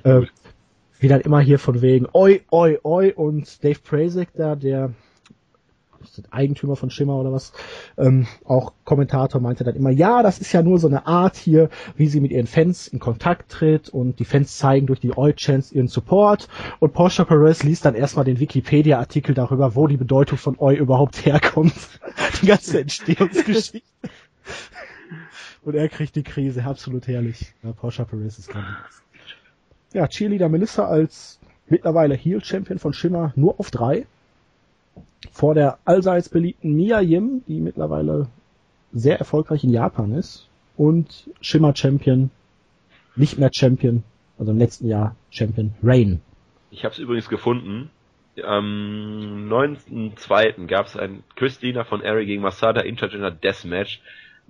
[0.05, 0.23] Äh,
[1.01, 4.93] wie dann immer hier von wegen Oi, Oi, Oi und Dave Prazek da, der
[6.31, 7.53] Eigentümer von Schimmer oder was,
[7.99, 11.71] ähm, auch Kommentator meinte dann immer, ja, das ist ja nur so eine Art hier,
[11.97, 15.73] wie sie mit ihren Fans in Kontakt tritt und die Fans zeigen durch die Oi-Chants
[15.73, 20.57] ihren Support und Porsche Perez liest dann erstmal den Wikipedia-Artikel darüber, wo die Bedeutung von
[20.59, 21.75] Oi überhaupt herkommt.
[22.43, 23.83] die ganze Entstehungsgeschichte.
[25.63, 27.55] Und er kriegt die Krise, absolut herrlich.
[27.63, 29.03] Ja, Porsche Perez ist grandios.
[29.93, 34.07] Ja, Cheerleader Melissa als mittlerweile Heel Champion von Shimmer nur auf drei.
[35.33, 38.29] Vor der allseits beliebten Mia Yim, die mittlerweile
[38.93, 40.49] sehr erfolgreich in Japan ist.
[40.77, 42.31] Und Shimmer Champion,
[43.17, 44.03] nicht mehr Champion,
[44.39, 46.23] also im letzten Jahr Champion, Rain.
[46.71, 47.91] Ich habe es übrigens gefunden.
[48.43, 50.67] Am 9.2.
[50.67, 54.01] gab es ein Christina von Ari gegen Masada Intergender Deathmatch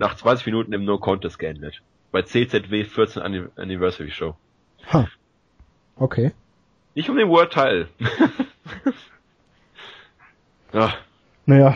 [0.00, 1.82] nach 20 Minuten im No Contest geendet.
[2.10, 3.22] Bei CZW 14
[3.56, 4.34] Anniversary Show.
[4.92, 5.06] Ha.
[5.94, 6.32] Okay.
[6.94, 7.88] Nicht um den World Title.
[10.72, 10.94] ja.
[11.46, 11.74] Naja,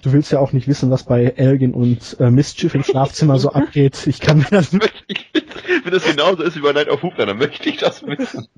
[0.00, 3.50] du willst ja auch nicht wissen, was bei Elgin und äh, Mischief im Schlafzimmer so
[3.52, 4.06] abgeht.
[4.06, 4.72] Ich kann mir das...
[5.84, 8.48] Wenn das genauso ist wie bei Night of Hoopla, dann möchte ich das wissen.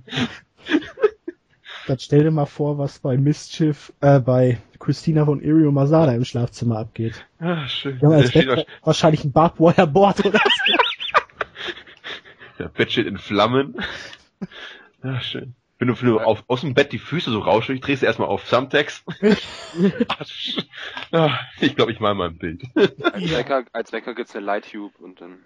[1.88, 6.26] Dann stell dir mal vor, was bei Mischief, äh, bei Christina von Irio Masada im
[6.26, 7.24] Schlafzimmer abgeht.
[7.40, 7.98] Ah, schön.
[8.02, 10.72] Ja, als Bett, wahrscheinlich ein Barbwire Board oder so.
[12.58, 13.76] Der Bett steht in Flammen.
[15.00, 15.54] Ah, schön.
[15.78, 18.28] Wenn du, wenn du auf, aus dem Bett die Füße so rauschig drehst, du erstmal
[18.28, 19.04] auf Thumbtacks.
[21.12, 22.64] ah, ich glaube, ich mal mal ein Bild.
[22.74, 25.38] Als Wecker, als Wecker gibt's eine Lighttube und dann.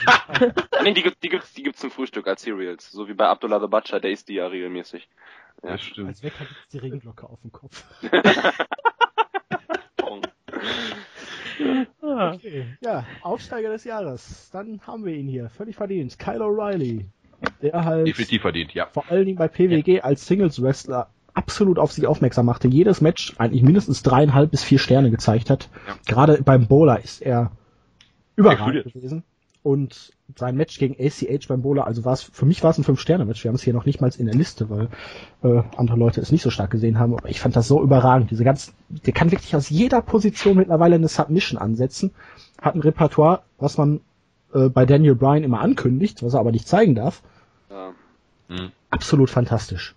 [0.82, 2.90] nee, die, gibt's, die gibt's, die gibt's zum Frühstück als Cereals.
[2.90, 5.08] So wie bei Abdullah the Butcher, der isst die ja regelmäßig.
[5.62, 6.08] Ja, ja stimmt.
[6.08, 7.84] Als Wecker gibt's die Regenglocke auf dem Kopf.
[12.00, 12.66] okay.
[12.80, 14.50] Ja, Aufsteiger des Jahres.
[14.52, 15.48] Dann haben wir ihn hier.
[15.48, 16.18] Völlig verdient.
[16.18, 17.06] Kyle O'Reilly.
[17.62, 18.06] Der halt.
[18.06, 18.86] Definitiv verdient, ja.
[18.86, 20.02] Vor allen Dingen bei PWG ja.
[20.02, 22.68] als Singles Wrestler absolut auf sich aufmerksam machte.
[22.68, 25.68] Jedes Match eigentlich mindestens dreieinhalb bis vier Sterne gezeigt hat.
[25.86, 25.96] Ja.
[26.06, 27.50] Gerade beim Bowler ist er
[28.36, 29.24] überragend gewesen.
[29.64, 32.84] Und sein Match gegen ACH beim Bowler, also war es, für mich war es ein
[32.84, 33.44] Fünf-Sterne-Match.
[33.44, 34.88] Wir haben es hier noch nicht mal in der Liste, weil
[35.42, 37.14] äh, andere Leute es nicht so stark gesehen haben.
[37.16, 38.30] Aber ich fand das so überragend.
[38.30, 42.10] Diese ganz, der kann wirklich aus jeder Position mittlerweile eine Submission ansetzen.
[42.60, 44.02] Hat ein Repertoire, was man
[44.52, 47.22] äh, bei Daniel Bryan immer ankündigt, was er aber nicht zeigen darf.
[47.70, 47.94] Ja.
[48.50, 48.70] Hm.
[48.90, 49.94] Absolut fantastisch.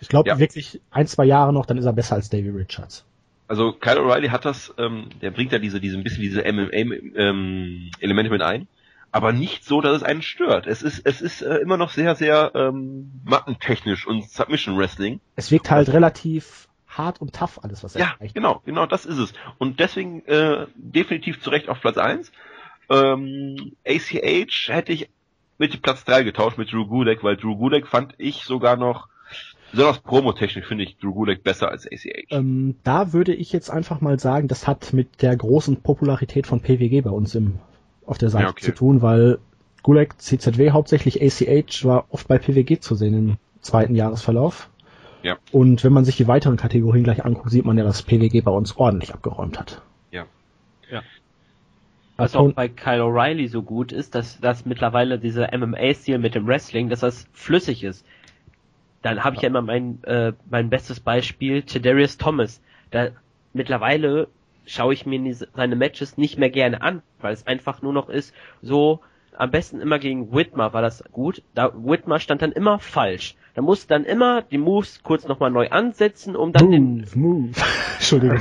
[0.00, 0.38] Ich glaube ja.
[0.38, 3.04] wirklich ein, zwei Jahre noch, dann ist er besser als Davy Richards.
[3.46, 7.10] Also Kyle O'Reilly hat das, ähm, der bringt ja diese, diese ein bisschen diese MMA-Elemente
[8.00, 8.66] ähm, mit ein
[9.12, 10.66] aber nicht so, dass es einen stört.
[10.66, 15.20] Es ist, es ist äh, immer noch sehr, sehr ähm, mattentechnisch und Submission Wrestling.
[15.36, 18.34] Es wirkt halt also, relativ hart und tough alles, was er Ja, erreicht.
[18.34, 19.34] genau, genau, das ist es.
[19.58, 22.32] Und deswegen äh, definitiv zu Recht auf Platz eins.
[22.88, 25.08] Ähm, ACH hätte ich
[25.58, 29.08] mit Platz drei getauscht mit Drew Gulak, weil Drew Gulak fand ich sogar noch
[29.72, 32.26] Besonders promotechnisch finde ich Drew Gulak besser als ACH.
[32.30, 36.60] Ähm, da würde ich jetzt einfach mal sagen, das hat mit der großen Popularität von
[36.60, 37.58] PWG bei uns im
[38.12, 38.64] auf der Seite ja, okay.
[38.64, 39.38] zu tun, weil
[39.82, 44.70] Gulag, CZW hauptsächlich ACH war oft bei PWG zu sehen im zweiten Jahresverlauf.
[45.22, 45.38] Ja.
[45.50, 48.50] Und wenn man sich die weiteren Kategorien gleich anguckt, sieht man ja, dass PWG bei
[48.50, 49.82] uns ordentlich abgeräumt hat.
[50.10, 50.26] Ja.
[50.90, 51.02] Ja.
[52.16, 56.46] Was auch bei Kyle O'Reilly so gut ist, dass, dass mittlerweile dieser MMA-Stil mit dem
[56.46, 58.04] Wrestling, dass das flüssig ist.
[59.00, 62.60] Dann habe ich ja immer mein, äh, mein bestes Beispiel, Tedarius Thomas.
[62.90, 63.08] Da
[63.52, 64.28] mittlerweile
[64.66, 68.34] schaue ich mir seine Matches nicht mehr gerne an, weil es einfach nur noch ist,
[68.60, 69.00] so
[69.36, 71.42] am besten immer gegen Whitmer war das gut.
[71.54, 73.34] Da Whitmer stand dann immer falsch.
[73.54, 77.52] Da musste dann immer die Moves kurz nochmal neu ansetzen, um dann move, den Move.
[77.96, 78.40] Entschuldigung.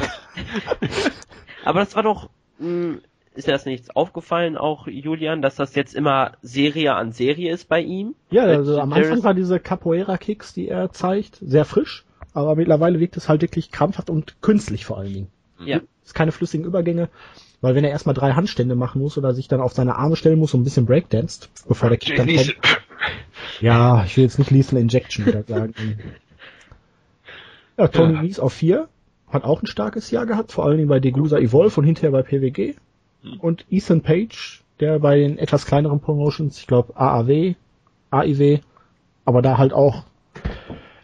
[1.65, 2.29] Aber das war doch
[2.59, 3.01] mh, hm,
[3.33, 7.69] ist dir das nichts aufgefallen, auch Julian, dass das jetzt immer Serie an Serie ist
[7.69, 8.15] bei ihm?
[8.29, 13.15] Ja, also am Anfang war diese Capoeira-Kicks, die er zeigt, sehr frisch, aber mittlerweile wirkt
[13.17, 15.27] es halt wirklich krampfhaft und künstlich vor allen Dingen.
[15.65, 15.81] Ja.
[16.03, 17.09] Es keine flüssigen Übergänge,
[17.61, 20.39] weil wenn er erstmal drei Handstände machen muss oder sich dann auf seine Arme stellen
[20.39, 22.55] muss und ein bisschen breakdanced, bevor der Kick dann kommt.
[23.59, 25.73] Ja, ich will jetzt nicht Lethal Injection wieder sagen.
[27.77, 28.21] Ja, Tony ja.
[28.21, 28.89] Nies auf vier
[29.29, 32.21] hat auch ein starkes Jahr gehabt, vor allen Dingen bei Degusa Evolve und hinterher bei
[32.21, 32.75] PWG.
[33.23, 33.39] Hm.
[33.39, 37.55] Und Ethan Page, der bei den etwas kleineren Promotions, ich glaube AAW,
[38.11, 38.59] AIW,
[39.25, 40.03] aber da halt auch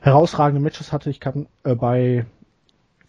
[0.01, 1.09] herausragende Matches hatte.
[1.09, 2.25] Ich kann äh, bei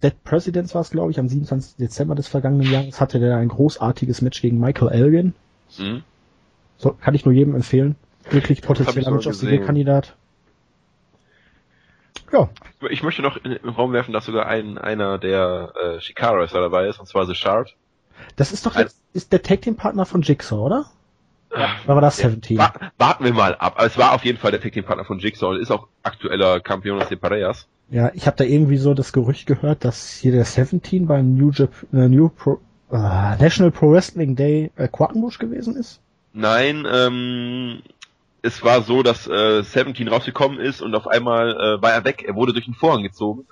[0.02, 1.76] Dead Presidents war es, glaube ich, am 27.
[1.76, 5.34] Dezember des vergangenen Jahres hatte der ein großartiges Match gegen Michael Elgin.
[5.76, 6.02] Mhm.
[6.76, 7.96] So, kann ich nur jedem empfehlen.
[8.30, 10.14] Wirklich potenzieller Match the Kandidat.
[12.32, 12.48] Ja.
[12.90, 16.86] Ich möchte noch in den Raum werfen, dass sogar ein, einer der äh, Shikaras dabei
[16.86, 17.74] ist, und zwar The Shard.
[18.36, 20.86] Das ist doch jetzt, ist der Tag Team Partner von Jigsaw, oder?
[21.50, 21.70] Ja.
[21.84, 22.58] Oder war das 17?
[22.58, 23.74] warten wir mal ab.
[23.76, 25.88] Aber es war auf jeden Fall der Tag Team Partner von Jigsaw und ist auch
[26.02, 27.66] aktueller Campeones de Parejas.
[27.90, 31.50] Ja, ich habe da irgendwie so das Gerücht gehört, dass hier der 17 beim New,
[31.50, 32.60] Jap äh, New Pro
[32.90, 36.00] äh, National Pro Wrestling Day äh, Quackenbush gewesen ist.
[36.34, 37.80] Nein, ähm,
[38.42, 42.24] es war so, dass äh, 17 rausgekommen ist und auf einmal äh, war er weg.
[42.26, 43.46] Er wurde durch den Vorhang gezogen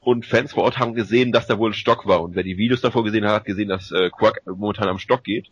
[0.00, 2.22] und Fans vor Ort haben gesehen, dass da wohl ein Stock war.
[2.22, 5.22] Und wer die Videos davor gesehen hat, hat gesehen, dass äh, Quack momentan am Stock
[5.22, 5.48] geht.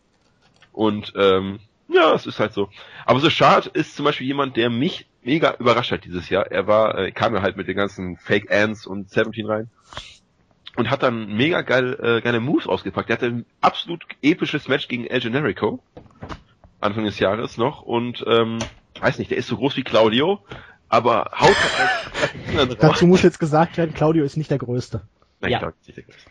[0.72, 1.60] Und ähm,
[1.92, 2.68] ja, es ist halt so.
[3.04, 6.46] Aber so Shard ist zum Beispiel jemand, der mich mega überrascht hat dieses Jahr.
[6.46, 9.68] Er war, äh, kam ja halt mit den ganzen Fake Ants und 17 rein
[10.76, 13.10] und hat dann mega geil, äh, geile Moves ausgepackt.
[13.10, 15.80] Er hatte ein absolut episches Match gegen El Generico
[16.80, 18.58] Anfang des Jahres noch und ähm,
[19.00, 20.40] weiß nicht, der ist so groß wie Claudio,
[20.88, 21.56] aber haut
[22.56, 25.02] halt Dazu muss jetzt gesagt werden, Claudio ist nicht der Größte.
[25.40, 25.58] Nein, Ja.
[25.58, 26.30] Claudio ist nicht der Größte.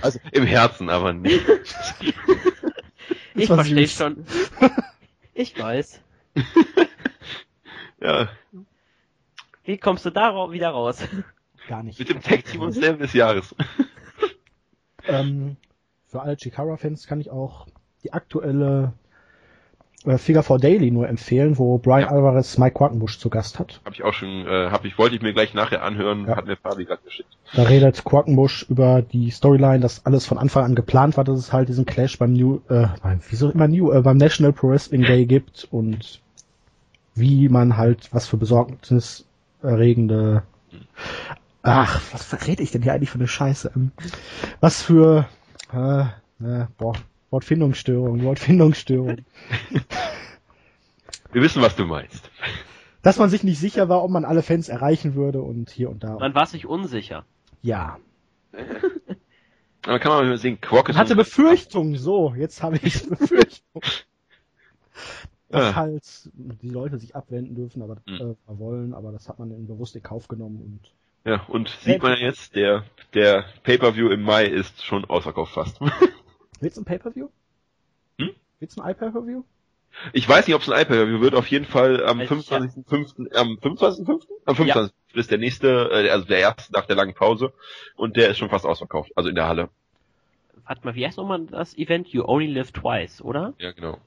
[0.00, 1.44] Also im Herzen, aber nicht.
[3.36, 4.24] Ich verstehe schon.
[5.38, 6.00] Ich weiß.
[8.00, 8.28] Ja,
[9.64, 10.98] Wie kommst du da ra- wieder raus?
[11.68, 11.98] Gar nicht.
[11.98, 13.54] mit dem Tag-Team und Slam des Jahres.
[15.06, 15.56] Ähm,
[16.06, 17.66] für alle Chikara-Fans kann ich auch
[18.02, 18.94] die aktuelle
[20.06, 22.08] äh, Figure 4 Daily nur empfehlen, wo Brian Ja.
[22.10, 23.80] Alvarez Mike Quackenbush zu Gast hat.
[23.84, 26.36] Habe ich auch schon, äh, hab ich, wollte ich mir gleich nachher anhören, Ja.
[26.36, 27.28] hat mir Fabi gerade geschickt.
[27.54, 31.52] Da redet Quackenbush über die Storyline, dass alles von Anfang an geplant war, dass es
[31.52, 35.02] halt diesen Clash beim New, äh, beim, wieso immer New, äh, beim National Pro Wrestling
[35.02, 36.20] Day gibt und
[37.14, 40.42] wie man halt was für besorgniserregende,
[41.62, 43.72] ach, was verrät ich denn hier eigentlich für eine Scheiße?
[44.60, 45.26] Was für,
[45.72, 46.00] äh,
[46.44, 46.94] äh, boah,
[47.30, 49.18] Wortfindungsstörung, Wortfindungsstörung.
[51.32, 52.30] Wir wissen, was du meinst.
[53.02, 56.02] Dass man sich nicht sicher war, ob man alle Fans erreichen würde und hier und
[56.02, 56.18] da.
[56.18, 57.24] Man war sich unsicher.
[57.62, 57.98] Ja.
[59.86, 63.06] Aber kann man mal sehen, Quark ist Man hatte so- Befürchtungen, so, jetzt habe ich
[63.08, 63.82] Befürchtungen.
[65.48, 65.74] Dass Ja.
[65.76, 66.02] halt
[66.34, 68.14] die Leute sich abwenden dürfen, aber Mhm.
[68.48, 72.02] äh, wollen, aber das hat man in bewusst in Kauf genommen und Ja, und sieht
[72.02, 72.84] man ja jetzt, der,
[73.14, 75.78] der Pay-Per-View im Mai ist schon ausverkauft fast.
[76.60, 77.28] Willst du ein Pay-Per-View?
[78.18, 78.30] Hm?
[78.60, 79.42] Willst du ein iPay-Per-View?
[80.12, 83.58] Ich weiß nicht, ob es ein iPay-Per-View wird, auf jeden Fall am Ich- 25.05., am
[83.58, 84.22] 25.05.?
[84.44, 84.94] Am 25.
[85.14, 87.52] ist der nächste, äh, also der erste nach der langen Pause
[87.96, 89.68] und der ist schon fast ausverkauft, also in der Halle.
[90.66, 92.08] Warte mal, wie heißt nochmal das Event?
[92.08, 93.54] You Only Live Twice, oder?
[93.58, 93.98] Ja, genau.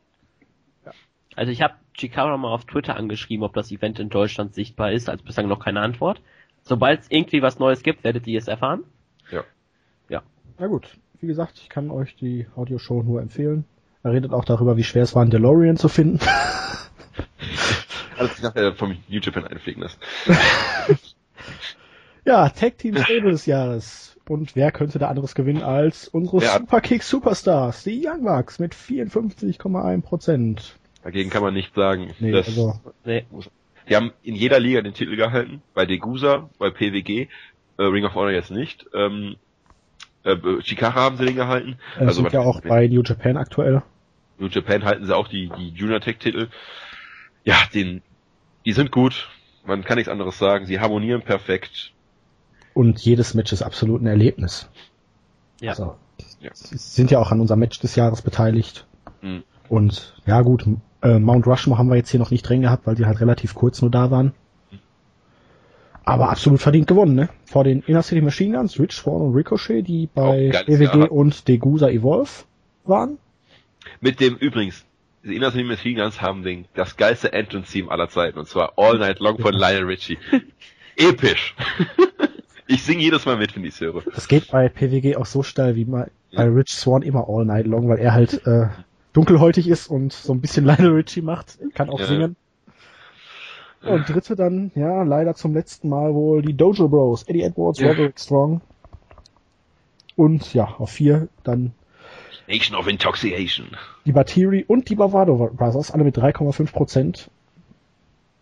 [1.36, 5.10] Also ich habe Chikara mal auf Twitter angeschrieben, ob das Event in Deutschland sichtbar ist,
[5.10, 6.22] also bislang noch keine Antwort.
[6.64, 8.84] Sobald es irgendwie was Neues gibt, werdet ihr es erfahren.
[10.62, 13.66] Na gut, wie gesagt, ich kann euch die Audioshow nur empfehlen.
[14.04, 16.20] Er redet auch darüber, wie schwer es war, einen DeLorean zu finden.
[18.18, 20.00] Alles nachher vom New Japan einfliegen lassen.
[22.26, 24.18] ja, Tag Team Stable des Jahres.
[24.28, 26.58] Und wer könnte da anderes gewinnen als unsere Ja.
[26.60, 30.76] Superkick Superstars, die Young Bucks mit 54,1 Prozent.
[31.04, 32.14] Dagegen kann man nicht sagen.
[32.20, 33.26] Nee, das, also Nee.
[33.90, 37.28] Die haben in jeder Liga den Titel gehalten, bei Degusa, bei PWG,
[37.78, 38.86] äh, Ring of Honor jetzt nicht.
[38.94, 39.38] Ähm,
[40.34, 41.78] äh, Chikara haben sie den gehalten.
[42.00, 43.82] äh, Also sind ja auch bei New Japan aktuell.
[44.38, 46.48] New Japan halten sie auch die, die Junior Tech Titel.
[47.44, 48.02] Ja, den,
[48.66, 49.30] die sind gut.
[49.66, 50.66] Man kann nichts anderes sagen.
[50.66, 51.92] Sie harmonieren perfekt.
[52.74, 54.70] Und jedes Match ist absolut ein Erlebnis.
[55.60, 55.72] Ja.
[55.72, 55.96] Also,
[56.40, 56.52] Ja.
[56.54, 58.86] sie sind ja auch an unserem Match des Jahres beteiligt.
[59.22, 59.44] Hm.
[59.68, 60.66] Und ja gut,
[61.02, 63.54] äh, Mount Rushmore haben wir jetzt hier noch nicht drin gehabt, weil die halt relativ
[63.56, 64.34] kurz nur da waren.
[66.06, 67.30] Aber absolut verdient gewonnen, ne?
[67.46, 71.12] Vor den Inner City Machine Guns, Rich Swan und Ricochet, die bei geiles BWG Jahr.
[71.12, 72.30] und Degusa Evolve
[72.86, 73.18] waren.
[74.02, 74.86] Mit dem übrigens,
[75.24, 78.40] die Inner City Machine Guns haben den, das geilste Entrance-Team aller Zeiten.
[78.40, 80.18] Und zwar All Night Long von Lionel Richie.
[80.96, 81.56] Episch.
[82.68, 84.02] ich singe jedes Mal mit, wenn ich höre.
[84.14, 87.68] Das geht bei PWG auch so steil wie bei, bei Rich Swan immer all night
[87.68, 88.68] long, weil er halt äh,
[89.14, 92.06] dunkelhäutig ist und so ein bisschen Lionel Richie macht, kann auch Ja.
[92.06, 92.36] singen.
[93.82, 97.80] Ja, Und dritte dann, ja, leider zum letzten Mal wohl die Dojo Bros, Eddie Edwards,
[97.80, 97.90] Ja.
[97.90, 98.62] Roderick Strong.
[100.16, 101.72] Und ja, auf vier dann
[102.48, 103.68] Nation of Intoxication.
[104.06, 107.30] die Batiri und die Bravado Brothers, alle mit 3,5 Prozent.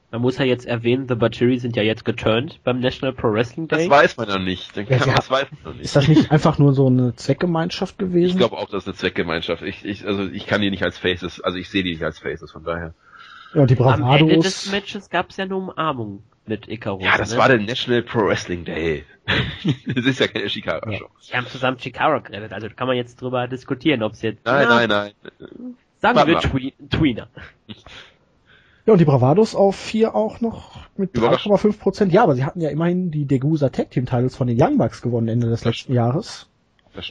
[0.10, 3.68] Man muss ja jetzt erwähnen, The Battery sind ja jetzt geturnt beim National Pro Wrestling
[3.68, 3.90] Das Day.
[3.90, 4.76] weiß man noch nicht.
[4.78, 5.84] Dann Ja, kann, sie das weiß man noch nicht.
[5.86, 8.30] Ist das nicht einfach nur so eine Zweckgemeinschaft gewesen?
[8.32, 9.62] Ich glaube auch, das ist eine Zweckgemeinschaft.
[9.64, 12.20] Ich, ich, also ich kann die nicht als Faces, also ich sehe die nicht als
[12.20, 12.94] Faces, von daher.
[13.58, 14.72] Ja, und die Am Ende des Bravados.
[14.72, 17.04] Matches gab es ja eine Umarmung mit Icarus.
[17.04, 17.38] Ja, das ne?
[17.38, 19.04] war der National Pro Wrestling Day.
[19.88, 21.08] das ist ja keine Shikara-Show.
[21.28, 24.46] Die haben zusammen Chikara gerettet, also kann man jetzt drüber diskutieren, ob es jetzt...
[24.46, 25.12] Nein, Na, nein, nein.
[26.00, 27.28] Sagen wir Tweener.
[28.86, 31.54] Ja, und die Bravados auf vier auch noch mit Überraschend.
[31.56, 32.14] 3,5 Prozent.
[32.14, 35.02] Ja, aber sie hatten ja immerhin die Degusa Tag Team Titles von den Young Bucks
[35.02, 36.48] gewonnen Ende des letzten Jahres.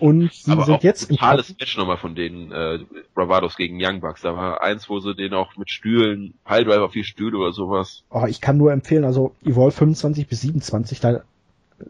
[0.01, 2.79] Und sie Aber sind auch jetzt im totales Match nochmal von den äh,
[3.15, 4.23] Bravados gegen Young Bucks.
[4.23, 8.03] Da war eins, wo sie den auch mit Stühlen, Piledriver auf vier Stühle oder sowas.
[8.11, 11.21] Oh, ich kann nur empfehlen, also Evolve 25 bis 27, da äh,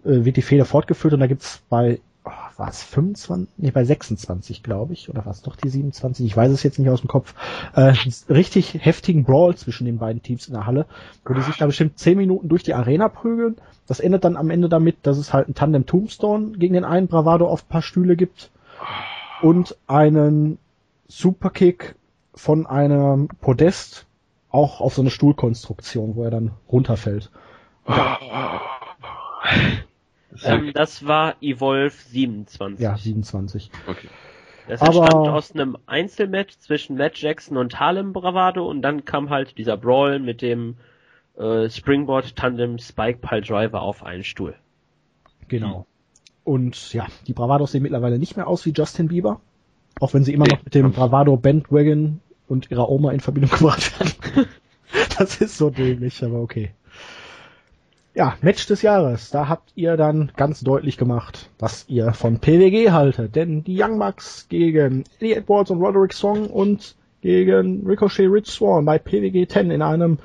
[0.04, 3.54] wird die Fehler fortgeführt und da gibt's bei, oh, war es 25?
[3.56, 5.08] Nee, bei 26, glaube ich.
[5.08, 6.26] Oder war es doch die 27?
[6.26, 7.34] Ich weiß es jetzt nicht aus dem Kopf.
[7.74, 7.94] Äh,
[8.28, 10.86] richtig heftigen Brawl zwischen den beiden Teams in der Halle,
[11.24, 13.56] wo die sich da bestimmt 10 Minuten durch die Arena prügeln.
[13.86, 17.06] Das endet dann am Ende damit, dass es halt ein Tandem Tombstone gegen den einen
[17.06, 18.50] Bravado auf ein paar Stühle gibt
[19.42, 20.58] und einen
[21.08, 21.94] Superkick
[22.34, 24.06] von einem Podest
[24.50, 27.30] auch auf so eine Stuhlkonstruktion, wo er dann runterfällt.
[30.44, 32.80] Ähm, das war Evolve 27.
[32.82, 33.70] Ja, 27.
[33.86, 34.08] Okay.
[34.68, 39.30] Das Aber- entstand aus einem Einzelmatch zwischen Matt Jackson und Harlem Bravado und dann kam
[39.30, 40.76] halt dieser Brawl mit dem
[41.38, 44.54] äh, Springboard Tandem Spike Pile Driver auf einen Stuhl.
[45.48, 45.86] Genau.
[46.44, 49.40] Und ja, die Bravados sehen mittlerweile nicht mehr aus wie Justin Bieber.
[50.00, 53.98] Auch wenn sie immer noch mit dem Bravado Bandwagon und ihrer Oma in Verbindung gebracht
[54.00, 54.46] werden.
[55.18, 56.72] das ist so dämlich, aber okay.
[58.16, 59.30] Ja, Match des Jahres.
[59.30, 63.36] Da habt ihr dann ganz deutlich gemacht, was ihr von PWG haltet.
[63.36, 68.86] Denn die Young Bucks gegen Eddie Edwards und Roderick Strong und gegen Ricochet Rich Swan
[68.86, 70.18] bei PWG 10 in einem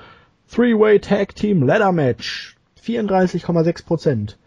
[0.49, 2.55] Three-Way Tag Team Ladder Match.
[2.81, 4.37] 34,6 Prozent.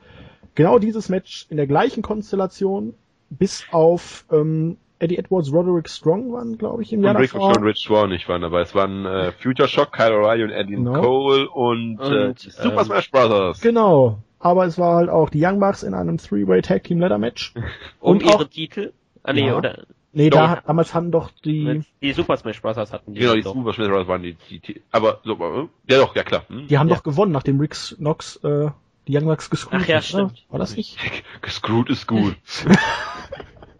[0.54, 2.94] Genau dieses Match in der gleichen Konstellation,
[3.28, 7.56] bis auf ähm, Eddie Edwards, Roderick Strong waren, glaube ich, im Und Jahr Rick davor.
[7.56, 8.62] und Rich Swan nicht waren dabei.
[8.62, 11.00] Es waren äh, Future Shock, Kyle O'Reilly und Eddie Genau.
[11.00, 13.60] Cole und, äh, Und, Super ähm, Smash Brothers.
[13.60, 14.18] Genau.
[14.40, 17.54] Aber es war halt auch die Young Bucks in einem Three-Way Tag Team Ladder Match.
[18.00, 18.92] Um Und ihre auch- Titel.
[19.22, 19.56] Ah nee, Ja.
[19.56, 19.84] oder
[20.16, 20.38] Nee, Doch.
[20.38, 22.76] da, damals hatten doch die, die Super Smash Bros.
[22.76, 23.18] hatten die.
[23.20, 23.52] Genau, die doch.
[23.54, 26.44] Super Smash Brothers waren die, die, die aber so, äh, ja doch, ja klar.
[26.48, 26.68] Hm?
[26.68, 26.94] die haben Ja.
[26.94, 28.68] doch gewonnen, nachdem Rick Knox äh,
[29.08, 30.08] die Young Bucks gescrewt Ach ja, hat, ne?
[30.08, 30.44] stimmt.
[30.50, 30.98] War das nicht?
[31.48, 32.36] Screwed ist gut.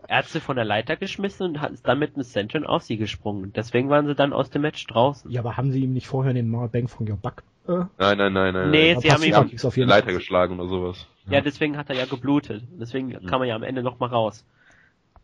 [0.08, 2.82] Er hat sie von der Leiter geschmissen und hat ist dann mit einem Senton auf
[2.82, 3.52] sie gesprungen.
[3.54, 5.30] Deswegen waren sie dann aus dem Match draußen.
[5.30, 8.18] Ja, aber haben sie ihm nicht vorher den Mama Bang von Your Buck äh, Nein,
[8.18, 8.70] nein, nein, nein.
[8.70, 9.00] Nee, nein.
[9.02, 11.06] sie haben ihn- Passiv- auf jeden Leiter geschlagen oder sowas.
[11.30, 12.62] Ja, deswegen hat er ja geblutet.
[12.78, 14.44] Deswegen kam er ja am Ende noch mal raus.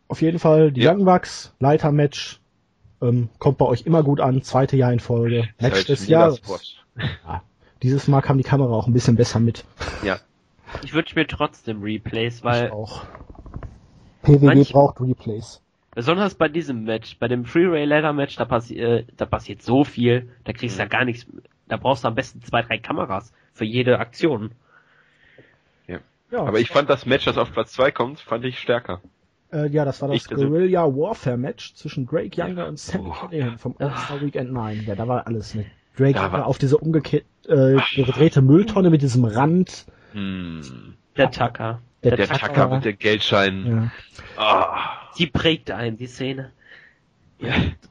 [0.07, 0.91] Auf jeden Fall die Ja.
[0.93, 2.39] Young Bucks, Leiter-Match,
[3.01, 6.07] ähm, kommt bei euch immer gut an, zweite Jahr in Folge, Ist Match halt des
[6.07, 6.41] Jahres.
[7.25, 7.41] Ja,
[7.83, 9.63] dieses Mal kam die Kamera auch ein bisschen besser mit.
[10.03, 10.17] Ja.
[10.83, 13.03] Ich wünsche mir trotzdem Replays, Ich weil auch.
[14.23, 15.61] PWG Manch- braucht Replays.
[15.95, 19.83] besonders bei diesem Match, bei dem Freeway Ladder Match, da, passi äh, da passiert so
[19.83, 21.25] viel, da kriegst du ja gar nichts.
[21.67, 24.51] Da brauchst du am besten zwei, drei Kameras für jede Aktion.
[25.87, 29.01] Ja, Aber ich fand das Match, das auf Platz 2 kommt, fand ich stärker.
[29.51, 33.27] äh, ja, das war das ich Guerilla Warfare Match zwischen Drake Younger und Sammy Oh.
[33.27, 34.85] Callahan vom All-Star Weekend 9.
[34.87, 35.65] Ja, da war alles mit
[35.97, 39.85] Drake Younger war- auf diese umgekehrt äh, gedrehte Mülltonne mit diesem Rand.
[40.13, 40.95] Hm.
[41.17, 41.81] Der Tucker.
[42.03, 42.39] Der Der Tucker.
[42.39, 43.91] Tacker mit der Geldschein.
[44.37, 44.41] Ja.
[44.41, 44.89] Ah.
[45.13, 46.51] Sie prägte einen, die Szene.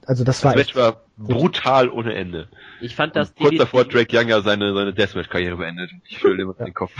[0.07, 2.49] Also das Das war Match war brutal ohne Ende.
[2.81, 5.91] Ich fand das Kurz davor hat Drake Younger seine, seine Deathmatch-Karriere beendet.
[6.09, 6.93] Ich fühle immer den Kopf.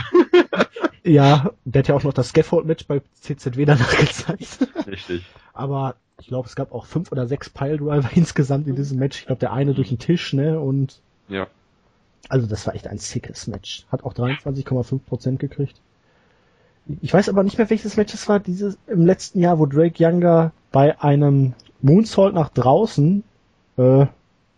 [1.03, 4.67] ja, der hat ja auch noch das Scaffold-Match bei CZW danach gezeigt.
[4.85, 5.25] Richtig.
[5.53, 9.19] Aber ich glaube, es gab auch fünf oder sechs Piledriver insgesamt in diesem Match.
[9.19, 11.47] Ich glaube, der eine durch den Tisch, ne, und Ja.
[12.29, 13.85] Also das war echt ein sickes Match.
[13.91, 15.79] Hat auch 23,5% gekriegt.
[17.01, 20.03] Ich weiß aber nicht mehr, welches Match es war, dieses im letzten Jahr, wo Drake
[20.03, 23.23] Younger bei einem Moonsault nach draußen
[23.77, 24.05] äh,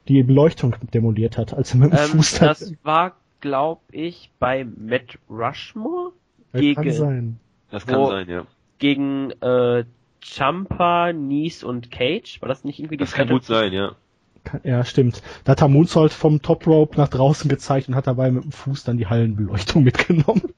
[0.07, 4.31] die Beleuchtung demoliert hat, als er mit dem Ähm, Fuß da- das war, glaub ich,
[4.39, 6.11] bei Matt Rushmore
[6.51, 7.39] Kann gegen, sein.
[7.71, 8.45] Das kann sein, ja.
[8.79, 9.85] gegen äh,
[10.21, 12.41] Champa, Nies und Cage.
[12.41, 13.95] War das nicht irgendwie die Das kann gut sein, ja.
[14.43, 15.21] Kann, ja, stimmt.
[15.45, 18.51] Da hat er Moonsault vom Top Rope nach draußen gezeigt und hat dabei mit dem
[18.51, 20.53] Fuß dann die Hallenbeleuchtung mitgenommen.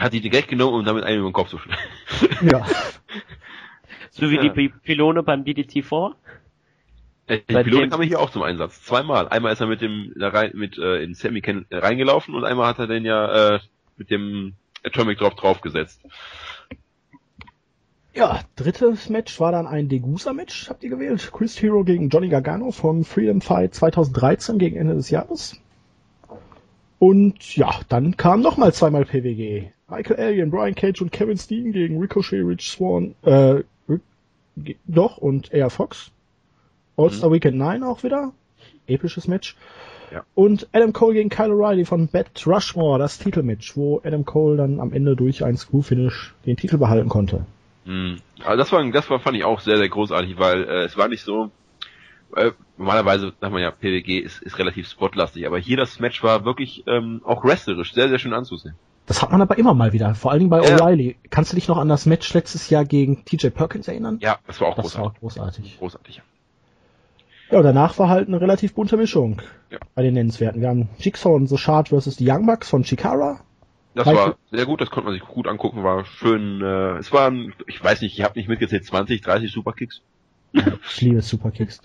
[0.00, 1.80] Hat die direkt genommen, um damit einen über den Kopf zu schlagen.
[2.50, 2.66] ja.
[4.12, 4.42] So wie Ja.
[4.42, 6.14] die Pi- Pylone beim DDT4?
[7.28, 8.82] Äh, Die Bei Pilot kam hier auch zum Einsatz.
[8.82, 9.28] Zweimal.
[9.28, 12.44] Einmal ist er mit dem da rein, mit äh, in Sammy Ken äh, reingelaufen und
[12.44, 13.60] einmal hat er den ja äh,
[13.96, 14.54] mit dem
[14.84, 16.00] Atomic Drop draufgesetzt.
[18.14, 21.30] Ja, drittes Match war dann ein Degusa-Match, habt ihr gewählt.
[21.32, 25.60] Chris Hero gegen Johnny Gargano von Freedom Fight 2013 gegen Ende des Jahres.
[26.98, 29.70] Und ja, dann kam nochmal zweimal PWG.
[29.90, 33.62] Michael Alien, Brian Cage und Kevin Steen gegen Ricochet, Rich Swan, äh,
[34.86, 36.10] doch, und Air Fox.
[36.96, 38.32] All-Star Weekend 9 auch wieder.
[38.86, 39.56] Episches Match.
[40.12, 40.24] Ja.
[40.34, 44.80] Und Adam Cole gegen Kyle O'Reilly von Beth Rushmore, das Titelmatch, wo Adam Cole dann
[44.80, 47.46] am Ende durch ein Screw-Finish den Titel behalten konnte.
[47.84, 48.18] Mhm.
[48.44, 51.08] Aber das war, das war, fand ich auch sehr, sehr großartig, weil äh, es war
[51.08, 51.50] nicht so,
[52.34, 56.44] äh, normalerweise sagt man ja, PWG ist, ist relativ spotlastig, aber hier das Match war
[56.44, 58.74] wirklich ähm, auch wrestlerisch, sehr, sehr schön anzusehen.
[59.10, 60.76] Das hat man aber immer mal wieder, vor allen Dingen bei Ja.
[60.76, 61.16] O'Reilly.
[61.30, 64.18] Kannst du dich noch an das Match letztes Jahr gegen TJ Perkins erinnern?
[64.22, 65.16] Ja, das war auch das war großartig.
[65.16, 65.78] auch großartig.
[65.80, 66.22] Großartig.
[67.50, 69.78] Ja, und danach war halt eine relativ bunte Mischung Ja.
[69.96, 70.60] bei den Nennenswerten.
[70.60, 72.14] Wir haben Jigsaw und The Shard vs.
[72.18, 73.40] die Young Bucks von Chikara.
[73.94, 77.52] Das war sehr gut, das konnte man sich gut angucken, war schön, äh, es waren,
[77.66, 80.02] ich weiß nicht, ich habe nicht mitgezählt, 20, 30 Superkicks.
[80.52, 81.80] Ich liebe Superkicks.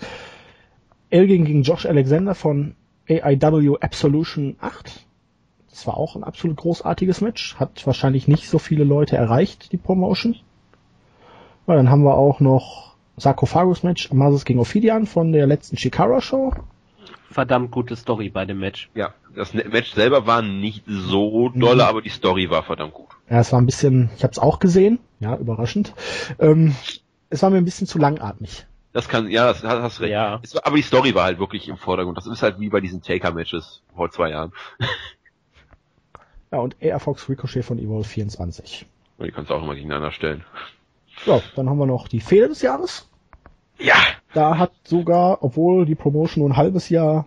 [1.10, 2.76] Elgin gegen Josh Alexander von
[3.10, 5.05] AIW Absolution 8.
[5.76, 7.58] Das war auch ein absolut großartiges Match.
[7.60, 10.38] Hat wahrscheinlich nicht so viele Leute erreicht, die Promotion.
[11.68, 16.54] Ja, dann haben wir auch noch Sarkophagus-Match Amasis gegen Ophidian von der letzten Shikara-Show.
[17.30, 18.90] Verdammt gute Story bei dem Match.
[18.96, 21.90] Ja, das Match selber war nicht so dolle, Mhm.
[21.90, 23.10] aber die Story war verdammt gut.
[23.30, 25.94] Ja, es war ein bisschen, ich habe es auch gesehen, ja, überraschend.
[26.40, 26.74] Ähm,
[27.30, 28.66] es war mir ein bisschen zu langatmig.
[28.94, 30.14] Das kann, ja, das hast, hast recht.
[30.14, 30.40] Ja.
[30.42, 32.18] Es aber die Story war halt wirklich im Vordergrund.
[32.18, 34.54] Das ist halt wie bei diesen Taker-Matches vor zwei Jahren.
[36.56, 38.86] Ja, und Air Fox Ricochet von Evolve 24.
[39.20, 40.46] Die kannst du auch immer gegeneinander stellen.
[41.26, 43.10] So, dann haben wir noch die Fehler des Jahres.
[43.78, 43.96] Ja!
[44.34, 47.26] Da hat sogar, obwohl die Promotion nur ein halbes Jahr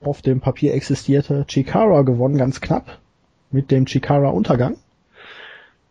[0.00, 2.98] auf dem Papier existierte, Chikara gewonnen, ganz knapp.
[3.52, 4.76] Mit dem Chikara Untergang.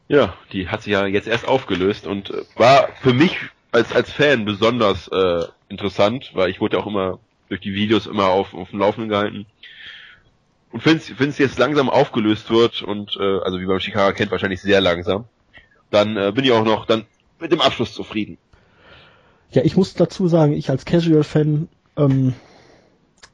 [0.10, 3.38] Ja, die hat sich ja jetzt erst aufgelöst und äh, war für mich
[3.72, 8.08] als, als Fan besonders äh, interessant, weil ich wurde ja auch immer durch die Videos
[8.08, 9.46] immer auf, auf dem Laufenden gehalten.
[10.74, 14.60] Und wenn es jetzt langsam aufgelöst wird und äh, also wie beim Shikara kennt wahrscheinlich
[14.60, 15.26] sehr langsam,
[15.92, 17.06] dann äh, bin ich auch noch dann
[17.40, 18.40] mit dem Abschluss zufrieden.
[19.52, 21.68] Ja, ich muss dazu sagen, ich als Casual-Fan,
[21.98, 22.34] ähm,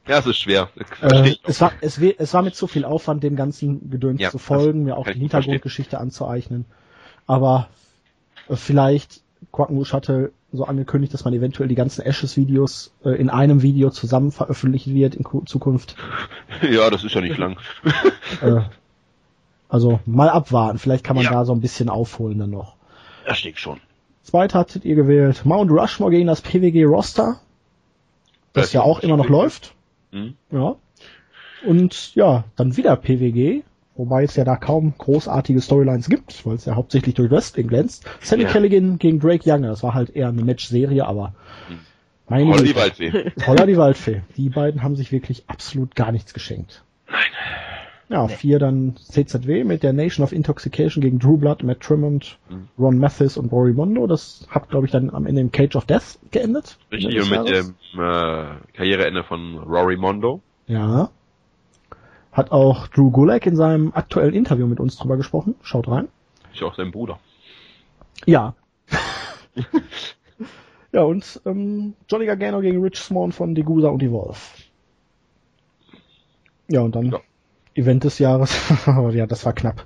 [0.06, 0.68] Ja, es ist schwer.
[1.00, 4.36] Äh, es war es, es war mit zu viel Aufwand, dem ganzen Gedöns Ja, zu
[4.38, 5.18] folgen, mir auch die.
[5.18, 6.66] Hintergrundgeschichte anzueignen.
[7.26, 7.70] Aber
[8.50, 13.62] äh, vielleicht Quackenbush hatte so angekündigt, dass man eventuell die ganzen Ashes-Videos äh, in einem
[13.62, 15.94] Video zusammen veröffentlicht wird in Ku- Zukunft.
[16.70, 17.56] ja, das ist ja nicht lang.
[18.42, 18.60] Äh,
[19.68, 21.32] also mal abwarten, vielleicht kann man Ja.
[21.32, 22.76] da so ein bisschen aufholen dann noch.
[23.26, 23.80] Das stimmt schon.
[24.22, 27.40] Zweit hattet ihr gewählt Mount Rushmore gegen das PWG Roster,
[28.52, 29.74] das Das ja auch immer noch läuft.
[30.12, 30.34] Hm?
[30.50, 30.76] Ja.
[31.66, 33.62] Und ja, dann wieder PWG,
[34.00, 38.04] wobei es ja da kaum großartige Storylines gibt, weil es ja hauptsächlich durch Wrestling glänzt.
[38.20, 38.48] Sammy Ja.
[38.50, 41.34] Kelligan gegen Drake Younger, das war halt eher eine Match-Serie, aber
[42.28, 42.74] meine Holla die.
[42.76, 43.32] Waldfee.
[43.46, 44.22] Holla die Waldfee.
[44.36, 46.82] Die beiden haben sich wirklich absolut gar nichts geschenkt.
[47.10, 47.20] Nein.
[48.08, 52.68] Ja, vier dann CZW mit der Nation of Intoxication gegen Drew Blood, Matt Tremont, Mhm.
[52.76, 54.08] Ron Mathis und Rory Mondo.
[54.08, 56.76] Das hat, glaube ich, dann am Ende im Cage of Death geendet.
[56.90, 57.72] Richtig, und mit Jahres.
[57.94, 58.46] dem äh,
[58.76, 60.40] Karriereende von Rory Mondo.
[60.66, 61.10] Ja.
[62.32, 65.56] Hat auch Drew Gulak in seinem aktuellen Interview mit uns drüber gesprochen.
[65.62, 66.08] Schaut rein.
[66.52, 67.18] Ist ja auch sein Bruder.
[68.26, 68.54] Ja.
[70.92, 74.38] ja, und ähm, Johnny Gargano gegen Rich Swan von Degusa und Evolve.
[76.68, 77.20] Ja, und dann Ja.
[77.74, 78.56] Event des Jahres.
[78.86, 79.84] ja, das war knapp.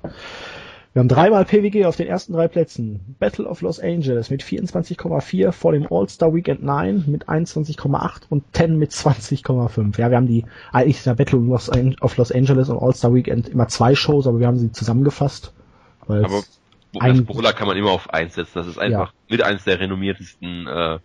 [0.95, 3.17] Wir haben dreimal PWG auf den ersten drei Plätzen.
[3.19, 8.77] Battle of Los Angeles mit 24,4 vor dem All-Star Weekend 9 mit 21,8 und 10
[8.77, 9.99] mit 20,5.
[9.99, 13.67] Ja, wir haben die, eigentlich ist der Battle of Los, Angeles und All-Star Weekend immer
[13.67, 15.51] zwei Shows, aber wir haben sie zusammengefasst.
[15.99, 16.61] Aber das
[16.97, 18.53] ein- Brawler kann man immer auf eins setzen.
[18.55, 20.99] Das ist einfach mit eins der renommiertesten, äh,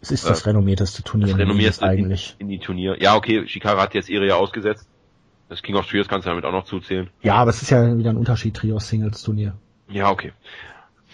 [0.00, 2.34] es ist das renommierteste Turnier das in renommierste eigentlich.
[2.40, 3.00] In, in die Turnier.
[3.00, 4.88] Ja, okay, Shikara hat jetzt ihre ja ausgesetzt.
[5.48, 7.08] Das King of Trios kannst du damit auch noch zuzählen.
[7.22, 9.54] Ja, aber es ist ja wieder ein Unterschied, Trios-Singles-Turnier.
[9.88, 10.32] Ja, okay.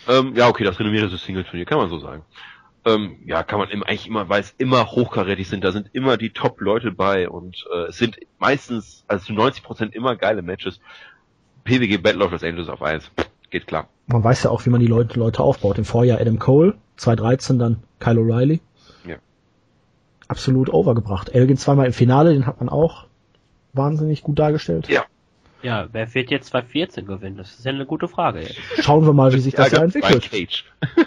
[0.09, 2.23] Ähm, ja, okay, das renommierte Single-Turnier, kann man so sagen.
[2.85, 6.17] Ähm, ja, kann man im, eigentlich immer, weil es immer hochkarätig sind, da sind immer
[6.17, 10.81] die Top-Leute bei und äh, es sind meistens, also zu 90% immer geile Matches.
[11.65, 13.09] PWG Battle of Los Angeles auf eins
[13.51, 13.89] Geht klar.
[14.07, 15.77] Man weiß ja auch, wie man die Leute, Leute aufbaut.
[15.77, 18.61] Im Vorjahr Adam Cole, 2013 dann Kyle O'Reilly.
[19.07, 19.17] Ja.
[20.27, 21.29] Absolut overgebracht.
[21.29, 23.07] Elgin zweimal im Finale, den hat man auch
[23.73, 24.89] wahnsinnig gut dargestellt.
[24.89, 25.05] Ja.
[25.63, 27.37] Ja, wer wird jetzt 2014 gewinnen?
[27.37, 28.41] Das ist ja eine gute Frage.
[28.41, 28.59] Jetzt.
[28.81, 30.29] Schauen wir mal, wie sich das ja entwickelt.
[30.31, 30.65] Brian Cage.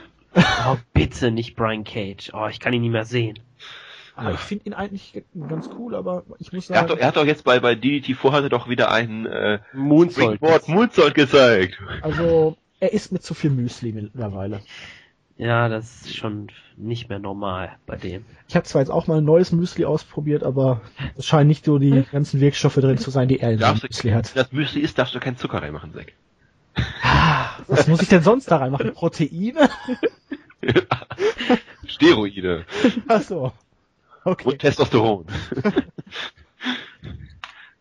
[0.68, 2.32] Oh, bitte nicht Brian Cage.
[2.34, 3.40] Oh, ich kann ihn nicht mehr sehen.
[4.18, 7.08] Aber ich finde ihn eigentlich ganz cool, aber ich muss Er hat, doch, sagen, er
[7.08, 10.42] hat doch jetzt bei, bei DDT vorher doch wieder einen äh, Moonsault.
[10.68, 11.82] Moonsault gezeigt.
[12.02, 14.62] also er ist mit zu viel Müsli mittlerweile.
[15.38, 16.48] Ja, das ist schon
[16.78, 18.26] nicht mehr normal bei dem.
[18.48, 20.82] Ich habe zwar jetzt auch mal ein neues Müsli ausprobiert, aber
[21.18, 24.12] es scheinen nicht so die ganzen Wirkstoffe drin zu sein, die er in du, Müsli
[24.12, 24.34] hat.
[24.36, 26.14] wenn das Müsli ist, darfst du keinen Zucker reinmachen, Zack.
[27.68, 28.94] Was muss ich denn sonst da reinmachen?
[28.94, 29.70] Proteine?
[31.86, 32.66] Steroide
[33.08, 33.52] Ach so.
[34.24, 34.50] Okay.
[34.50, 35.26] und Testosteron.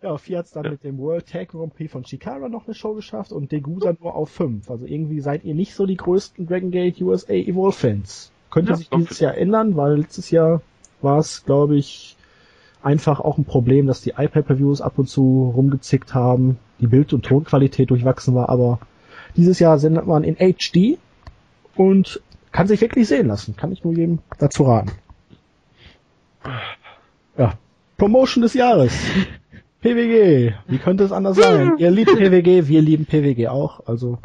[0.05, 2.74] Ja, auf 4 hat's dann mit dem World Tag Grand Prix von Chikara noch eine
[2.74, 4.70] Show geschafft und Degusa nur auf 5.
[4.70, 8.31] Also irgendwie seid ihr nicht so die größten Dragon Gate USA Evolve Fans.
[8.51, 10.60] Könnte Ja, sich dieses Jahr ändern, weil letztes Jahr
[11.01, 12.18] war es, glaube ich,
[12.82, 17.24] einfach auch ein Problem, dass die iPad-Reviews ab und zu rumgezickt haben, die Bild- und
[17.24, 18.81] Tonqualität durchwachsen war, aber
[19.39, 20.98] dieses Jahr sendet man in HD
[21.76, 22.20] und
[22.52, 23.56] kann sich wirklich sehen lassen.
[23.56, 24.93] Kann ich nur jedem dazu raten.
[27.39, 27.55] Ja,
[27.97, 28.93] Promotion des Jahres.
[29.85, 30.55] PWG.
[30.66, 31.74] Wie könnte es anders sein?
[31.78, 33.86] Ihr liebt PWG, wir lieben PWG auch.
[33.86, 34.19] Also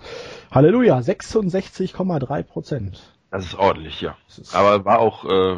[0.51, 3.01] Halleluja, 66,3 Prozent.
[3.29, 4.15] Das ist ordentlich, ja.
[4.29, 5.57] Ist- Aber war auch, äh,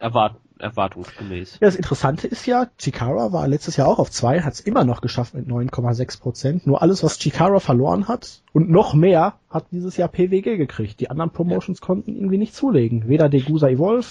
[0.00, 1.54] Erwart erwartungsgemäß.
[1.60, 4.84] Ja, das Interessante ist ja, Chikara war letztes Jahr auch auf zwei, hat es immer
[4.84, 6.66] noch geschafft mit 9,6 Prozent.
[6.66, 10.98] Nur alles, was Chikara verloren hat und noch mehr, hat dieses Jahr PWG gekriegt.
[11.00, 13.08] Die anderen Promotions konnten irgendwie nicht zulegen.
[13.08, 14.06] Weder Degusa Evolve,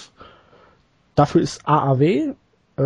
[1.14, 2.34] dafür ist AAW,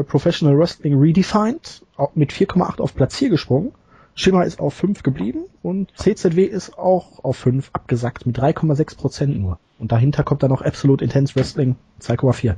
[0.01, 1.83] äh, Professional Wrestling Redefined,
[2.15, 3.73] mit 4,8 auf Platz 4 gesprungen.
[4.15, 9.39] Shimmer ist auf 5 geblieben und CZW ist auch auf 5 abgesackt mit 3,6 Prozent
[9.39, 9.59] nur.
[9.79, 12.55] Und dahinter kommt dann noch Absolute Intense Wrestling 2,4.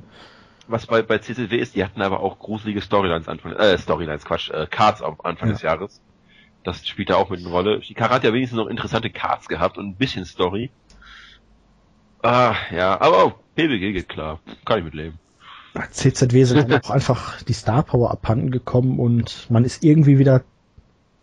[0.68, 4.50] Was bei, bei CCW ist, die hatten aber auch gruselige Storylines Anfang, äh, Storylines, Quatsch,
[4.50, 5.52] äh, Cards am Anfang Ja.
[5.54, 6.00] des Jahres.
[6.62, 7.82] Das spielt da auch mit eine Rolle.
[7.82, 10.70] Shikara hat ja wenigstens noch interessante Cards gehabt und ein bisschen Story.
[12.22, 14.40] Ah, ja, aber auch PWG geht klar.
[14.64, 15.18] Kann ich mitleben.
[15.90, 20.42] CZW sind auch einfach die Star Power abhanden gekommen und man ist irgendwie wieder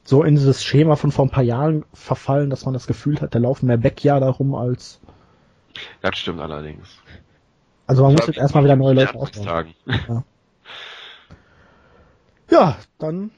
[0.03, 3.34] so in dieses Schema von vor ein paar Jahren verfallen, dass man das Gefühl hat,
[3.34, 4.99] da laufen mehr Backyarder rum als,
[6.01, 6.97] Das stimmt allerdings.
[7.88, 9.47] also man muss Das jetzt war erstmal wieder neue Leute aufbauen.
[9.47, 10.23] Anfangstagen.
[12.51, 13.31] Ja, dann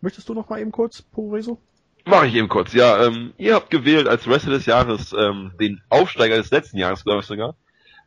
[0.00, 1.58] möchtest du noch mal eben kurz, Poreso?
[2.04, 2.72] Mache ich eben kurz.
[2.74, 7.04] Ja, ähm, ihr habt gewählt als Wrestler des Jahres ähm, den Aufsteiger des letzten Jahres,
[7.04, 7.54] glaube ich sogar.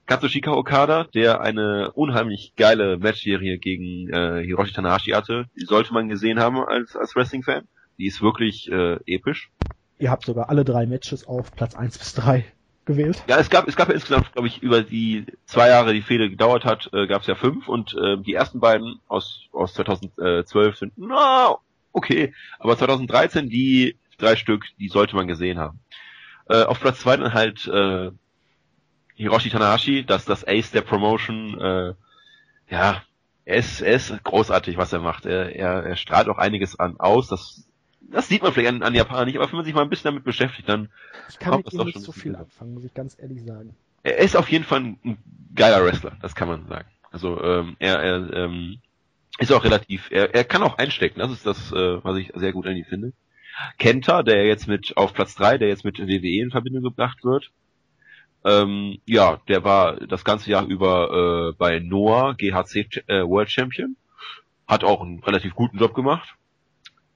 [0.08, 5.46] Katsushika Okada, der eine unheimlich geile Matchserie gegen äh, Hiroshi Tanahashi hatte.
[5.60, 7.68] Die sollte man gesehen haben als, als Wrestling-Fan.
[7.98, 9.52] Die ist wirklich äh, episch.
[10.00, 12.46] Ihr habt sogar alle drei Matches auf Platz 1 bis 3
[12.86, 13.22] gewählt.
[13.28, 16.30] Ja, es gab, es gab ja insgesamt, glaube ich, über die zwei Jahre, die Fehde
[16.30, 20.78] gedauert hat, äh, gab es ja fünf und äh, die ersten beiden aus, aus 2012
[20.78, 21.58] sind, na,
[21.92, 25.80] okay, aber 2013 die drei Stück, die sollte man gesehen haben.
[26.50, 28.12] Äh, auf Platz zwei dann halt äh,
[29.18, 31.94] Hiroshi Tanahashi, das das Ace der Promotion, äh,
[32.70, 33.02] ja,
[33.46, 35.26] er ist, er ist großartig, was er macht.
[35.26, 37.64] Er, er, er strahlt auch einiges an aus, das
[38.10, 40.10] das sieht man vielleicht an, an Japaner nicht, aber wenn man sich mal ein bisschen
[40.10, 40.90] damit beschäftigt, dann
[41.30, 43.76] Ich kann Kommt mit das ihm nicht so viel anfangen, muss ich ganz ehrlich sagen.
[44.04, 45.18] er ist auf jeden Fall ein,
[45.56, 46.88] geiler Wrestler, das kann man sagen.
[47.12, 48.80] Also ähm, er, er ähm,
[49.40, 52.54] ist auch relativ, er, er kann auch einstecken, das ist das, äh, was ich sehr
[52.54, 53.14] gut an ihm finde.
[53.80, 57.52] Kenta, der jetzt mit auf Platz drei, der jetzt mit WWE in Verbindung gebracht wird.
[58.46, 63.96] Ähm, ja, der war das ganze Jahr über äh, bei Noah GHC äh, World Champion,
[64.68, 66.36] hat auch einen relativ guten Job gemacht.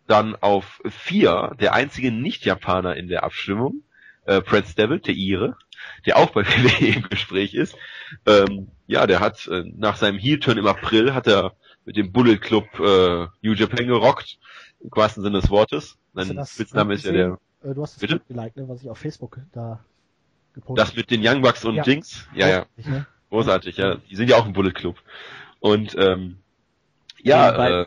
[0.07, 3.83] Dann auf vier, der einzige Nicht-Japaner in der Abstimmung,
[4.25, 5.57] äh, Prince Devil, der Ire,
[6.05, 7.75] der auch bei WWE im Gespräch ist.
[8.25, 11.53] Ähm, ja, der hat äh, nach seinem Heel-Turn im April hat er
[11.85, 14.37] mit dem Bullet Club äh, New Japan gerockt,
[14.81, 15.97] im wahrsten Sinne des Wortes.
[16.13, 18.21] Sein Spitzname ist ja der, Äh, du hast das Bitte?
[18.27, 19.83] Geliked, ne, was ich auf Facebook da
[20.53, 21.83] gepostet das mit den Young Bucks und Ja.
[21.83, 22.27] Dings.
[22.35, 23.05] Ja, ja, Großartig, ne?
[23.29, 23.95] großartig, ja.
[24.09, 24.97] Die sind ja auch im Bullet Club.
[25.59, 26.37] Und ähm,
[27.21, 27.85] ja, Nebenbei- äh,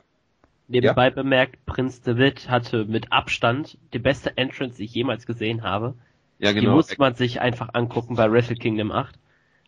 [0.68, 5.94] Nebenbei bemerkt, Prinz David hatte mit Abstand die beste Entrance, die ich jemals gesehen habe.
[6.38, 6.74] ja Die genau.
[6.76, 9.18] muss man sich einfach angucken bei Wrestle Kingdom 8.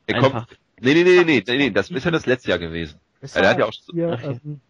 [0.06, 0.48] Er, er kommt, einfach.
[0.80, 2.98] nee, nee, nee, nee, nee, nee, das ist ja das letzte Jahr gewesen.
[3.20, 4.40] Es Ja, der hat war ja auch- hier, Okay.
[4.44, 4.60] ähm,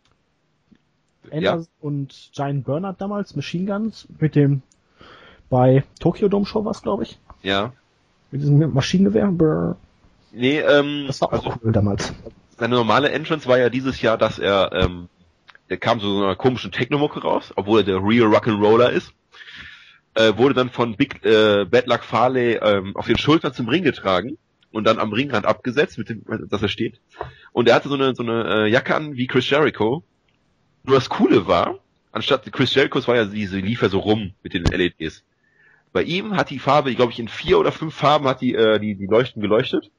[1.33, 4.63] Ja, Anders und Giant Bernard damals, Machine Guns, mit dem
[5.51, 7.19] bei Tokyo Dome Show was, glaube ich.
[7.43, 7.73] ja.
[8.31, 9.27] Mit diesem Maschinengewehr.
[9.29, 9.77] Brr.
[10.33, 12.13] Nee, ähm, Das war auch also, cool damals.
[12.59, 15.09] seine normale Entrance war ja dieses Jahr, dass er, ähm,
[15.71, 19.13] der kam so einer komischen Technomucke raus, obwohl er der Real Rock'n'Roller ist.
[20.15, 23.83] Äh, wurde dann von Big äh, Bad Luck Farley ähm, auf den Schultern zum Ring
[23.85, 24.39] getragen
[24.73, 27.01] und dann am Ringrand abgesetzt, mit dem, dass er steht.
[27.53, 30.03] Und er hatte so eine so eine äh, Jacke an wie Chris Jericho.
[30.85, 31.79] Nur das Coole war,
[32.13, 35.23] anstatt Chris Jerichos war ja diese lief ja so rum mit den LEDs.
[35.97, 38.79] Bei ihm hat die Farbe, glaube ich, in vier oder fünf Farben hat die äh,
[38.79, 39.91] die die Leuchten geleuchtet.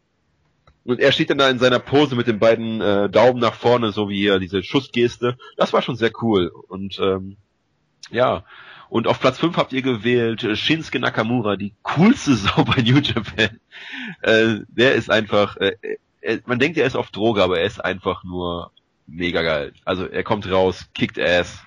[0.84, 3.92] Und er steht dann da in seiner Pose mit den beiden äh, Daumen nach vorne,
[3.92, 5.40] so wie äh, diese Schussgeste.
[5.56, 6.52] Das war schon sehr cool.
[6.68, 7.38] Und ähm,
[8.12, 8.44] ja.
[8.90, 13.00] Und auf Platz 5 habt ihr gewählt äh, Shinsuke Nakamura, die coolste Sau bei New
[13.00, 13.60] Japan.
[14.22, 15.78] Äh, der ist einfach, äh,
[16.22, 18.72] äh, man denkt, er ist auf Droge, aber er ist einfach nur
[19.08, 19.74] mega geil.
[19.84, 21.58] Also er kommt raus, kickt ass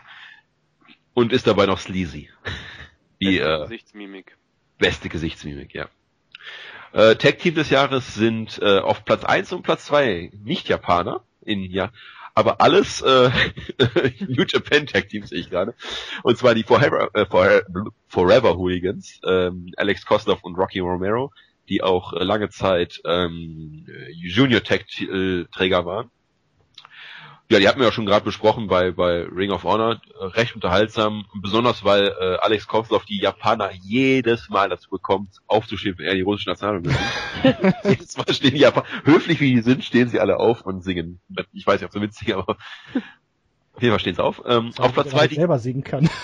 [1.15, 2.31] und ist dabei noch sleazy.
[3.21, 4.37] Die Beste äh, Gesichtsmimik.
[4.79, 5.89] beste Gesichtsmimik, ja.
[6.93, 11.23] Äh, Tag Team des Jahres sind äh, auf Platz 1 und Platz 2 nicht Japaner
[11.43, 11.91] in ja,
[12.35, 13.31] aber alles äh,
[14.29, 15.75] New Japan Tag Teams sehe ich gerade.
[16.23, 17.63] Und zwar die Forever, äh, Forever,
[18.09, 21.33] Forever Hooligans, ähm, Alex Koslov und Rocky Romero,
[21.69, 26.11] die auch äh, lange Zeit ähm, Junior Tag Träger waren.
[27.51, 30.01] Ja, die hatten wir ja schon gerade besprochen bei, bei Ring of Honor.
[30.21, 35.99] Äh, recht unterhaltsam, besonders weil äh, Alex Kozlov die Japaner jedes Mal dazu bekommt, aufzustehen,
[35.99, 36.97] wenn er die russische Nationalhymne
[37.83, 41.21] jedes Mal stehen die Japaner, höflich wie die sind, stehen sie alle auf und singen.
[41.53, 42.57] Ich weiß nicht, ob sie mitsingen, aber
[43.75, 44.43] auf jeden Fall stehen sie auf.
[44.47, 46.09] Ähm, auf Platz zwei die, selber singen kann.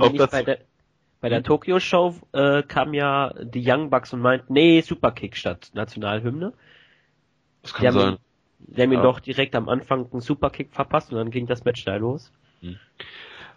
[0.00, 0.58] Auf Platz- bei der,
[1.20, 5.70] bei der Tokyo Show äh, kam ja die Young Bucks und meint, nee, Superkick statt
[5.74, 6.52] Nationalhymne.
[7.72, 8.12] Das kann Die haben, sein.
[8.14, 9.02] ihn, die haben ihn Ja.
[9.02, 12.32] doch direkt am Anfang einen Superkick verpasst und dann ging das Match da los.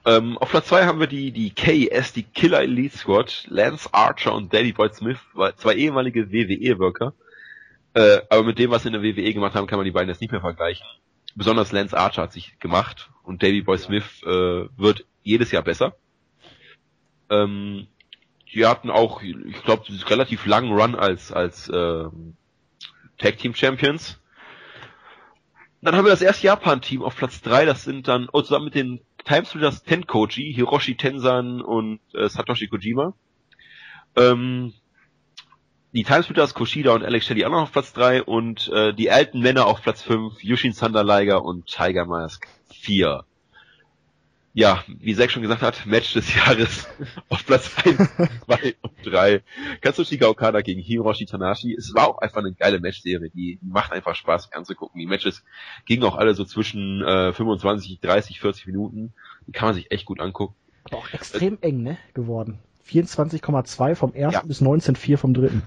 [0.05, 4.33] Ähm, auf Platz zwei haben wir die, die KES, die Killer Elite Squad, Lance Archer
[4.33, 5.19] und Daddy Boy Smith,
[5.57, 7.13] zwei ehemalige WWE-Worker.
[7.93, 10.09] Äh, aber mit dem, was sie in der WWE gemacht haben, kann man die beiden
[10.09, 10.85] jetzt nicht mehr vergleichen.
[11.35, 15.95] Besonders Lance Archer hat sich gemacht und Davy Boy Smith äh, wird jedes Jahr besser.
[17.29, 17.87] Ähm,
[18.53, 22.35] die hatten auch, ich glaube, relativ langen Run als als ähm,
[23.21, 24.19] Tag Team Champions.
[25.81, 27.65] Dann haben wir das erste Japan-Team auf Platz drei.
[27.65, 33.13] Das sind dann oh, zusammen mit den Timesplitters Tenkoji, Hiroshi Tensan und äh, Satoshi Kojima.
[34.15, 34.73] Ähm,
[35.93, 39.41] die Timesplitters Kushida und Alex Shelley auch noch auf Platz drei und äh, die alten
[39.41, 43.25] Männer auf Platz fünf, Yushin Thunder Liger und Tiger Mask vier.
[44.53, 46.87] Ja, wie Zack schon gesagt hat, Match des Jahres
[47.29, 47.97] auf Platz 1,
[48.45, 49.41] 2 und 3.
[49.79, 51.73] Katsushika Okada gegen Hiroshi Tanashi.
[51.73, 54.99] Es war auch einfach eine geile Matchserie, die macht einfach Spaß anzugucken.
[54.99, 55.43] Die Matches
[55.85, 59.13] gingen auch alle so zwischen äh, 25, 30, 40 Minuten.
[59.47, 60.55] Die kann man sich echt gut angucken.
[60.83, 62.59] Aber auch extrem eng, ne, geworden.
[62.89, 64.43] 24,2 vom ersten Ja.
[64.45, 65.63] bis 19,4 vom dritten.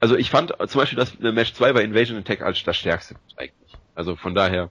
[0.00, 2.76] Also ich fand äh, zum Beispiel das äh, Match 2 bei Invasion Attack als das
[2.76, 3.72] stärkste eigentlich.
[3.94, 4.70] Also von daher,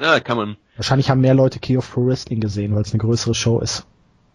[0.00, 3.00] ja, kann man, Wahrscheinlich haben mehr Leute Key of Pro Wrestling gesehen, weil es eine
[3.00, 3.86] größere Show ist.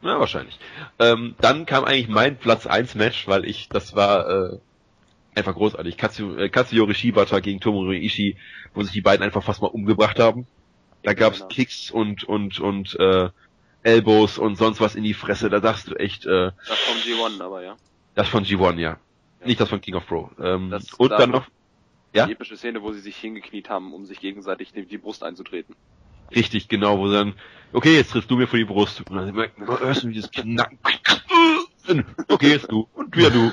[0.01, 0.57] Ja, wahrscheinlich.
[0.99, 4.57] Ähm, dann kam eigentlich mein Platz 1 Match, weil ich, das war äh,
[5.35, 5.95] einfach großartig.
[5.97, 8.35] Katsu, äh, Katsuyori Shibata gegen Tomohiro Ishii,
[8.73, 10.47] wo sich die beiden einfach fast mal umgebracht haben.
[11.03, 11.49] Da gab's Genau.
[11.49, 13.29] Kicks und und und äh,
[13.83, 15.49] Elbows und sonst was in die Fresse.
[15.49, 17.75] Da dachtest du echt, äh, Das vom G1, aber ja.
[18.15, 18.97] das von G1, ja.
[19.45, 20.29] Nicht das von King of Pro.
[20.39, 21.45] Ähm, Das und da- dann noch,
[22.13, 22.25] Ja?
[22.25, 25.75] Die epische Szene, wo sie sich hingekniet haben, um sich gegenseitig die, die Brust einzutreten.
[26.35, 27.33] Richtig genau, wo sie dann,
[27.73, 29.03] okay, jetzt triffst du mir vor die Brust.
[29.09, 30.79] Und dann hörst du dieses Knacken.
[32.27, 32.87] Okay, jetzt du.
[32.93, 33.51] Und wieder du.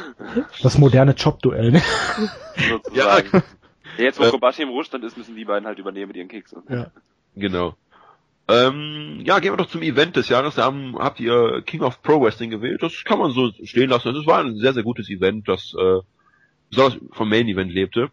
[0.63, 1.83] Das moderne Jobduell, ne?
[2.57, 3.29] Sozusagen.
[3.33, 3.43] Ja,
[3.97, 4.31] jetzt, wo Äh.
[4.31, 6.55] Kobashi im Ruhestand ist, müssen die beiden halt übernehmen mit ihren Kicks.
[6.69, 6.91] Ja.
[7.35, 7.75] Genau.
[8.47, 10.55] Ähm, ja, gehen wir doch zum Event des Jahres.
[10.55, 12.83] Da haben, habt ihr King of Pro Wrestling gewählt.
[12.83, 14.15] Das kann man so stehen lassen.
[14.15, 16.01] Das war ein sehr, sehr gutes Event, das äh,
[16.71, 18.11] besonders vom Main Event lebte.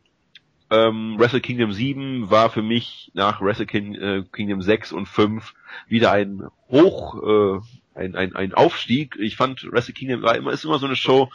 [0.71, 5.53] Ähm, Wrestle Kingdom 7 war für mich nach Wrestle King, äh, Kingdom 6 und 5
[5.87, 7.59] wieder ein Hoch, äh,
[7.93, 9.15] ein, ein, ein Aufstieg.
[9.19, 11.29] Ich fand Wrestle Kingdom war immer, ist immer so eine Show,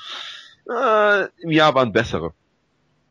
[0.69, 2.33] äh, im Jahr waren bessere.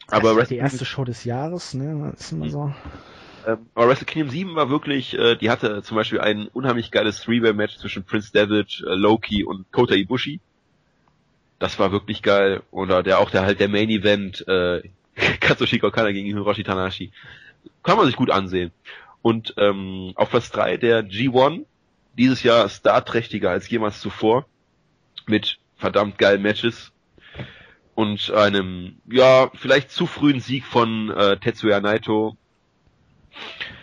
[0.07, 2.13] Aber ist Wrestle die erste Show des Jahres, ne?
[2.17, 2.73] Ist immer so.
[3.47, 7.21] ähm, aber Wrestle Kingdom 7 war wirklich, äh, die hatte zum Beispiel ein unheimlich geiles
[7.21, 10.41] Three-Way-Match zwischen Prince David, äh, Loki und Kota Ibushi.
[11.59, 12.61] Das war wirklich geil.
[12.71, 14.81] Oder der auch der halt der Main Event, äh,
[15.39, 17.11] Katsushika Okada gegen Hiroshi Tanahashi.
[17.83, 18.71] Kann man sich gut ansehen.
[19.21, 21.65] Und ähm, auf Platz 3 der G1,
[22.17, 24.45] dieses Jahr starträchtiger als jemals zuvor,
[25.27, 26.91] mit verdammt geilen Matches
[27.95, 32.37] und einem, ja, vielleicht zu frühen Sieg von äh, Tetsuya Naito,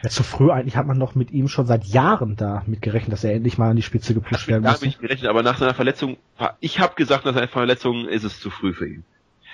[0.02, 3.24] Ja, zu früh eigentlich hat man doch mit ihm schon seit Jahren da mitgerechnet, dass
[3.24, 4.78] er endlich mal an die Spitze gepusht werden da muss.
[4.78, 6.16] habe ich gerechnet, aber nach seiner Verletzung,
[6.60, 9.04] ich habe gesagt, nach seiner Verletzung ist es zu früh für ihn.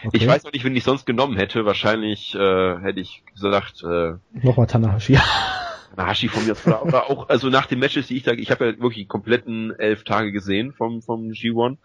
[0.04, 0.16] Okay.
[0.16, 1.64] Ich weiß auch nicht, wen ich sonst genommen hätte.
[1.64, 5.18] Wahrscheinlich äh, hätte ich gesagt, äh, Nochmal Tanahashi.
[5.96, 6.56] Nahashi von mir.
[6.64, 9.06] Oder, oder auch, also nach den Matches, die ich da, ich habe ja wirklich die
[9.06, 11.76] kompletten elf Tage gesehen vom, vom G1.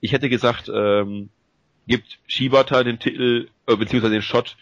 [0.00, 1.28] Ich hätte gesagt, ähm,
[1.86, 4.56] gibt Shibata den Titel, äh, beziehungsweise den Shot,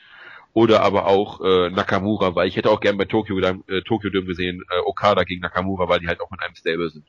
[0.55, 4.27] oder aber auch äh, Nakamura, weil ich hätte auch gern bei Tokyo, äh, Tokyo Dome
[4.27, 7.05] gesehen, äh, Okada gegen Nakamura, weil die halt auch mit einem Stable sind.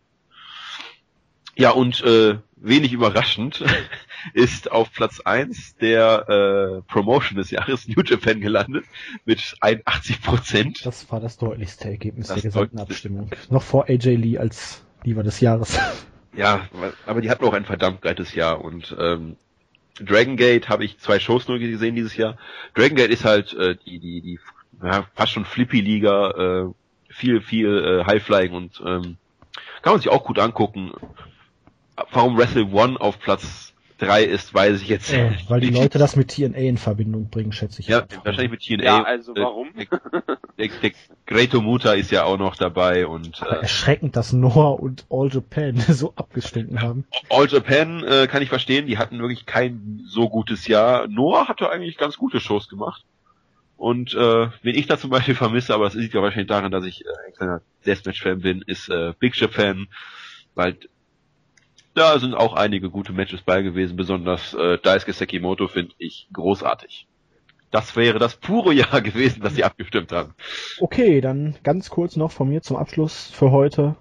[1.60, 3.66] Ja, und äh, wenig überraschend
[4.34, 8.86] ist auf Platz eins der äh, Promotion des Jahres New Japan gelandet
[9.26, 10.86] mit 81 Prozent.
[10.86, 12.80] Das war das deutlichste Ergebnis Das der gesamten.
[12.80, 13.30] Abstimmung.
[13.50, 15.78] Noch vor AJ Lee als Lieber des Jahres.
[16.32, 16.70] Ja,
[17.08, 19.36] aber die hatten auch ein verdammt geiles Jahr und ähm,
[20.00, 22.38] Dragon Gate habe ich zwei Shows nur gesehen dieses Jahr.
[22.76, 24.40] Dragon Gate ist halt äh, die die die
[24.82, 26.74] ja, fast schon Flippy Liga, äh,
[27.12, 29.18] viel viel äh, Highflying und ähm,
[29.82, 30.92] kann man sich auch gut angucken.
[32.12, 35.50] Warum Wrestle One auf Platz drei ist, weiß ich jetzt Äh, nicht.
[35.50, 37.88] weil die Leute das mit TNA in Verbindung bringen, schätze ich.
[37.90, 38.24] ja einfach.
[38.24, 38.84] wahrscheinlich mit TNA.
[38.84, 39.70] Ja, also Äh, warum?
[40.58, 40.92] Der, der
[41.28, 45.30] Greto Muta ist ja auch noch dabei und Aber äh, erschreckend, dass Noah und All
[45.30, 47.04] Japan so abgestunken haben.
[47.30, 51.08] All Japan äh, kann ich verstehen, die hatten wirklich kein so gutes Jahr.
[51.08, 53.04] Noah hatte eigentlich ganz gute Shows gemacht.
[53.76, 56.86] Und äh, wen ich da zum Beispiel vermisse, aber das liegt ja wahrscheinlich daran, dass
[56.86, 59.88] ich äh, ein kleiner Deathmatch-Fan bin, ist äh, Big Japan,
[60.56, 60.76] weil
[61.94, 67.08] da sind auch einige gute Matches bei gewesen, besonders äh, Daisuke Sekimoto finde ich großartig.
[67.72, 70.34] Das wäre das pure Jahr gewesen, das sie abgestimmt haben.
[70.80, 73.96] Okay, dann ganz kurz noch von mir zum Abschluss für heute.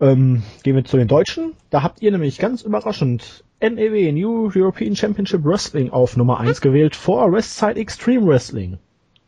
[0.00, 1.54] Ähm, gehen wir zu den Deutschen.
[1.70, 6.96] Da habt ihr nämlich ganz überraschend NEW, New European Championship Wrestling, auf Nummer 1 gewählt
[6.96, 8.78] vor Westside Extreme Wrestling.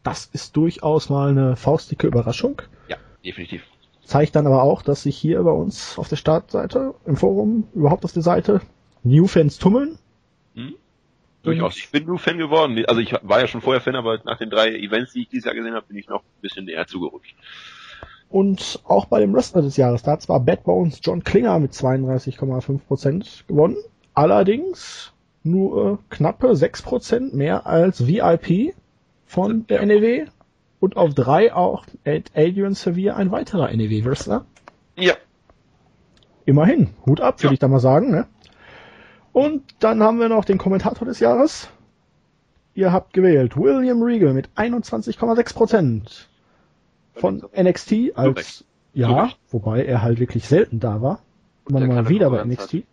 [0.02, 2.62] Das ist durchaus mal eine faustdicke Überraschung.
[2.88, 3.62] Ja, definitiv.
[4.06, 8.04] Zeigt dann aber auch, dass sich hier bei uns auf der Startseite, im Forum, überhaupt
[8.04, 8.60] auf der Seite,
[9.02, 9.98] New Fans tummeln.
[10.54, 10.76] Hm?
[11.42, 11.76] Durchaus.
[11.76, 12.82] Ich bin nur Fan geworden.
[12.86, 15.44] Also ich war ja schon vorher Fan, aber nach den drei Events, die ich dieses
[15.44, 17.34] Jahr gesehen habe, bin ich noch ein bisschen näher zugerutscht.
[18.28, 21.72] Und auch bei dem Wrestler des Jahres, da hat zwar Bad Bones John Klinger mit
[21.72, 23.76] 32,5% gewonnen,
[24.14, 25.12] allerdings
[25.42, 28.74] nur knappe 6% mehr als VIP
[29.26, 30.26] von der NEW
[30.80, 34.44] und auf drei auch Adrian Sevier, ein weiterer NEW-Wrestler.
[34.96, 35.14] Ja.
[36.44, 37.52] Immerhin, Hut ab, würde Ja.
[37.54, 38.10] ich da mal sagen.
[38.10, 38.26] Ne?
[39.32, 41.68] Und dann haben wir noch den Kommentator des Jahres.
[42.74, 46.26] Ihr habt gewählt William Regal mit 21,6%
[47.14, 51.20] von NXT als ja, wobei er halt wirklich selten da war.
[51.68, 52.84] Immer der mal wieder bei NXT.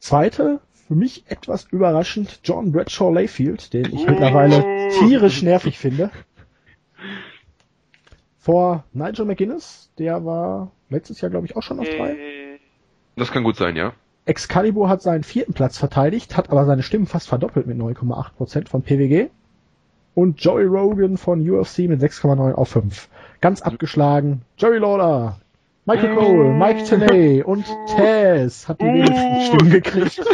[0.00, 4.10] Zweite, für mich etwas überraschend, John Bradshaw Layfield, den ich Uh.
[4.10, 4.64] mittlerweile
[4.98, 6.10] tierisch nervig finde.
[8.38, 12.12] Vor Nigel McGuinness, der war letztes Jahr, glaube ich, auch schon auf drei.
[12.12, 12.58] Äh,
[13.16, 13.92] Das kann gut sein, ja.
[14.24, 18.82] Excalibur hat seinen vierten Platz verteidigt, hat aber seine Stimmen fast verdoppelt mit 9,8% von
[18.82, 19.30] PWG.
[20.14, 23.08] Und Joey Rogan von UFC mit 6,9 auf 5.
[23.40, 24.42] Ganz abgeschlagen.
[24.56, 25.40] Jerry Lawler,
[25.86, 27.64] Michael Cole, Mike Tenay und
[27.96, 30.20] Taz hat die wenigsten Stimmen gekriegt.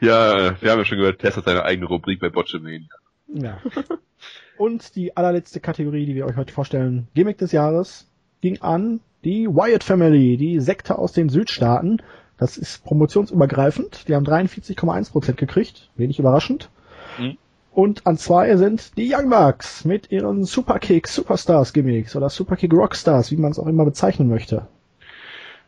[0.00, 2.88] Ja, wir haben ja schon gehört, Tess hat seine eigene Rubrik bei Botchamania.
[3.26, 3.58] Ja.
[4.58, 8.06] Und die allerletzte Kategorie, die wir euch heute vorstellen, Gimmick des Jahres,
[8.40, 12.02] ging an die Wyatt Family, die Sekte aus den Südstaaten.
[12.36, 14.08] Das ist promotionsübergreifend.
[14.08, 15.90] Die haben 43,1% gekriegt.
[15.96, 16.70] Wenig überraschend.
[17.18, 17.36] Mhm.
[17.72, 23.30] Und an zwei sind die Young Bucks mit ihren Superkick Superstars Gimmicks oder Superkick Rockstars,
[23.30, 24.66] wie man es auch immer bezeichnen möchte.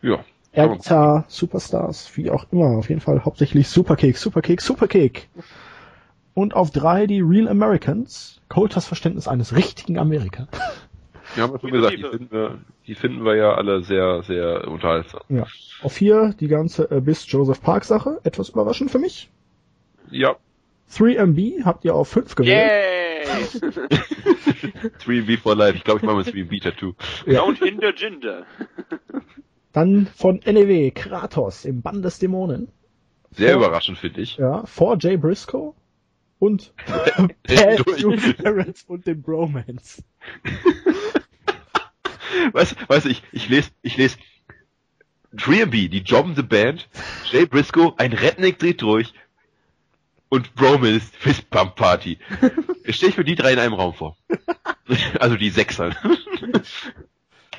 [0.02, 0.24] Ja.
[0.52, 2.76] Air Guitar, Superstars, wie auch immer.
[2.78, 5.28] Auf jeden Fall hauptsächlich Superkick, Superkick, Superkick.
[6.34, 8.40] Und auf drei die Real Americans.
[8.48, 10.48] Colters Verständnis eines richtigen Amerika.
[11.34, 14.66] Wir haben ja schon gesagt, die finden, wir, die finden wir ja alle sehr, sehr
[14.68, 15.22] unterhaltsam.
[15.28, 15.46] Ja.
[15.82, 18.20] Auf vier die ganze äh, bis Joseph Park Sache.
[18.24, 19.30] Etwas überraschend für mich.
[20.10, 20.36] Ja.
[20.92, 22.70] 3MB habt ihr auf fünf gewählt.
[22.70, 23.60] Yay!
[25.04, 25.76] 3B for Life.
[25.76, 26.94] Ich glaube, ich mache mal 3B Tattoo.
[27.26, 27.42] Ja.
[27.42, 28.44] Don't hinder Ginger.
[29.72, 32.68] Dann von NEW Kratos im Bann des Dämonen.
[33.30, 34.36] Sehr Vor- überraschend, finde ich.
[34.38, 35.74] Ja, vor Jay Briscoe
[36.40, 36.74] und
[38.42, 40.02] Barrett und den Bromance.
[42.52, 44.18] Weißt, du, ich, ich lese, ich lese
[45.34, 46.88] 3B, die jobben the Band,
[47.30, 49.12] Jay Briscoe, ein Redneck dreht durch
[50.28, 52.18] und Bromance Fist Pump Party.
[52.88, 54.16] Stelle ich mir die drei in einem Raum vor.
[55.20, 55.94] Also die Sechser.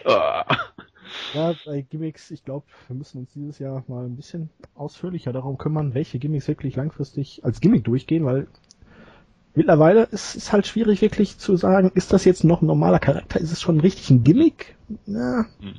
[0.04, 0.58] Ah.
[1.34, 5.58] Ja, bei Gimmicks, ich glaube, wir müssen uns dieses Jahr mal ein bisschen ausführlicher darum
[5.58, 8.48] kümmern, welche Gimmicks wirklich langfristig als Gimmick durchgehen, weil
[9.56, 13.40] mittlerweile ist es halt schwierig wirklich zu sagen, ist das jetzt noch ein normaler Charakter,
[13.40, 14.76] ist es schon richtig ein Gimmick?
[15.06, 15.76] Ja, Mhm.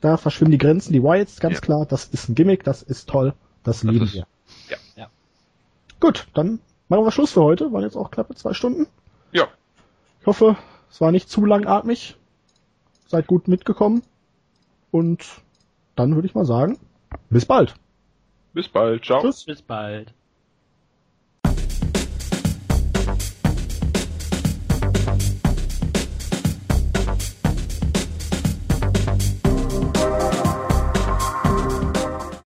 [0.00, 1.60] da verschwimmen die Grenzen, die Wyatts, ganz Ja.
[1.60, 3.34] klar, das ist ein Gimmick, das ist toll,
[3.64, 4.26] das lieben ist- wir.
[4.68, 4.76] ja.
[4.96, 5.06] Ja.
[6.00, 6.58] Gut, dann
[6.88, 8.86] machen wir Schluss für heute, waren jetzt auch knappe zwei Stunden.
[9.32, 9.48] Ja.
[10.20, 10.56] Ich hoffe,
[10.90, 12.16] es war nicht zu langatmig.
[13.08, 14.02] Seid gut mitgekommen.
[14.90, 15.24] Und
[15.96, 16.78] dann würde ich mal sagen,
[17.30, 17.74] bis bald.
[18.52, 19.04] Bis bald.
[19.04, 19.20] Ciao.
[19.22, 19.44] Tschüss.
[19.44, 20.12] Bis bald.